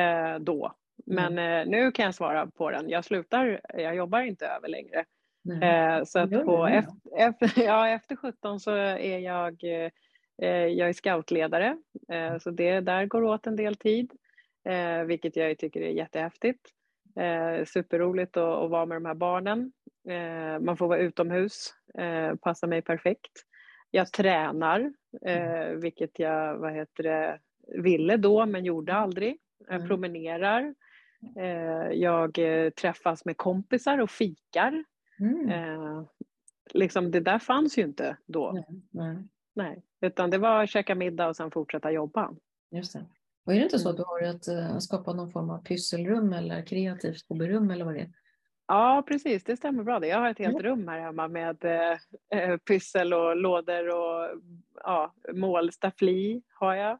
eh, 0.01 0.39
då. 0.39 0.75
Men 1.07 1.33
mm. 1.33 1.61
eh, 1.61 1.71
nu 1.71 1.93
kan 1.93 2.05
jag 2.05 2.15
svara 2.15 2.47
på 2.47 2.71
den. 2.71 2.89
Jag 2.89 3.05
slutar, 3.05 3.61
jag 3.75 3.97
jobbar 3.97 4.21
inte 4.21 4.47
över 4.47 4.69
längre. 4.69 5.05
Eh, 5.63 6.05
så 6.05 6.19
att 6.19 6.31
på 6.31 6.67
efter, 6.67 6.95
efter, 7.19 7.63
ja, 7.67 7.89
efter 7.89 8.17
17 8.17 8.61
så 8.61 8.71
är 8.75 9.19
jag, 9.19 9.65
eh, 10.43 10.67
jag 10.67 10.89
är 10.89 10.93
scoutledare. 10.93 11.79
Eh, 12.13 12.39
så 12.39 12.51
det, 12.51 12.81
där 12.81 13.07
går 13.07 13.23
åt 13.23 13.47
en 13.47 13.57
del 13.57 13.77
tid. 13.77 14.13
Eh, 14.69 15.03
vilket 15.03 15.37
jag 15.37 15.59
tycker 15.59 15.81
är 15.81 15.91
jättehäftigt. 15.91 16.69
Eh, 17.17 17.65
superroligt 17.65 18.37
att, 18.37 18.65
att 18.65 18.71
vara 18.71 18.87
med 18.87 18.97
de 18.97 19.05
här 19.05 19.15
barnen. 19.15 19.73
man 20.61 20.77
får 20.77 20.89
vara 20.89 20.99
utomhus, 20.99 21.75
passar 22.41 22.67
mig 22.67 22.83
perfekt. 22.83 23.45
Jag 23.91 24.13
tränar, 24.13 24.93
eh, 25.27 25.69
vilket 25.69 26.19
jag 26.19 26.59
vad 26.59 26.73
heter 26.73 27.03
det, 27.03 27.39
ville 27.83 28.17
då 28.17 28.47
men 28.47 28.65
gjorde 28.65 28.95
aldrig. 28.95 29.39
Jag 29.67 29.75
mm. 29.75 29.89
promenerar. 29.89 30.75
Eh, 31.37 31.93
jag 31.93 32.39
eh, 32.39 32.71
träffas 32.71 33.25
med 33.25 33.37
kompisar 33.37 33.99
och 33.99 34.11
fikar. 34.11 34.85
Mm. 35.21 35.49
Eh, 35.49 36.05
liksom 36.75 37.11
det 37.11 37.21
där 37.21 37.39
fanns 37.39 37.79
ju 37.79 37.83
inte 37.83 38.17
då. 38.27 38.53
Nej, 38.53 38.83
nej. 38.91 39.17
nej, 39.55 39.83
utan 40.01 40.31
det 40.31 40.39
var 40.39 40.63
att 40.63 40.71
käka 40.71 40.95
middag 40.95 41.29
och 41.29 41.37
sen 41.37 41.51
fortsätta 41.51 41.91
jobba. 41.91 42.35
Just 42.71 42.93
det. 42.93 43.07
Och 43.47 43.55
är 43.55 43.59
det 43.59 43.65
inte 43.65 43.79
så 43.79 43.89
att 43.89 43.97
mm. 43.99 44.05
du 44.05 44.27
har 44.27 44.35
ett, 44.35 44.49
eh, 44.49 44.79
skapat 44.79 45.17
någon 45.17 45.31
form 45.31 45.51
av 45.51 45.59
pysselrum 45.65 46.33
eller 46.33 46.63
kreativt 46.63 47.29
hobbyrum 47.29 47.71
eller 47.71 47.85
vad 47.85 47.95
det 47.95 48.01
är? 48.01 48.13
Ja, 48.67 49.05
preris. 49.07 49.45
Det 49.45 49.57
stämmer 49.57 49.85
bra. 49.85 50.07
Jag 50.07 50.19
har 50.19 50.31
ett 50.31 50.39
helt 50.39 50.61
rum 50.61 50.89
här 50.89 51.01
hemma 51.01 51.29
med 51.29 51.65
eh, 51.65 52.57
pyssel 52.57 53.15
och 53.15 53.37
lådor 53.37 53.89
och 53.89 54.41
ja, 54.75 55.15
målstaffli 55.33 56.43
har 56.55 56.75
jag. 56.75 56.99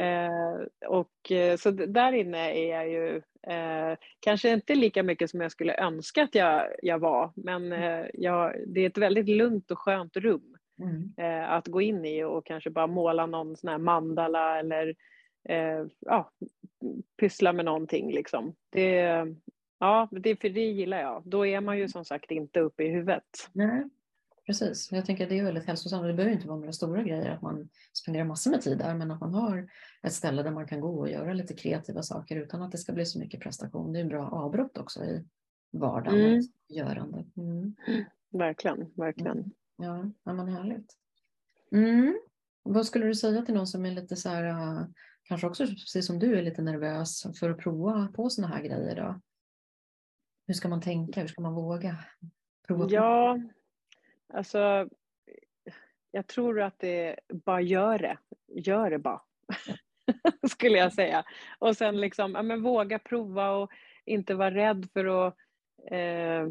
Eh, 0.00 0.66
och, 0.88 1.32
eh, 1.32 1.56
så 1.56 1.70
där 1.70 2.12
inne 2.12 2.52
är 2.52 2.70
jag 2.70 2.88
ju 2.90 3.16
eh, 3.52 3.96
kanske 4.20 4.52
inte 4.52 4.74
lika 4.74 5.02
mycket 5.02 5.30
som 5.30 5.40
jag 5.40 5.52
skulle 5.52 5.76
önska 5.76 6.22
att 6.22 6.34
jag, 6.34 6.66
jag 6.82 6.98
var, 6.98 7.32
men 7.36 7.72
mm. 7.72 7.82
eh, 7.82 8.06
jag, 8.14 8.54
det 8.66 8.80
är 8.80 8.86
ett 8.86 8.98
väldigt 8.98 9.28
lugnt 9.28 9.70
och 9.70 9.78
skönt 9.78 10.16
rum 10.16 10.56
mm. 10.82 11.12
eh, 11.16 11.50
att 11.50 11.68
gå 11.68 11.80
in 11.80 12.04
i 12.04 12.24
och 12.24 12.46
kanske 12.46 12.70
bara 12.70 12.86
måla 12.86 13.26
någon 13.26 13.56
sån 13.56 13.70
här 13.70 13.78
mandala 13.78 14.58
eller 14.58 14.94
eh, 15.48 15.84
ja, 16.00 16.30
pyssla 17.20 17.52
med 17.52 17.64
någonting. 17.64 18.12
Liksom. 18.12 18.54
Det, 18.70 19.26
Ja, 19.82 20.08
det, 20.10 20.40
för 20.40 20.48
det 20.48 20.60
gillar 20.60 21.00
jag. 21.00 21.22
Då 21.24 21.46
är 21.46 21.60
man 21.60 21.78
ju 21.78 21.88
som 21.88 22.04
sagt 22.04 22.30
inte 22.30 22.60
uppe 22.60 22.84
i 22.84 22.88
huvudet. 22.88 23.50
Nej, 23.52 23.84
precis. 24.46 24.92
Jag 24.92 25.06
tänker 25.06 25.24
att 25.24 25.30
det 25.30 25.38
är 25.38 25.44
väldigt 25.44 25.66
hälsosamt. 25.66 26.06
Det 26.06 26.14
behöver 26.14 26.34
inte 26.34 26.48
vara 26.48 26.58
några 26.58 26.72
stora 26.72 27.02
grejer, 27.02 27.30
att 27.30 27.42
man 27.42 27.68
spenderar 27.92 28.24
massor 28.24 28.50
med 28.50 28.60
tid 28.60 28.78
där, 28.78 28.94
men 28.94 29.10
att 29.10 29.20
man 29.20 29.34
har 29.34 29.68
ett 30.02 30.12
ställe 30.12 30.42
där 30.42 30.50
man 30.50 30.66
kan 30.66 30.80
gå 30.80 30.98
och 30.98 31.10
göra 31.10 31.32
lite 31.32 31.54
kreativa 31.54 32.02
saker 32.02 32.36
utan 32.36 32.62
att 32.62 32.72
det 32.72 32.78
ska 32.78 32.92
bli 32.92 33.06
så 33.06 33.18
mycket 33.18 33.40
prestation. 33.40 33.92
Det 33.92 33.98
är 33.98 34.02
en 34.02 34.08
bra 34.08 34.28
avbrott 34.30 34.78
också 34.78 35.04
i 35.04 35.24
vardagen 35.72 36.20
mm. 36.20 36.38
och 36.38 36.74
görande. 36.76 37.24
Mm. 37.36 37.74
Verkligen, 38.30 38.92
verkligen. 38.96 39.38
Mm. 39.38 39.50
Ja, 39.76 40.10
ja 40.24 40.32
men 40.32 40.48
härligt. 40.48 40.96
Mm. 41.72 42.18
Vad 42.62 42.86
skulle 42.86 43.06
du 43.06 43.14
säga 43.14 43.42
till 43.42 43.54
någon 43.54 43.66
som 43.66 43.86
är 43.86 43.90
lite 43.90 44.16
så 44.16 44.28
här, 44.28 44.44
äh, 44.44 44.86
kanske 45.22 45.46
också 45.46 45.66
precis 45.66 46.06
som 46.06 46.18
du 46.18 46.38
är 46.38 46.42
lite 46.42 46.62
nervös 46.62 47.26
för 47.40 47.50
att 47.50 47.58
prova 47.58 48.08
på 48.14 48.30
sådana 48.30 48.54
här 48.54 48.62
grejer 48.62 48.96
då? 48.96 49.20
Hur 50.46 50.54
ska 50.54 50.68
man 50.68 50.80
tänka? 50.80 51.20
Hur 51.20 51.28
ska 51.28 51.42
man 51.42 51.54
våga? 51.54 51.98
Prova 52.66 52.86
ja, 52.90 53.38
alltså 54.32 54.88
jag 56.10 56.26
tror 56.26 56.60
att 56.60 56.78
det 56.78 57.16
bara 57.28 57.60
gör 57.60 57.98
det. 57.98 58.18
Gör 58.48 58.90
det 58.90 58.98
bara. 58.98 59.20
Skulle 60.50 60.78
jag 60.78 60.92
säga. 60.92 61.24
Och 61.58 61.76
sen 61.76 62.00
liksom, 62.00 62.34
ja, 62.34 62.42
men 62.42 62.62
våga 62.62 62.98
prova 62.98 63.50
och 63.50 63.70
inte 64.04 64.34
vara 64.34 64.54
rädd 64.54 64.88
för 64.92 65.26
att 65.26 65.36
eh, 65.90 66.48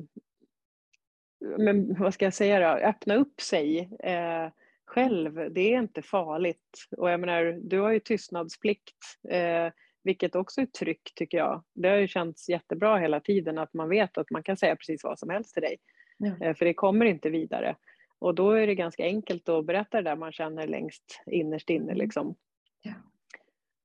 men 1.57 1.95
vad 1.99 2.13
ska 2.13 2.25
jag 2.25 2.33
säga 2.33 2.59
då, 2.59 2.85
öppna 2.85 3.15
upp 3.15 3.41
sig 3.41 3.89
eh, 3.99 4.49
själv. 4.85 5.53
Det 5.53 5.73
är 5.73 5.79
inte 5.79 6.01
farligt. 6.01 6.87
Och 6.97 7.09
jag 7.09 7.19
menar, 7.19 7.59
du 7.63 7.79
har 7.79 7.91
ju 7.91 7.99
tystnadsplikt. 7.99 8.97
Eh, 9.29 9.73
vilket 10.03 10.35
också 10.35 10.61
är 10.61 10.65
tryggt 10.65 11.15
tycker 11.15 11.37
jag. 11.37 11.63
Det 11.73 11.89
har 11.89 11.97
ju 11.97 12.07
känts 12.07 12.49
jättebra 12.49 12.97
hela 12.97 13.19
tiden 13.19 13.57
att 13.57 13.73
man 13.73 13.89
vet 13.89 14.17
att 14.17 14.29
man 14.29 14.43
kan 14.43 14.57
säga 14.57 14.75
precis 14.75 15.03
vad 15.03 15.19
som 15.19 15.29
helst 15.29 15.53
till 15.53 15.63
dig. 15.63 15.77
Ja. 16.21 16.45
Eh, 16.45 16.55
för 16.55 16.65
det 16.65 16.73
kommer 16.73 17.05
inte 17.05 17.29
vidare. 17.29 17.75
Och 18.19 18.35
då 18.35 18.51
är 18.51 18.67
det 18.67 18.75
ganska 18.75 19.03
enkelt 19.03 19.49
att 19.49 19.65
berätta 19.65 19.97
det 19.97 20.09
där 20.09 20.15
man 20.15 20.31
känner 20.31 20.67
längst 20.67 21.21
innerst 21.25 21.69
inne. 21.69 21.93
Liksom. 21.93 22.35
Ja. 22.81 22.93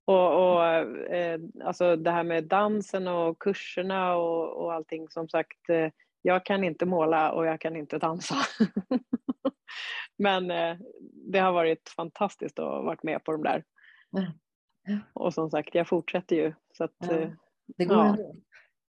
Och, 0.04 0.54
och 0.54 0.64
eh, 1.14 1.40
alltså 1.64 1.96
det 1.96 2.10
här 2.10 2.24
med 2.24 2.44
dansen 2.44 3.08
och 3.08 3.38
kurserna 3.38 4.16
och, 4.16 4.64
och 4.64 4.72
allting 4.72 5.08
som 5.08 5.28
sagt. 5.28 5.68
Eh, 5.68 5.90
jag 6.22 6.44
kan 6.44 6.64
inte 6.64 6.86
måla 6.86 7.32
och 7.32 7.46
jag 7.46 7.60
kan 7.60 7.76
inte 7.76 7.98
dansa. 7.98 8.34
Men 10.18 10.50
eh, 10.50 10.76
det 11.32 11.38
har 11.38 11.52
varit 11.52 11.88
fantastiskt 11.88 12.58
att 12.58 12.64
ha 12.64 12.82
varit 12.82 13.02
med 13.02 13.24
på 13.24 13.32
de 13.32 13.42
där. 13.42 13.64
Ja. 14.10 14.26
Och 15.12 15.34
som 15.34 15.50
sagt, 15.50 15.74
jag 15.74 15.88
fortsätter 15.88 16.36
ju. 16.36 16.52
Så 16.72 16.84
att, 16.84 16.96
ja, 16.98 17.12
eh, 17.12 17.30
det 17.66 17.84
går 17.84 17.96
ja. 17.96 18.06
ändå. 18.06 18.36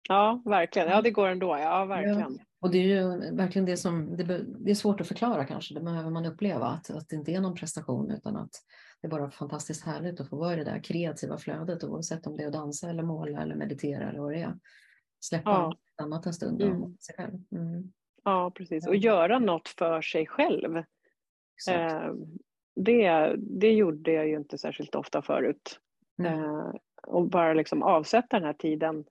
Ja, 0.07 0.41
verkligen. 0.45 0.87
Ja, 0.87 1.01
det 1.01 1.11
går 1.11 1.27
ändå. 1.27 1.57
Ja, 1.57 1.85
verkligen. 1.85 2.19
Ja. 2.19 2.43
Och 2.59 2.71
det 2.71 2.77
är 2.77 2.83
ju 2.83 3.35
verkligen 3.35 3.65
det 3.65 3.77
som, 3.77 4.17
det, 4.17 4.23
det, 4.59 4.71
är 4.71 4.75
svårt 4.75 5.01
att 5.01 5.07
förklara 5.07 5.45
kanske, 5.45 5.73
det 5.73 5.81
behöver 5.81 6.09
man 6.09 6.25
uppleva, 6.25 6.65
att, 6.65 6.89
att 6.89 7.09
det 7.09 7.15
inte 7.15 7.31
är 7.31 7.41
någon 7.41 7.55
prestation 7.55 8.11
utan 8.11 8.37
att 8.37 8.51
det 9.01 9.07
är 9.07 9.11
bara 9.11 9.31
fantastiskt 9.31 9.85
härligt 9.85 10.19
att 10.19 10.29
få 10.29 10.35
vara 10.35 10.53
i 10.53 10.55
det 10.55 10.63
där 10.63 10.83
kreativa 10.83 11.37
flödet 11.37 11.83
oavsett 11.83 12.27
om 12.27 12.37
det 12.37 12.43
är 12.43 12.47
att 12.47 12.53
dansa 12.53 12.89
eller 12.89 13.03
måla 13.03 13.41
eller 13.41 13.55
meditera 13.55 14.09
eller 14.09 14.19
vad 14.19 14.33
det 14.33 14.41
är. 14.41 14.57
Släppa 15.19 15.49
ja. 15.49 15.75
annat 16.03 16.25
en 16.25 16.33
stund 16.33 16.61
mm. 16.61 16.97
sig 16.97 17.15
själv. 17.15 17.39
Mm. 17.51 17.93
Ja, 18.23 18.51
precis. 18.55 18.87
Och 18.87 18.95
göra 18.95 19.39
något 19.39 19.67
för 19.67 20.01
sig 20.01 20.27
själv. 20.27 20.77
Eh, 21.69 22.13
det, 22.75 23.35
det 23.37 23.71
gjorde 23.71 24.11
jag 24.11 24.27
ju 24.27 24.35
inte 24.35 24.57
särskilt 24.57 24.95
ofta 24.95 25.21
förut. 25.21 25.79
Mm. 26.19 26.43
Eh, 26.43 26.71
och 27.07 27.29
bara 27.29 27.53
liksom 27.53 27.83
avsätta 27.83 28.39
den 28.39 28.45
här 28.45 28.53
tiden. 28.53 29.05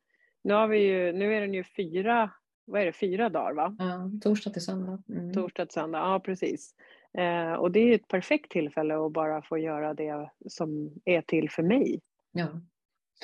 Nu, 0.47 0.55
har 0.55 0.68
vi 0.68 0.78
ju, 0.78 1.12
nu 1.12 1.34
är 1.34 1.40
den 1.40 1.55
ju 1.55 1.64
fyra, 1.64 2.30
vad 2.64 2.80
är 2.80 2.86
det, 2.86 2.92
fyra 2.92 3.28
dagar 3.28 3.55
va? 3.55 3.76
Ja, 3.78 4.11
torsdag 4.22 4.51
till 4.51 4.64
söndag. 4.64 5.03
Mm. 5.09 5.32
Torsdag 5.32 5.66
till 5.66 5.74
söndag, 5.74 5.99
ja 5.99 6.20
precis. 6.20 6.74
Eh, 7.18 7.53
och 7.53 7.70
det 7.72 7.80
är 7.80 7.86
ju 7.86 7.94
ett 7.94 8.09
perfekt 8.09 8.51
tillfälle 8.51 9.07
att 9.07 9.12
bara 9.12 9.42
få 9.42 9.59
göra 9.59 9.94
det 9.94 10.30
som 10.49 10.90
är 11.05 11.22
till 11.22 11.51
för 11.51 11.62
mig. 11.62 12.01
Ja. 12.32 12.49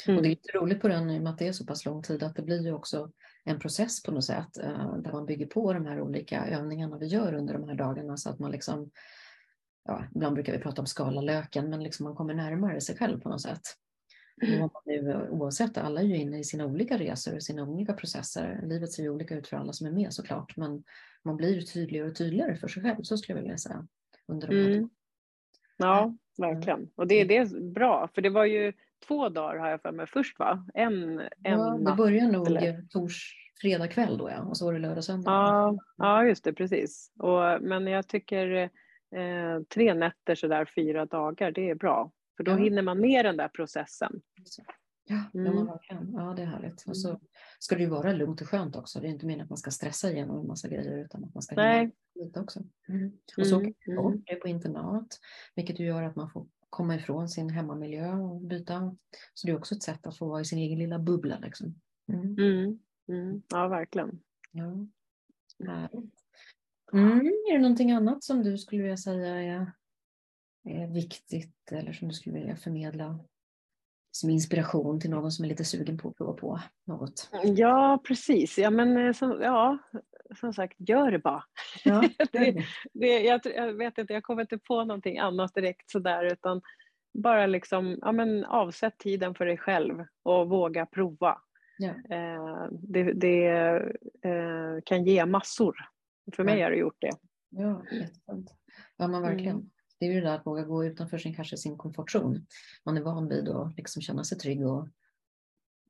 Mm. 0.06 0.16
Och 0.16 0.22
det 0.22 0.28
är 0.28 0.30
lite 0.30 0.58
roligt 0.58 0.80
på 0.80 0.88
den 0.88 1.10
i 1.10 1.18
och 1.18 1.22
med 1.22 1.32
att 1.32 1.38
det 1.38 1.48
är 1.48 1.52
så 1.52 1.66
pass 1.66 1.84
lång 1.84 2.02
tid 2.02 2.22
att 2.22 2.36
det 2.36 2.42
blir 2.42 2.64
ju 2.64 2.72
också 2.72 3.10
en 3.44 3.58
process 3.58 4.02
på 4.02 4.12
något 4.12 4.24
sätt 4.24 4.58
eh, 4.58 4.96
där 4.96 5.12
man 5.12 5.26
bygger 5.26 5.46
på 5.46 5.72
de 5.72 5.86
här 5.86 6.00
olika 6.00 6.46
övningarna 6.46 6.98
vi 6.98 7.06
gör 7.06 7.34
under 7.34 7.54
de 7.54 7.68
här 7.68 7.74
dagarna 7.74 8.16
så 8.16 8.30
att 8.30 8.38
man 8.38 8.50
liksom 8.50 8.90
ja, 9.84 10.04
ibland 10.14 10.34
brukar 10.34 10.52
vi 10.52 10.58
prata 10.58 10.82
om 10.82 10.86
skala 10.86 11.20
löken, 11.20 11.70
men 11.70 11.82
liksom 11.82 12.04
man 12.04 12.14
kommer 12.14 12.34
närmare 12.34 12.80
sig 12.80 12.96
själv 12.96 13.20
på 13.20 13.28
något 13.28 13.42
sätt. 13.42 13.62
Mm. 14.42 14.68
Nu, 14.84 15.28
oavsett, 15.30 15.78
alla 15.78 16.00
är 16.00 16.04
ju 16.04 16.16
inne 16.16 16.38
i 16.38 16.44
sina 16.44 16.66
olika 16.66 16.98
resor 16.98 17.34
och 17.34 17.42
sina 17.42 17.62
olika 17.62 17.92
processer. 17.92 18.60
Livet 18.62 18.92
ser 18.92 19.02
ju 19.02 19.10
olika 19.10 19.34
ut 19.34 19.48
för 19.48 19.56
alla 19.56 19.72
som 19.72 19.86
är 19.86 19.90
med 19.90 20.12
såklart, 20.12 20.56
men 20.56 20.84
man 21.24 21.36
blir 21.36 21.60
tydligare 21.60 22.08
och 22.08 22.16
tydligare 22.16 22.56
för 22.56 22.68
sig 22.68 22.82
själv, 22.82 23.02
så 23.02 23.16
skulle 23.16 23.38
jag 23.38 23.42
vilja 23.42 23.58
säga. 23.58 23.86
Under 24.28 24.48
de 24.48 24.54
mm. 24.54 24.90
Ja, 25.76 26.14
verkligen. 26.38 26.90
Och 26.94 27.06
det, 27.06 27.24
det 27.24 27.36
är 27.36 27.72
bra, 27.72 28.08
för 28.14 28.22
det 28.22 28.30
var 28.30 28.44
ju 28.44 28.72
två 29.06 29.28
dagar 29.28 29.58
har 29.58 29.68
jag 29.68 29.82
för 29.82 29.92
mig 29.92 30.06
först 30.06 30.38
va? 30.38 30.66
En, 30.74 31.20
en 31.20 31.28
ja, 31.42 31.78
det 31.78 31.96
började 31.96 32.32
nog 32.32 32.46
eller? 32.46 32.82
tors, 32.90 33.34
fredag 33.60 33.88
kväll 33.88 34.18
då 34.18 34.30
ja, 34.30 34.42
och 34.42 34.56
så 34.56 34.64
var 34.64 34.72
det 34.72 34.78
lördag 34.78 35.04
söndag. 35.04 35.30
Ja, 35.30 35.76
ja 35.96 36.24
just 36.24 36.44
det, 36.44 36.52
precis. 36.52 37.12
Och, 37.18 37.62
men 37.62 37.86
jag 37.86 38.08
tycker 38.08 38.56
eh, 39.16 39.62
tre 39.74 39.94
nätter 39.94 40.34
sådär 40.34 40.68
fyra 40.74 41.06
dagar, 41.06 41.50
det 41.50 41.70
är 41.70 41.74
bra. 41.74 42.12
För 42.36 42.44
då 42.44 42.50
ja. 42.50 42.56
hinner 42.56 42.82
man 42.82 43.00
med 43.00 43.24
den 43.24 43.36
där 43.36 43.48
processen. 43.48 44.22
Ja, 45.04 45.24
mm. 45.34 45.68
ja, 46.14 46.34
det 46.36 46.42
är 46.42 46.46
härligt. 46.46 46.84
Och 46.86 46.96
så 46.96 47.08
mm. 47.08 47.20
ska 47.58 47.74
det 47.74 47.80
ju 47.80 47.88
vara 47.88 48.12
lugnt 48.12 48.40
och 48.40 48.48
skönt 48.48 48.76
också. 48.76 49.00
Det 49.00 49.06
är 49.06 49.10
inte 49.10 49.26
meningen 49.26 49.44
att 49.44 49.50
man 49.50 49.56
ska 49.56 49.70
stressa 49.70 50.10
igenom 50.10 50.40
en 50.40 50.46
massa 50.46 50.68
grejer 50.68 51.04
utan 51.04 51.24
att 51.24 51.34
man 51.34 51.42
ska 51.42 51.54
hinna 51.54 51.90
lite 52.14 52.40
också. 52.40 52.62
Mm. 52.88 53.12
Och 53.36 53.46
så 53.46 53.60
mm. 53.60 53.74
mm. 53.86 54.22
det 54.26 54.34
på 54.34 54.48
internat, 54.48 55.20
vilket 55.54 55.80
ju 55.80 55.84
gör 55.84 56.02
att 56.02 56.16
man 56.16 56.30
får 56.30 56.46
komma 56.70 56.94
ifrån 56.94 57.28
sin 57.28 57.50
hemmamiljö 57.50 58.12
och 58.12 58.40
byta. 58.40 58.96
Så 59.34 59.46
det 59.46 59.52
är 59.52 59.58
också 59.58 59.74
ett 59.74 59.82
sätt 59.82 60.06
att 60.06 60.18
få 60.18 60.28
vara 60.28 60.40
i 60.40 60.44
sin 60.44 60.58
egen 60.58 60.78
lilla 60.78 60.98
bubbla. 60.98 61.38
Liksom. 61.38 61.74
Mm. 62.12 62.78
Mm. 63.08 63.42
Ja, 63.48 63.68
verkligen. 63.68 64.20
Ja. 64.50 64.86
Är 67.48 67.52
det 67.52 67.58
någonting 67.58 67.90
annat 67.90 68.24
som 68.24 68.42
du 68.42 68.58
skulle 68.58 68.82
vilja 68.82 68.96
säga 68.96 69.42
är, 69.42 69.72
är 70.64 70.86
viktigt 70.86 71.72
eller 71.72 71.92
som 71.92 72.08
du 72.08 72.14
skulle 72.14 72.38
vilja 72.38 72.56
förmedla 72.56 73.18
som 74.10 74.30
inspiration 74.30 75.00
till 75.00 75.10
någon 75.10 75.32
som 75.32 75.44
är 75.44 75.48
lite 75.48 75.64
sugen 75.64 75.98
på 75.98 76.08
att 76.08 76.16
prova 76.16 76.32
på 76.32 76.60
något? 76.86 77.30
Ja, 77.44 78.02
precis. 78.04 78.58
Ja, 78.58 78.70
men 78.70 78.96
eh, 78.96 79.12
som, 79.12 79.40
ja, 79.42 79.78
som 80.40 80.54
sagt, 80.54 80.76
gör 80.78 81.10
det 81.10 81.18
bara. 81.18 81.44
Ja, 81.84 82.02
det, 82.32 82.64
det, 82.92 83.20
jag, 83.20 83.40
jag, 83.44 83.72
vet 83.72 83.98
inte, 83.98 84.12
jag 84.12 84.22
kommer 84.22 84.42
inte 84.42 84.58
på 84.58 84.84
någonting 84.84 85.18
annat 85.18 85.54
direkt 85.54 85.90
sådär 85.90 86.24
utan 86.24 86.62
bara 87.14 87.46
liksom, 87.46 87.98
ja, 88.00 88.12
men 88.12 88.44
avsätt 88.44 88.98
tiden 88.98 89.34
för 89.34 89.46
dig 89.46 89.58
själv 89.58 90.04
och 90.22 90.48
våga 90.48 90.86
prova. 90.86 91.38
Ja. 91.78 91.88
Eh, 91.88 92.68
det, 92.70 93.12
det 93.12 93.46
eh, 94.22 94.82
kan 94.84 95.04
ge 95.04 95.26
massor. 95.26 95.76
För 96.36 96.44
mig 96.44 96.58
ja. 96.58 96.66
har 96.66 96.70
det 96.70 96.76
gjort 96.76 97.00
det. 97.00 97.12
Ja, 97.48 97.82
jättefint. 97.92 98.54
Ja, 98.96 99.08
men 99.08 99.22
verkligen. 99.22 99.56
Mm. 99.56 99.70
Det 100.02 100.06
är 100.06 100.12
ju 100.12 100.20
det 100.20 100.26
där 100.26 100.34
att 100.34 100.46
våga 100.46 100.62
gå 100.62 100.84
utanför 100.84 101.18
sin, 101.18 101.34
kanske 101.34 101.56
sin 101.56 101.76
komfortzon. 101.76 102.46
Man 102.84 102.96
är 102.96 103.02
van 103.02 103.28
vid 103.28 103.48
att 103.48 103.76
liksom 103.76 104.02
känna 104.02 104.24
sig 104.24 104.38
trygg 104.38 104.66
och, 104.66 104.88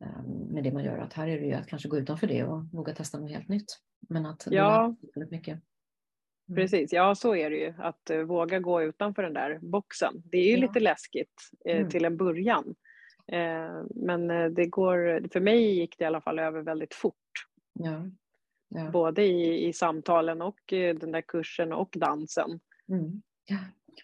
eh, 0.01 0.23
med 0.51 0.65
det 0.65 0.73
man 0.73 0.85
gör. 0.85 0.99
Att 0.99 1.13
här 1.13 1.29
är 1.29 1.41
det 1.41 1.47
ju 1.47 1.53
att 1.53 1.67
kanske 1.67 1.89
gå 1.89 1.99
utanför 1.99 2.27
det 2.27 2.45
och 2.45 2.65
våga 2.73 2.95
testa 2.95 3.19
något 3.19 3.31
helt 3.31 3.49
nytt. 3.49 3.79
Men 4.09 4.27
att 4.27 4.47
ja. 4.51 4.95
väldigt 5.15 5.31
mycket. 5.31 5.53
Mm. 5.53 6.57
Precis, 6.57 6.93
ja 6.93 7.15
så 7.15 7.37
är 7.37 7.51
det 7.51 7.57
ju. 7.57 7.75
Att 7.79 8.11
uh, 8.11 8.23
våga 8.23 8.59
gå 8.59 8.83
utanför 8.83 9.23
den 9.23 9.35
där 9.35 9.59
boxen. 9.63 10.23
Det 10.25 10.39
är 10.39 10.47
ju 10.47 10.57
ja. 10.57 10.61
lite 10.61 10.81
läskigt 10.81 11.35
uh, 11.69 11.77
mm. 11.77 11.91
till 11.91 12.05
en 12.05 12.17
början. 12.17 12.75
Uh, 13.33 13.85
men 13.95 14.55
det 14.55 14.67
går, 14.67 15.29
för 15.33 15.41
mig 15.41 15.79
gick 15.79 15.99
det 15.99 16.05
i 16.05 16.07
alla 16.07 16.21
fall 16.21 16.39
över 16.39 16.63
väldigt 16.63 16.95
fort. 16.95 17.47
Ja. 17.73 18.11
Ja. 18.69 18.91
Både 18.91 19.23
i, 19.23 19.69
i 19.69 19.73
samtalen 19.73 20.43
och 20.43 20.61
den 20.69 21.13
där 21.13 21.23
kursen 21.23 21.73
och 21.73 21.95
dansen. 21.97 22.61
Mm. 22.89 23.23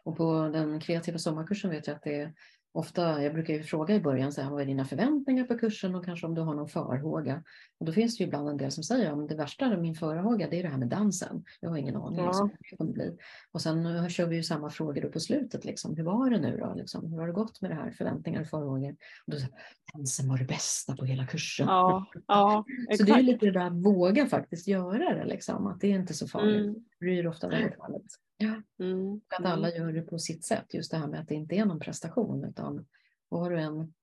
Och 0.05 0.17
på 0.17 0.51
den 0.53 0.81
kreativa 0.81 1.19
sommarkursen 1.19 1.71
vet 1.71 1.87
jag 1.87 1.97
att 1.97 2.03
det 2.03 2.21
är 2.21 2.33
ofta, 2.73 3.23
jag 3.23 3.35
brukar 3.35 3.55
ju 3.55 3.63
fråga 3.63 3.95
i 3.95 4.01
början, 4.01 4.33
så 4.33 4.43
här, 4.43 4.51
vad 4.51 4.63
är 4.63 4.67
dina 4.67 4.85
förväntningar 4.85 5.45
på 5.45 5.59
kursen 5.59 5.95
och 5.95 6.05
kanske 6.05 6.27
om 6.27 6.35
du 6.35 6.41
har 6.41 6.55
någon 6.55 6.69
farhåga. 6.69 7.43
Och 7.81 7.87
då 7.87 7.93
finns 7.93 8.19
det 8.19 8.23
ju 8.23 8.27
ibland 8.27 8.49
en 8.49 8.57
del 8.57 8.73
som 8.73 8.85
säger, 8.85 9.13
att 9.13 9.29
det 9.29 9.35
värsta, 9.35 9.77
min 9.77 9.95
farhåga, 9.95 10.49
det 10.51 10.59
är 10.59 10.63
det 10.63 10.69
här 10.69 10.79
med 10.79 10.89
dansen. 10.89 11.45
Jag 11.61 11.71
har 11.71 11.77
ingen 11.77 11.97
aning 11.97 12.19
ja. 12.19 12.27
liksom, 12.27 12.49
hur 12.49 12.71
det 12.71 12.77
kommer 12.77 12.93
bli. 12.93 13.17
Och 13.53 13.63
sen 13.63 13.87
uh, 13.87 14.09
kör 14.09 14.27
vi 14.27 14.37
ju 14.37 14.43
samma 14.43 14.71
frågor 14.71 15.03
då 15.03 15.09
på 15.09 15.21
slutet, 15.21 15.65
liksom. 15.65 15.97
hur 15.97 16.05
var 16.05 16.31
det 16.31 16.39
nu 16.39 16.57
då? 16.57 16.75
Liksom, 16.77 17.13
hur 17.13 17.19
har 17.19 17.27
det 17.27 17.33
gått 17.33 17.61
med 17.61 17.71
det 17.71 17.75
här, 17.75 17.91
förväntningar 17.91 18.41
och 18.41 18.49
farhågor? 18.49 18.97
Och 19.27 19.33
då 19.33 19.37
säger 19.37 19.53
dansen 19.95 20.29
var 20.29 20.39
det 20.39 20.45
bästa 20.45 20.97
på 20.97 21.05
hela 21.05 21.27
kursen. 21.27 21.67
Ja, 21.67 22.07
ja, 22.27 22.65
så 22.99 23.05
det 23.05 23.13
är 23.13 23.23
lite 23.23 23.47
det 23.47 23.53
där 23.53 23.71
våga 23.71 24.27
faktiskt 24.27 24.69
göra 24.69 25.15
det, 25.15 25.25
liksom, 25.25 25.67
att 25.67 25.81
det 25.81 25.93
är 25.93 25.99
inte 25.99 26.15
så 26.15 26.29
farligt. 26.29 26.67
Mm. 26.67 26.85
Det 27.01 27.07
ju 27.07 27.29
ofta 27.29 27.49
väldigt 27.49 27.77
farligt. 27.77 28.19
Ja. 28.39 28.63
Mm. 28.85 29.21
Att 29.29 29.45
alla 29.45 29.71
mm. 29.71 29.81
gör 29.81 29.93
det 29.93 30.03
på 30.03 30.19
sitt 30.19 30.45
sätt, 30.45 30.75
just 30.75 30.91
det 30.91 30.97
här 30.97 31.07
med 31.07 31.21
att 31.21 31.29
det 31.29 31.35
inte 31.35 31.55
är 31.55 31.65
någon 31.65 31.81
prestation 31.81 32.45
utan 32.45 32.87
var 33.29 33.51
och 33.51 33.61
en 33.61 33.95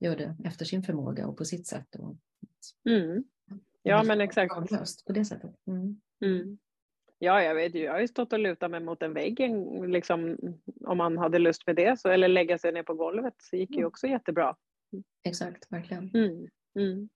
gör 0.00 0.16
det 0.16 0.36
efter 0.44 0.64
sin 0.64 0.82
förmåga 0.82 1.26
och 1.26 1.36
på 1.36 1.44
sitt 1.44 1.66
sätt. 1.66 1.96
Och, 1.98 2.16
mm. 2.88 3.24
Ja 3.82 4.02
men 4.02 4.20
exakt. 4.20 4.54
På 5.06 5.12
det 5.12 5.24
sättet. 5.24 5.54
Mm. 5.66 6.00
mm. 6.24 6.58
Ja, 7.18 7.42
jag 7.42 7.54
vet 7.54 7.74
ju. 7.74 7.78
Jag 7.78 7.92
har 7.92 8.00
ju 8.00 8.08
stått 8.08 8.32
och 8.32 8.38
lutat 8.38 8.70
mig 8.70 8.80
mot 8.80 9.02
en 9.02 9.14
vägg 9.14 9.40
liksom, 9.88 10.38
om 10.86 10.98
man 10.98 11.18
hade 11.18 11.38
lust 11.38 11.66
med 11.66 11.76
det. 11.76 12.00
Så, 12.00 12.08
eller 12.08 12.28
lägga 12.28 12.58
sig 12.58 12.72
ner 12.72 12.82
på 12.82 12.94
golvet. 12.94 13.34
Så 13.38 13.56
gick 13.56 13.70
ju 13.70 13.76
mm. 13.76 13.88
också 13.88 14.06
jättebra. 14.06 14.56
Exakt, 15.24 15.72
verkligen. 15.72 16.10
Mm. 16.14 16.48
Mm. 16.78 17.08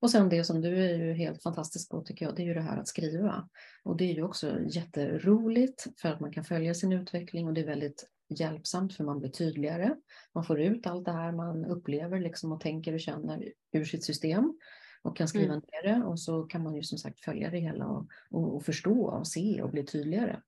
Och 0.00 0.10
sen 0.10 0.28
det 0.28 0.44
som 0.44 0.60
du 0.60 0.84
är 0.84 0.94
ju 0.96 1.12
helt 1.12 1.42
fantastisk 1.42 1.90
på 1.90 2.00
tycker 2.00 2.24
jag, 2.24 2.36
det 2.36 2.42
är 2.42 2.46
ju 2.46 2.54
det 2.54 2.60
här 2.60 2.78
att 2.78 2.88
skriva. 2.88 3.48
Och 3.84 3.96
det 3.96 4.04
är 4.04 4.14
ju 4.14 4.22
också 4.22 4.60
jätteroligt 4.60 5.86
för 6.00 6.08
att 6.08 6.20
man 6.20 6.32
kan 6.32 6.44
följa 6.44 6.74
sin 6.74 6.92
utveckling 6.92 7.46
och 7.46 7.54
det 7.54 7.60
är 7.60 7.66
väldigt 7.66 8.08
hjälpsamt 8.28 8.94
för 8.94 9.04
man 9.04 9.18
blir 9.18 9.30
tydligare. 9.30 9.96
Man 10.34 10.44
får 10.44 10.60
ut 10.60 10.86
allt 10.86 11.04
det 11.04 11.12
här 11.12 11.32
man 11.32 11.64
upplever 11.64 12.20
liksom 12.20 12.52
och 12.52 12.60
tänker 12.60 12.92
och 12.92 13.00
känner 13.00 13.52
ur 13.72 13.84
sitt 13.84 14.04
system 14.04 14.58
och 15.02 15.16
kan 15.16 15.28
skriva 15.28 15.52
mm. 15.52 15.62
ner 15.72 15.92
det 15.92 16.04
och 16.04 16.20
så 16.20 16.42
kan 16.42 16.62
man 16.62 16.74
ju 16.74 16.82
som 16.82 16.98
sagt 16.98 17.20
följa 17.20 17.50
det 17.50 17.58
hela 17.58 17.86
och, 17.86 18.06
och, 18.30 18.56
och 18.56 18.64
förstå 18.64 19.06
och 19.06 19.26
se 19.26 19.62
och 19.62 19.70
bli 19.70 19.86
tydligare. 19.86 20.30
Mm. 20.30 20.42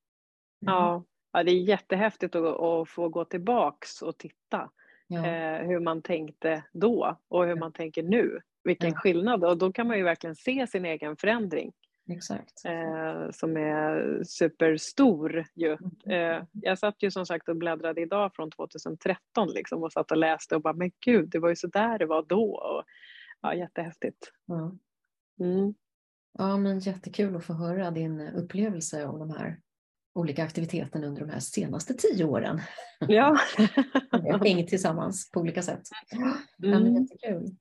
Ja, 0.61 1.05
ja, 1.33 1.43
det 1.43 1.51
är 1.51 1.63
jättehäftigt 1.63 2.35
att, 2.35 2.61
att 2.61 2.89
få 2.89 3.09
gå 3.09 3.25
tillbaks 3.25 4.03
och 4.03 4.19
titta 4.19 4.71
ja. 5.07 5.27
eh, 5.27 5.67
hur 5.67 5.81
man 5.81 6.03
tänkte 6.03 6.65
då 6.73 7.19
och 7.29 7.45
hur 7.45 7.51
ja. 7.51 7.57
man 7.57 7.73
tänker 7.73 8.03
nu 8.03 8.41
vilken 8.69 8.91
ja. 8.91 8.97
skillnad 8.97 9.45
och 9.45 9.59
då 9.59 9.73
kan 9.73 9.87
man 9.87 9.97
ju 9.97 10.05
verkligen 10.05 10.37
se 10.37 10.67
sin 10.67 10.85
egen 10.85 11.17
förändring. 11.17 11.73
Exakt. 12.11 12.65
Eh, 12.65 13.31
som 13.31 13.57
är 13.57 14.23
superstor 14.25 15.45
ju. 15.55 15.77
Mm. 16.07 16.37
Eh, 16.39 16.45
jag 16.53 16.79
satt 16.79 17.03
ju 17.03 17.11
som 17.11 17.27
sagt 17.27 17.49
och 17.49 17.57
bläddrade 17.57 18.01
idag 18.01 18.31
från 18.35 18.51
2013 18.51 19.49
liksom 19.55 19.83
och 19.83 19.93
satt 19.93 20.11
och 20.11 20.17
läste 20.17 20.57
och 20.57 20.63
bara 20.63 20.75
men 20.75 20.91
gud 21.05 21.29
det 21.29 21.39
var 21.39 21.49
ju 21.49 21.57
så 21.57 21.67
där 21.67 21.99
det 21.99 22.07
var 22.07 22.23
då. 22.23 22.55
Och, 22.55 22.85
ja, 23.41 23.55
jättehäftigt. 23.55 24.33
Ja. 24.47 24.77
Mm. 25.41 25.75
ja 26.39 26.57
men 26.57 26.79
jättekul 26.79 27.37
att 27.37 27.45
få 27.45 27.53
höra 27.53 27.91
din 27.91 28.21
upplevelse 28.21 29.07
av 29.07 29.19
de 29.19 29.31
här 29.31 29.61
olika 30.15 30.45
aktiviteterna 30.45 31.07
under 31.07 31.21
de 31.21 31.31
här 31.31 31.41
senaste 31.41 31.95
tio 31.95 32.25
åren. 32.25 32.61
Ja. 33.01 33.39
Vi 34.23 34.31
har 34.31 34.45
hängt 34.45 34.69
tillsammans 34.69 35.31
på 35.31 35.41
olika 35.41 35.63
sätt. 35.63 35.83
Mm. 36.13 36.29
Ja, 36.57 36.81
men 36.81 36.95
jättekul. 36.95 37.57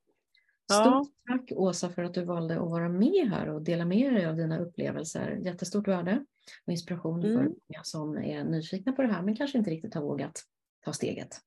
Stort 0.72 0.86
ja. 0.86 1.06
tack 1.28 1.52
Åsa 1.52 1.90
för 1.90 2.04
att 2.04 2.14
du 2.14 2.24
valde 2.24 2.54
att 2.54 2.70
vara 2.70 2.90
med 2.90 3.30
här 3.30 3.50
och 3.50 3.62
dela 3.62 3.86
med 3.86 4.14
dig 4.14 4.26
av 4.26 4.36
dina 4.36 4.60
upplevelser. 4.60 5.40
Jättestort 5.42 5.88
värde 5.88 6.26
och 6.66 6.72
inspiration 6.72 7.24
mm. 7.24 7.38
för 7.38 7.44
många 7.44 7.84
som 7.84 8.18
är 8.18 8.44
nyfikna 8.44 8.92
på 8.92 9.02
det 9.02 9.08
här 9.08 9.22
men 9.22 9.36
kanske 9.36 9.58
inte 9.58 9.70
riktigt 9.70 9.94
har 9.94 10.02
vågat 10.02 10.44
ta 10.86 10.94
steget. 10.94 11.42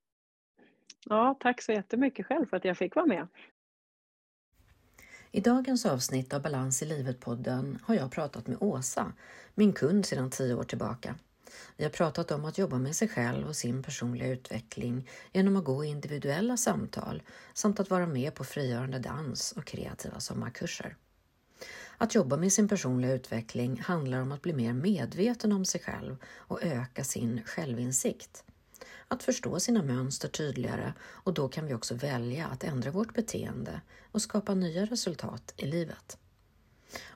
Ja, 1.08 1.36
tack 1.40 1.62
så 1.62 1.72
jättemycket 1.72 2.26
själv 2.26 2.46
för 2.46 2.56
att 2.56 2.64
jag 2.64 2.78
fick 2.78 2.94
vara 2.94 3.06
med. 3.06 3.28
I 5.30 5.40
dagens 5.40 5.86
avsnitt 5.86 6.34
av 6.34 6.42
Balans 6.42 6.82
i 6.82 6.86
livet-podden 6.86 7.78
har 7.82 7.94
jag 7.94 8.12
pratat 8.12 8.46
med 8.46 8.56
Åsa, 8.60 9.12
min 9.54 9.72
kund 9.72 10.06
sedan 10.06 10.30
tio 10.30 10.54
år 10.54 10.62
tillbaka. 10.62 11.14
Vi 11.76 11.84
har 11.84 11.90
pratat 11.90 12.30
om 12.30 12.44
att 12.44 12.58
jobba 12.58 12.78
med 12.78 12.96
sig 12.96 13.08
själv 13.08 13.48
och 13.48 13.56
sin 13.56 13.82
personliga 13.82 14.28
utveckling 14.28 15.08
genom 15.32 15.56
att 15.56 15.64
gå 15.64 15.84
i 15.84 15.88
individuella 15.88 16.56
samtal 16.56 17.22
samt 17.54 17.80
att 17.80 17.90
vara 17.90 18.06
med 18.06 18.34
på 18.34 18.44
frigörande 18.44 18.98
dans 18.98 19.52
och 19.52 19.64
kreativa 19.64 20.20
sommarkurser. 20.20 20.96
Att 21.98 22.14
jobba 22.14 22.36
med 22.36 22.52
sin 22.52 22.68
personliga 22.68 23.12
utveckling 23.12 23.80
handlar 23.80 24.20
om 24.20 24.32
att 24.32 24.42
bli 24.42 24.52
mer 24.52 24.72
medveten 24.72 25.52
om 25.52 25.64
sig 25.64 25.80
själv 25.80 26.16
och 26.36 26.62
öka 26.62 27.04
sin 27.04 27.42
självinsikt. 27.46 28.44
Att 29.08 29.22
förstå 29.22 29.60
sina 29.60 29.82
mönster 29.82 30.28
tydligare 30.28 30.92
och 31.00 31.34
då 31.34 31.48
kan 31.48 31.66
vi 31.66 31.74
också 31.74 31.94
välja 31.94 32.46
att 32.46 32.64
ändra 32.64 32.90
vårt 32.90 33.14
beteende 33.14 33.80
och 34.12 34.22
skapa 34.22 34.54
nya 34.54 34.84
resultat 34.84 35.54
i 35.56 35.66
livet. 35.66 36.18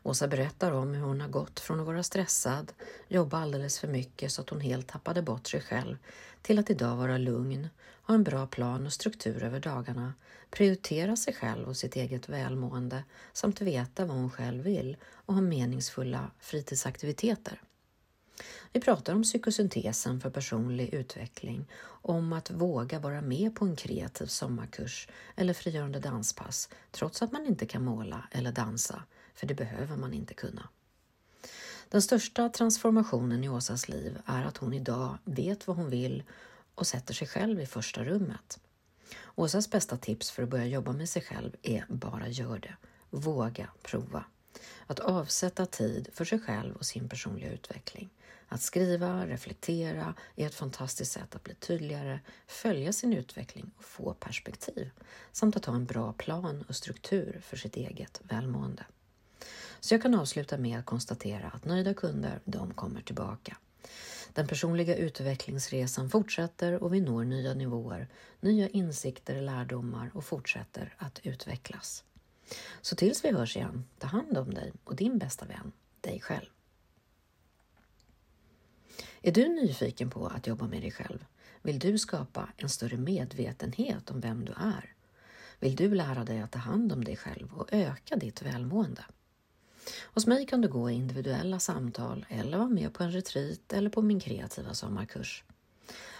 Åsa 0.03 0.29
berättar 0.29 0.73
om 0.73 0.95
hur 0.95 1.03
hon 1.03 1.21
har 1.21 1.29
gått 1.29 1.61
från 1.61 1.81
att 1.81 1.87
vara 1.87 2.03
stressad, 2.03 2.73
jobba 3.09 3.39
alldeles 3.39 3.79
för 3.79 3.89
mycket 3.89 4.33
så 4.33 4.43
att 4.43 4.51
hon 4.51 4.61
helt 4.61 4.89
tappade 4.89 5.23
bort 5.23 5.47
sig 5.47 5.61
själv, 5.61 5.97
till 6.43 6.59
att 6.59 6.71
idag 6.71 6.97
vara 6.97 7.19
lugn, 7.19 7.69
ha 8.03 8.15
en 8.15 8.25
bra 8.25 8.47
plan 8.47 8.87
och 8.87 8.93
struktur 8.93 9.43
över 9.43 9.61
dagarna, 9.61 10.15
prioritera 10.51 11.17
sig 11.17 11.35
själv 11.35 11.69
och 11.69 11.77
sitt 11.77 11.97
eget 11.97 12.29
välmående 12.29 13.05
samt 13.33 13.61
veta 13.61 14.05
vad 14.05 14.17
hon 14.17 14.31
själv 14.31 14.65
vill 14.65 14.97
och 15.13 15.35
ha 15.35 15.41
meningsfulla 15.41 16.31
fritidsaktiviteter. 16.41 17.61
Vi 18.73 18.81
pratar 18.81 19.15
om 19.15 19.23
psykosyntesen 19.23 20.21
för 20.21 20.31
personlig 20.31 20.95
utveckling, 20.95 21.67
om 21.85 22.33
att 22.33 22.51
våga 22.51 22.99
vara 22.99 23.21
med 23.21 23.55
på 23.57 23.65
en 23.65 23.77
kreativ 23.77 24.27
sommarkurs 24.27 25.09
eller 25.37 25.55
frigörande 25.55 25.99
danspass 25.99 26.69
trots 26.91 27.23
att 27.23 27.33
man 27.33 27.47
inte 27.47 27.67
kan 27.67 27.85
måla 27.85 28.29
eller 28.31 28.53
dansa, 28.53 29.03
för 29.35 29.47
det 29.47 29.55
behöver 29.55 29.97
man 29.97 30.15
inte 30.15 30.35
kunna. 30.35 30.69
Den 31.89 32.03
största 32.03 32.49
transformationen 32.49 33.45
i 33.45 33.49
Åsas 33.49 33.89
liv 33.89 34.19
är 34.27 34.45
att 34.45 34.57
hon 34.57 34.75
idag 34.75 35.19
vet 35.25 35.67
vad 35.67 35.77
hon 35.77 35.91
vill 35.91 36.23
och 36.75 36.87
sätter 36.87 37.15
sig 37.15 37.29
själv 37.29 37.61
i 37.61 37.67
första 37.67 38.05
rummet. 38.05 38.61
Åsas 39.35 39.71
bästa 39.71 39.97
tips 39.97 40.31
för 40.31 40.43
att 40.43 40.49
börja 40.49 40.67
jobba 40.67 40.93
med 40.93 41.09
sig 41.09 41.23
själv 41.23 41.57
är 41.63 41.87
bara 41.89 42.29
gör 42.29 42.59
det. 42.59 42.77
Våga 43.11 43.69
prova. 43.83 44.25
Att 44.87 45.01
avsätta 45.01 45.67
tid 45.67 46.09
för 46.13 46.25
sig 46.25 46.39
själv 46.39 46.77
och 46.77 46.87
sin 46.87 47.09
personliga 47.09 47.53
utveckling. 47.53 48.11
Att 48.49 48.63
skriva, 48.63 49.27
reflektera 49.27 50.15
är 50.37 50.47
ett 50.47 50.55
fantastiskt 50.55 51.13
sätt 51.13 51.35
att 51.35 51.43
bli 51.43 51.55
tydligare, 51.55 52.21
följa 52.47 52.93
sin 52.93 53.13
utveckling 53.13 53.71
och 53.77 53.85
få 53.85 54.15
perspektiv 54.15 54.91
samt 55.33 55.57
att 55.57 55.65
ha 55.65 55.75
en 55.75 55.87
bra 55.87 56.13
plan 56.13 56.65
och 56.69 56.77
struktur 56.77 57.41
för 57.45 57.57
sitt 57.57 57.77
eget 57.77 58.21
välmående. 58.25 58.85
Så 59.85 59.95
jag 59.95 60.03
kan 60.03 60.15
avsluta 60.15 60.59
med 60.59 60.79
att 60.79 60.87
konstatera 60.87 61.49
att 61.49 61.65
nöjda 61.65 61.95
kunder, 61.95 62.41
de 62.45 62.75
kommer 62.75 63.01
tillbaka. 63.01 63.57
Den 64.33 64.47
personliga 64.47 64.97
utvecklingsresan 64.97 66.11
fortsätter 66.11 66.83
och 66.83 66.95
vi 66.95 67.01
når 67.01 67.25
nya 67.25 67.55
nivåer, 67.55 68.09
nya 68.41 68.69
insikter, 68.69 69.41
lärdomar 69.41 70.11
och 70.15 70.25
fortsätter 70.25 70.95
att 70.99 71.21
utvecklas. 71.23 72.05
Så 72.81 72.97
tills 72.97 73.25
vi 73.25 73.33
hörs 73.33 73.57
igen, 73.57 73.85
ta 73.99 74.07
hand 74.07 74.39
om 74.39 74.55
dig 74.55 74.73
och 74.85 74.97
din 74.97 75.19
bästa 75.19 75.47
vän, 75.47 75.73
dig 76.01 76.21
själv. 76.21 76.51
Är 79.23 79.33
du 79.33 79.49
nyfiken 79.49 80.11
på 80.11 80.27
att 80.27 80.47
jobba 80.47 80.67
med 80.67 80.83
dig 80.83 80.91
själv? 80.91 81.25
Vill 81.63 81.79
du 81.79 81.99
skapa 81.99 82.49
en 82.57 82.69
större 82.69 82.97
medvetenhet 82.97 84.11
om 84.11 84.21
vem 84.21 84.45
du 84.45 84.53
är? 84.53 84.95
Vill 85.59 85.77
du 85.77 85.95
lära 85.95 86.25
dig 86.25 86.41
att 86.41 86.53
ta 86.53 86.59
hand 86.59 86.93
om 86.93 87.05
dig 87.05 87.17
själv 87.17 87.55
och 87.55 87.69
öka 87.73 88.17
ditt 88.17 88.43
välmående? 88.43 89.05
Hos 90.05 90.27
mig 90.27 90.47
kan 90.47 90.61
du 90.61 90.69
gå 90.69 90.91
individuella 90.91 91.59
samtal 91.59 92.27
eller 92.29 92.59
vara 92.59 92.69
med 92.69 92.95
på 92.95 93.03
en 93.03 93.13
retreat 93.13 93.73
eller 93.73 93.91
på 93.91 94.03
min 94.03 94.21
kreativa 94.21 94.75
sommarkurs. 94.75 95.45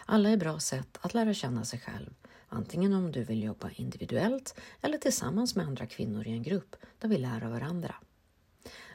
Alla 0.07 0.31
är 0.31 0.37
bra 0.37 0.61
sätt 0.61 0.99
att 1.01 1.15
lära 1.15 1.35
känna 1.35 1.65
sig 1.65 1.81
själv, 1.81 2.15
antingen 2.49 2.93
om 2.93 3.13
du 3.13 3.25
vill 3.25 3.43
jobba 3.43 3.71
individuellt 3.71 4.61
eller 4.81 4.99
tillsammans 4.99 5.57
med 5.57 5.67
andra 5.67 5.87
kvinnor 5.87 6.27
i 6.27 6.31
en 6.31 6.43
grupp 6.43 6.77
där 6.99 7.09
vi 7.09 7.19
lär 7.19 7.45
av 7.45 7.51
varandra. 7.51 7.95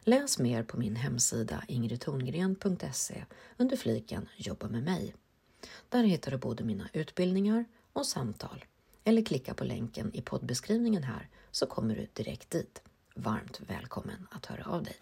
Läs 0.01 0.39
mer 0.39 0.63
på 0.63 0.77
min 0.77 0.95
hemsida 0.95 1.63
ingridtorngren.se 1.67 3.25
under 3.57 3.77
fliken 3.77 4.29
Jobba 4.37 4.67
med 4.67 4.83
mig. 4.83 5.15
Där 5.89 6.03
hittar 6.03 6.31
du 6.31 6.37
både 6.37 6.63
mina 6.63 6.89
utbildningar 6.93 7.65
och 7.93 8.05
samtal. 8.05 8.65
Eller 9.03 9.21
klicka 9.21 9.53
på 9.53 9.63
länken 9.63 10.11
i 10.13 10.21
poddbeskrivningen 10.21 11.03
här 11.03 11.29
så 11.51 11.65
kommer 11.65 11.95
du 11.95 12.07
direkt 12.13 12.49
dit 12.49 12.81
varmt 13.19 13.61
välkommen 13.67 14.27
att 14.31 14.45
höra 14.45 14.63
av 14.63 14.83
dig. 14.83 14.95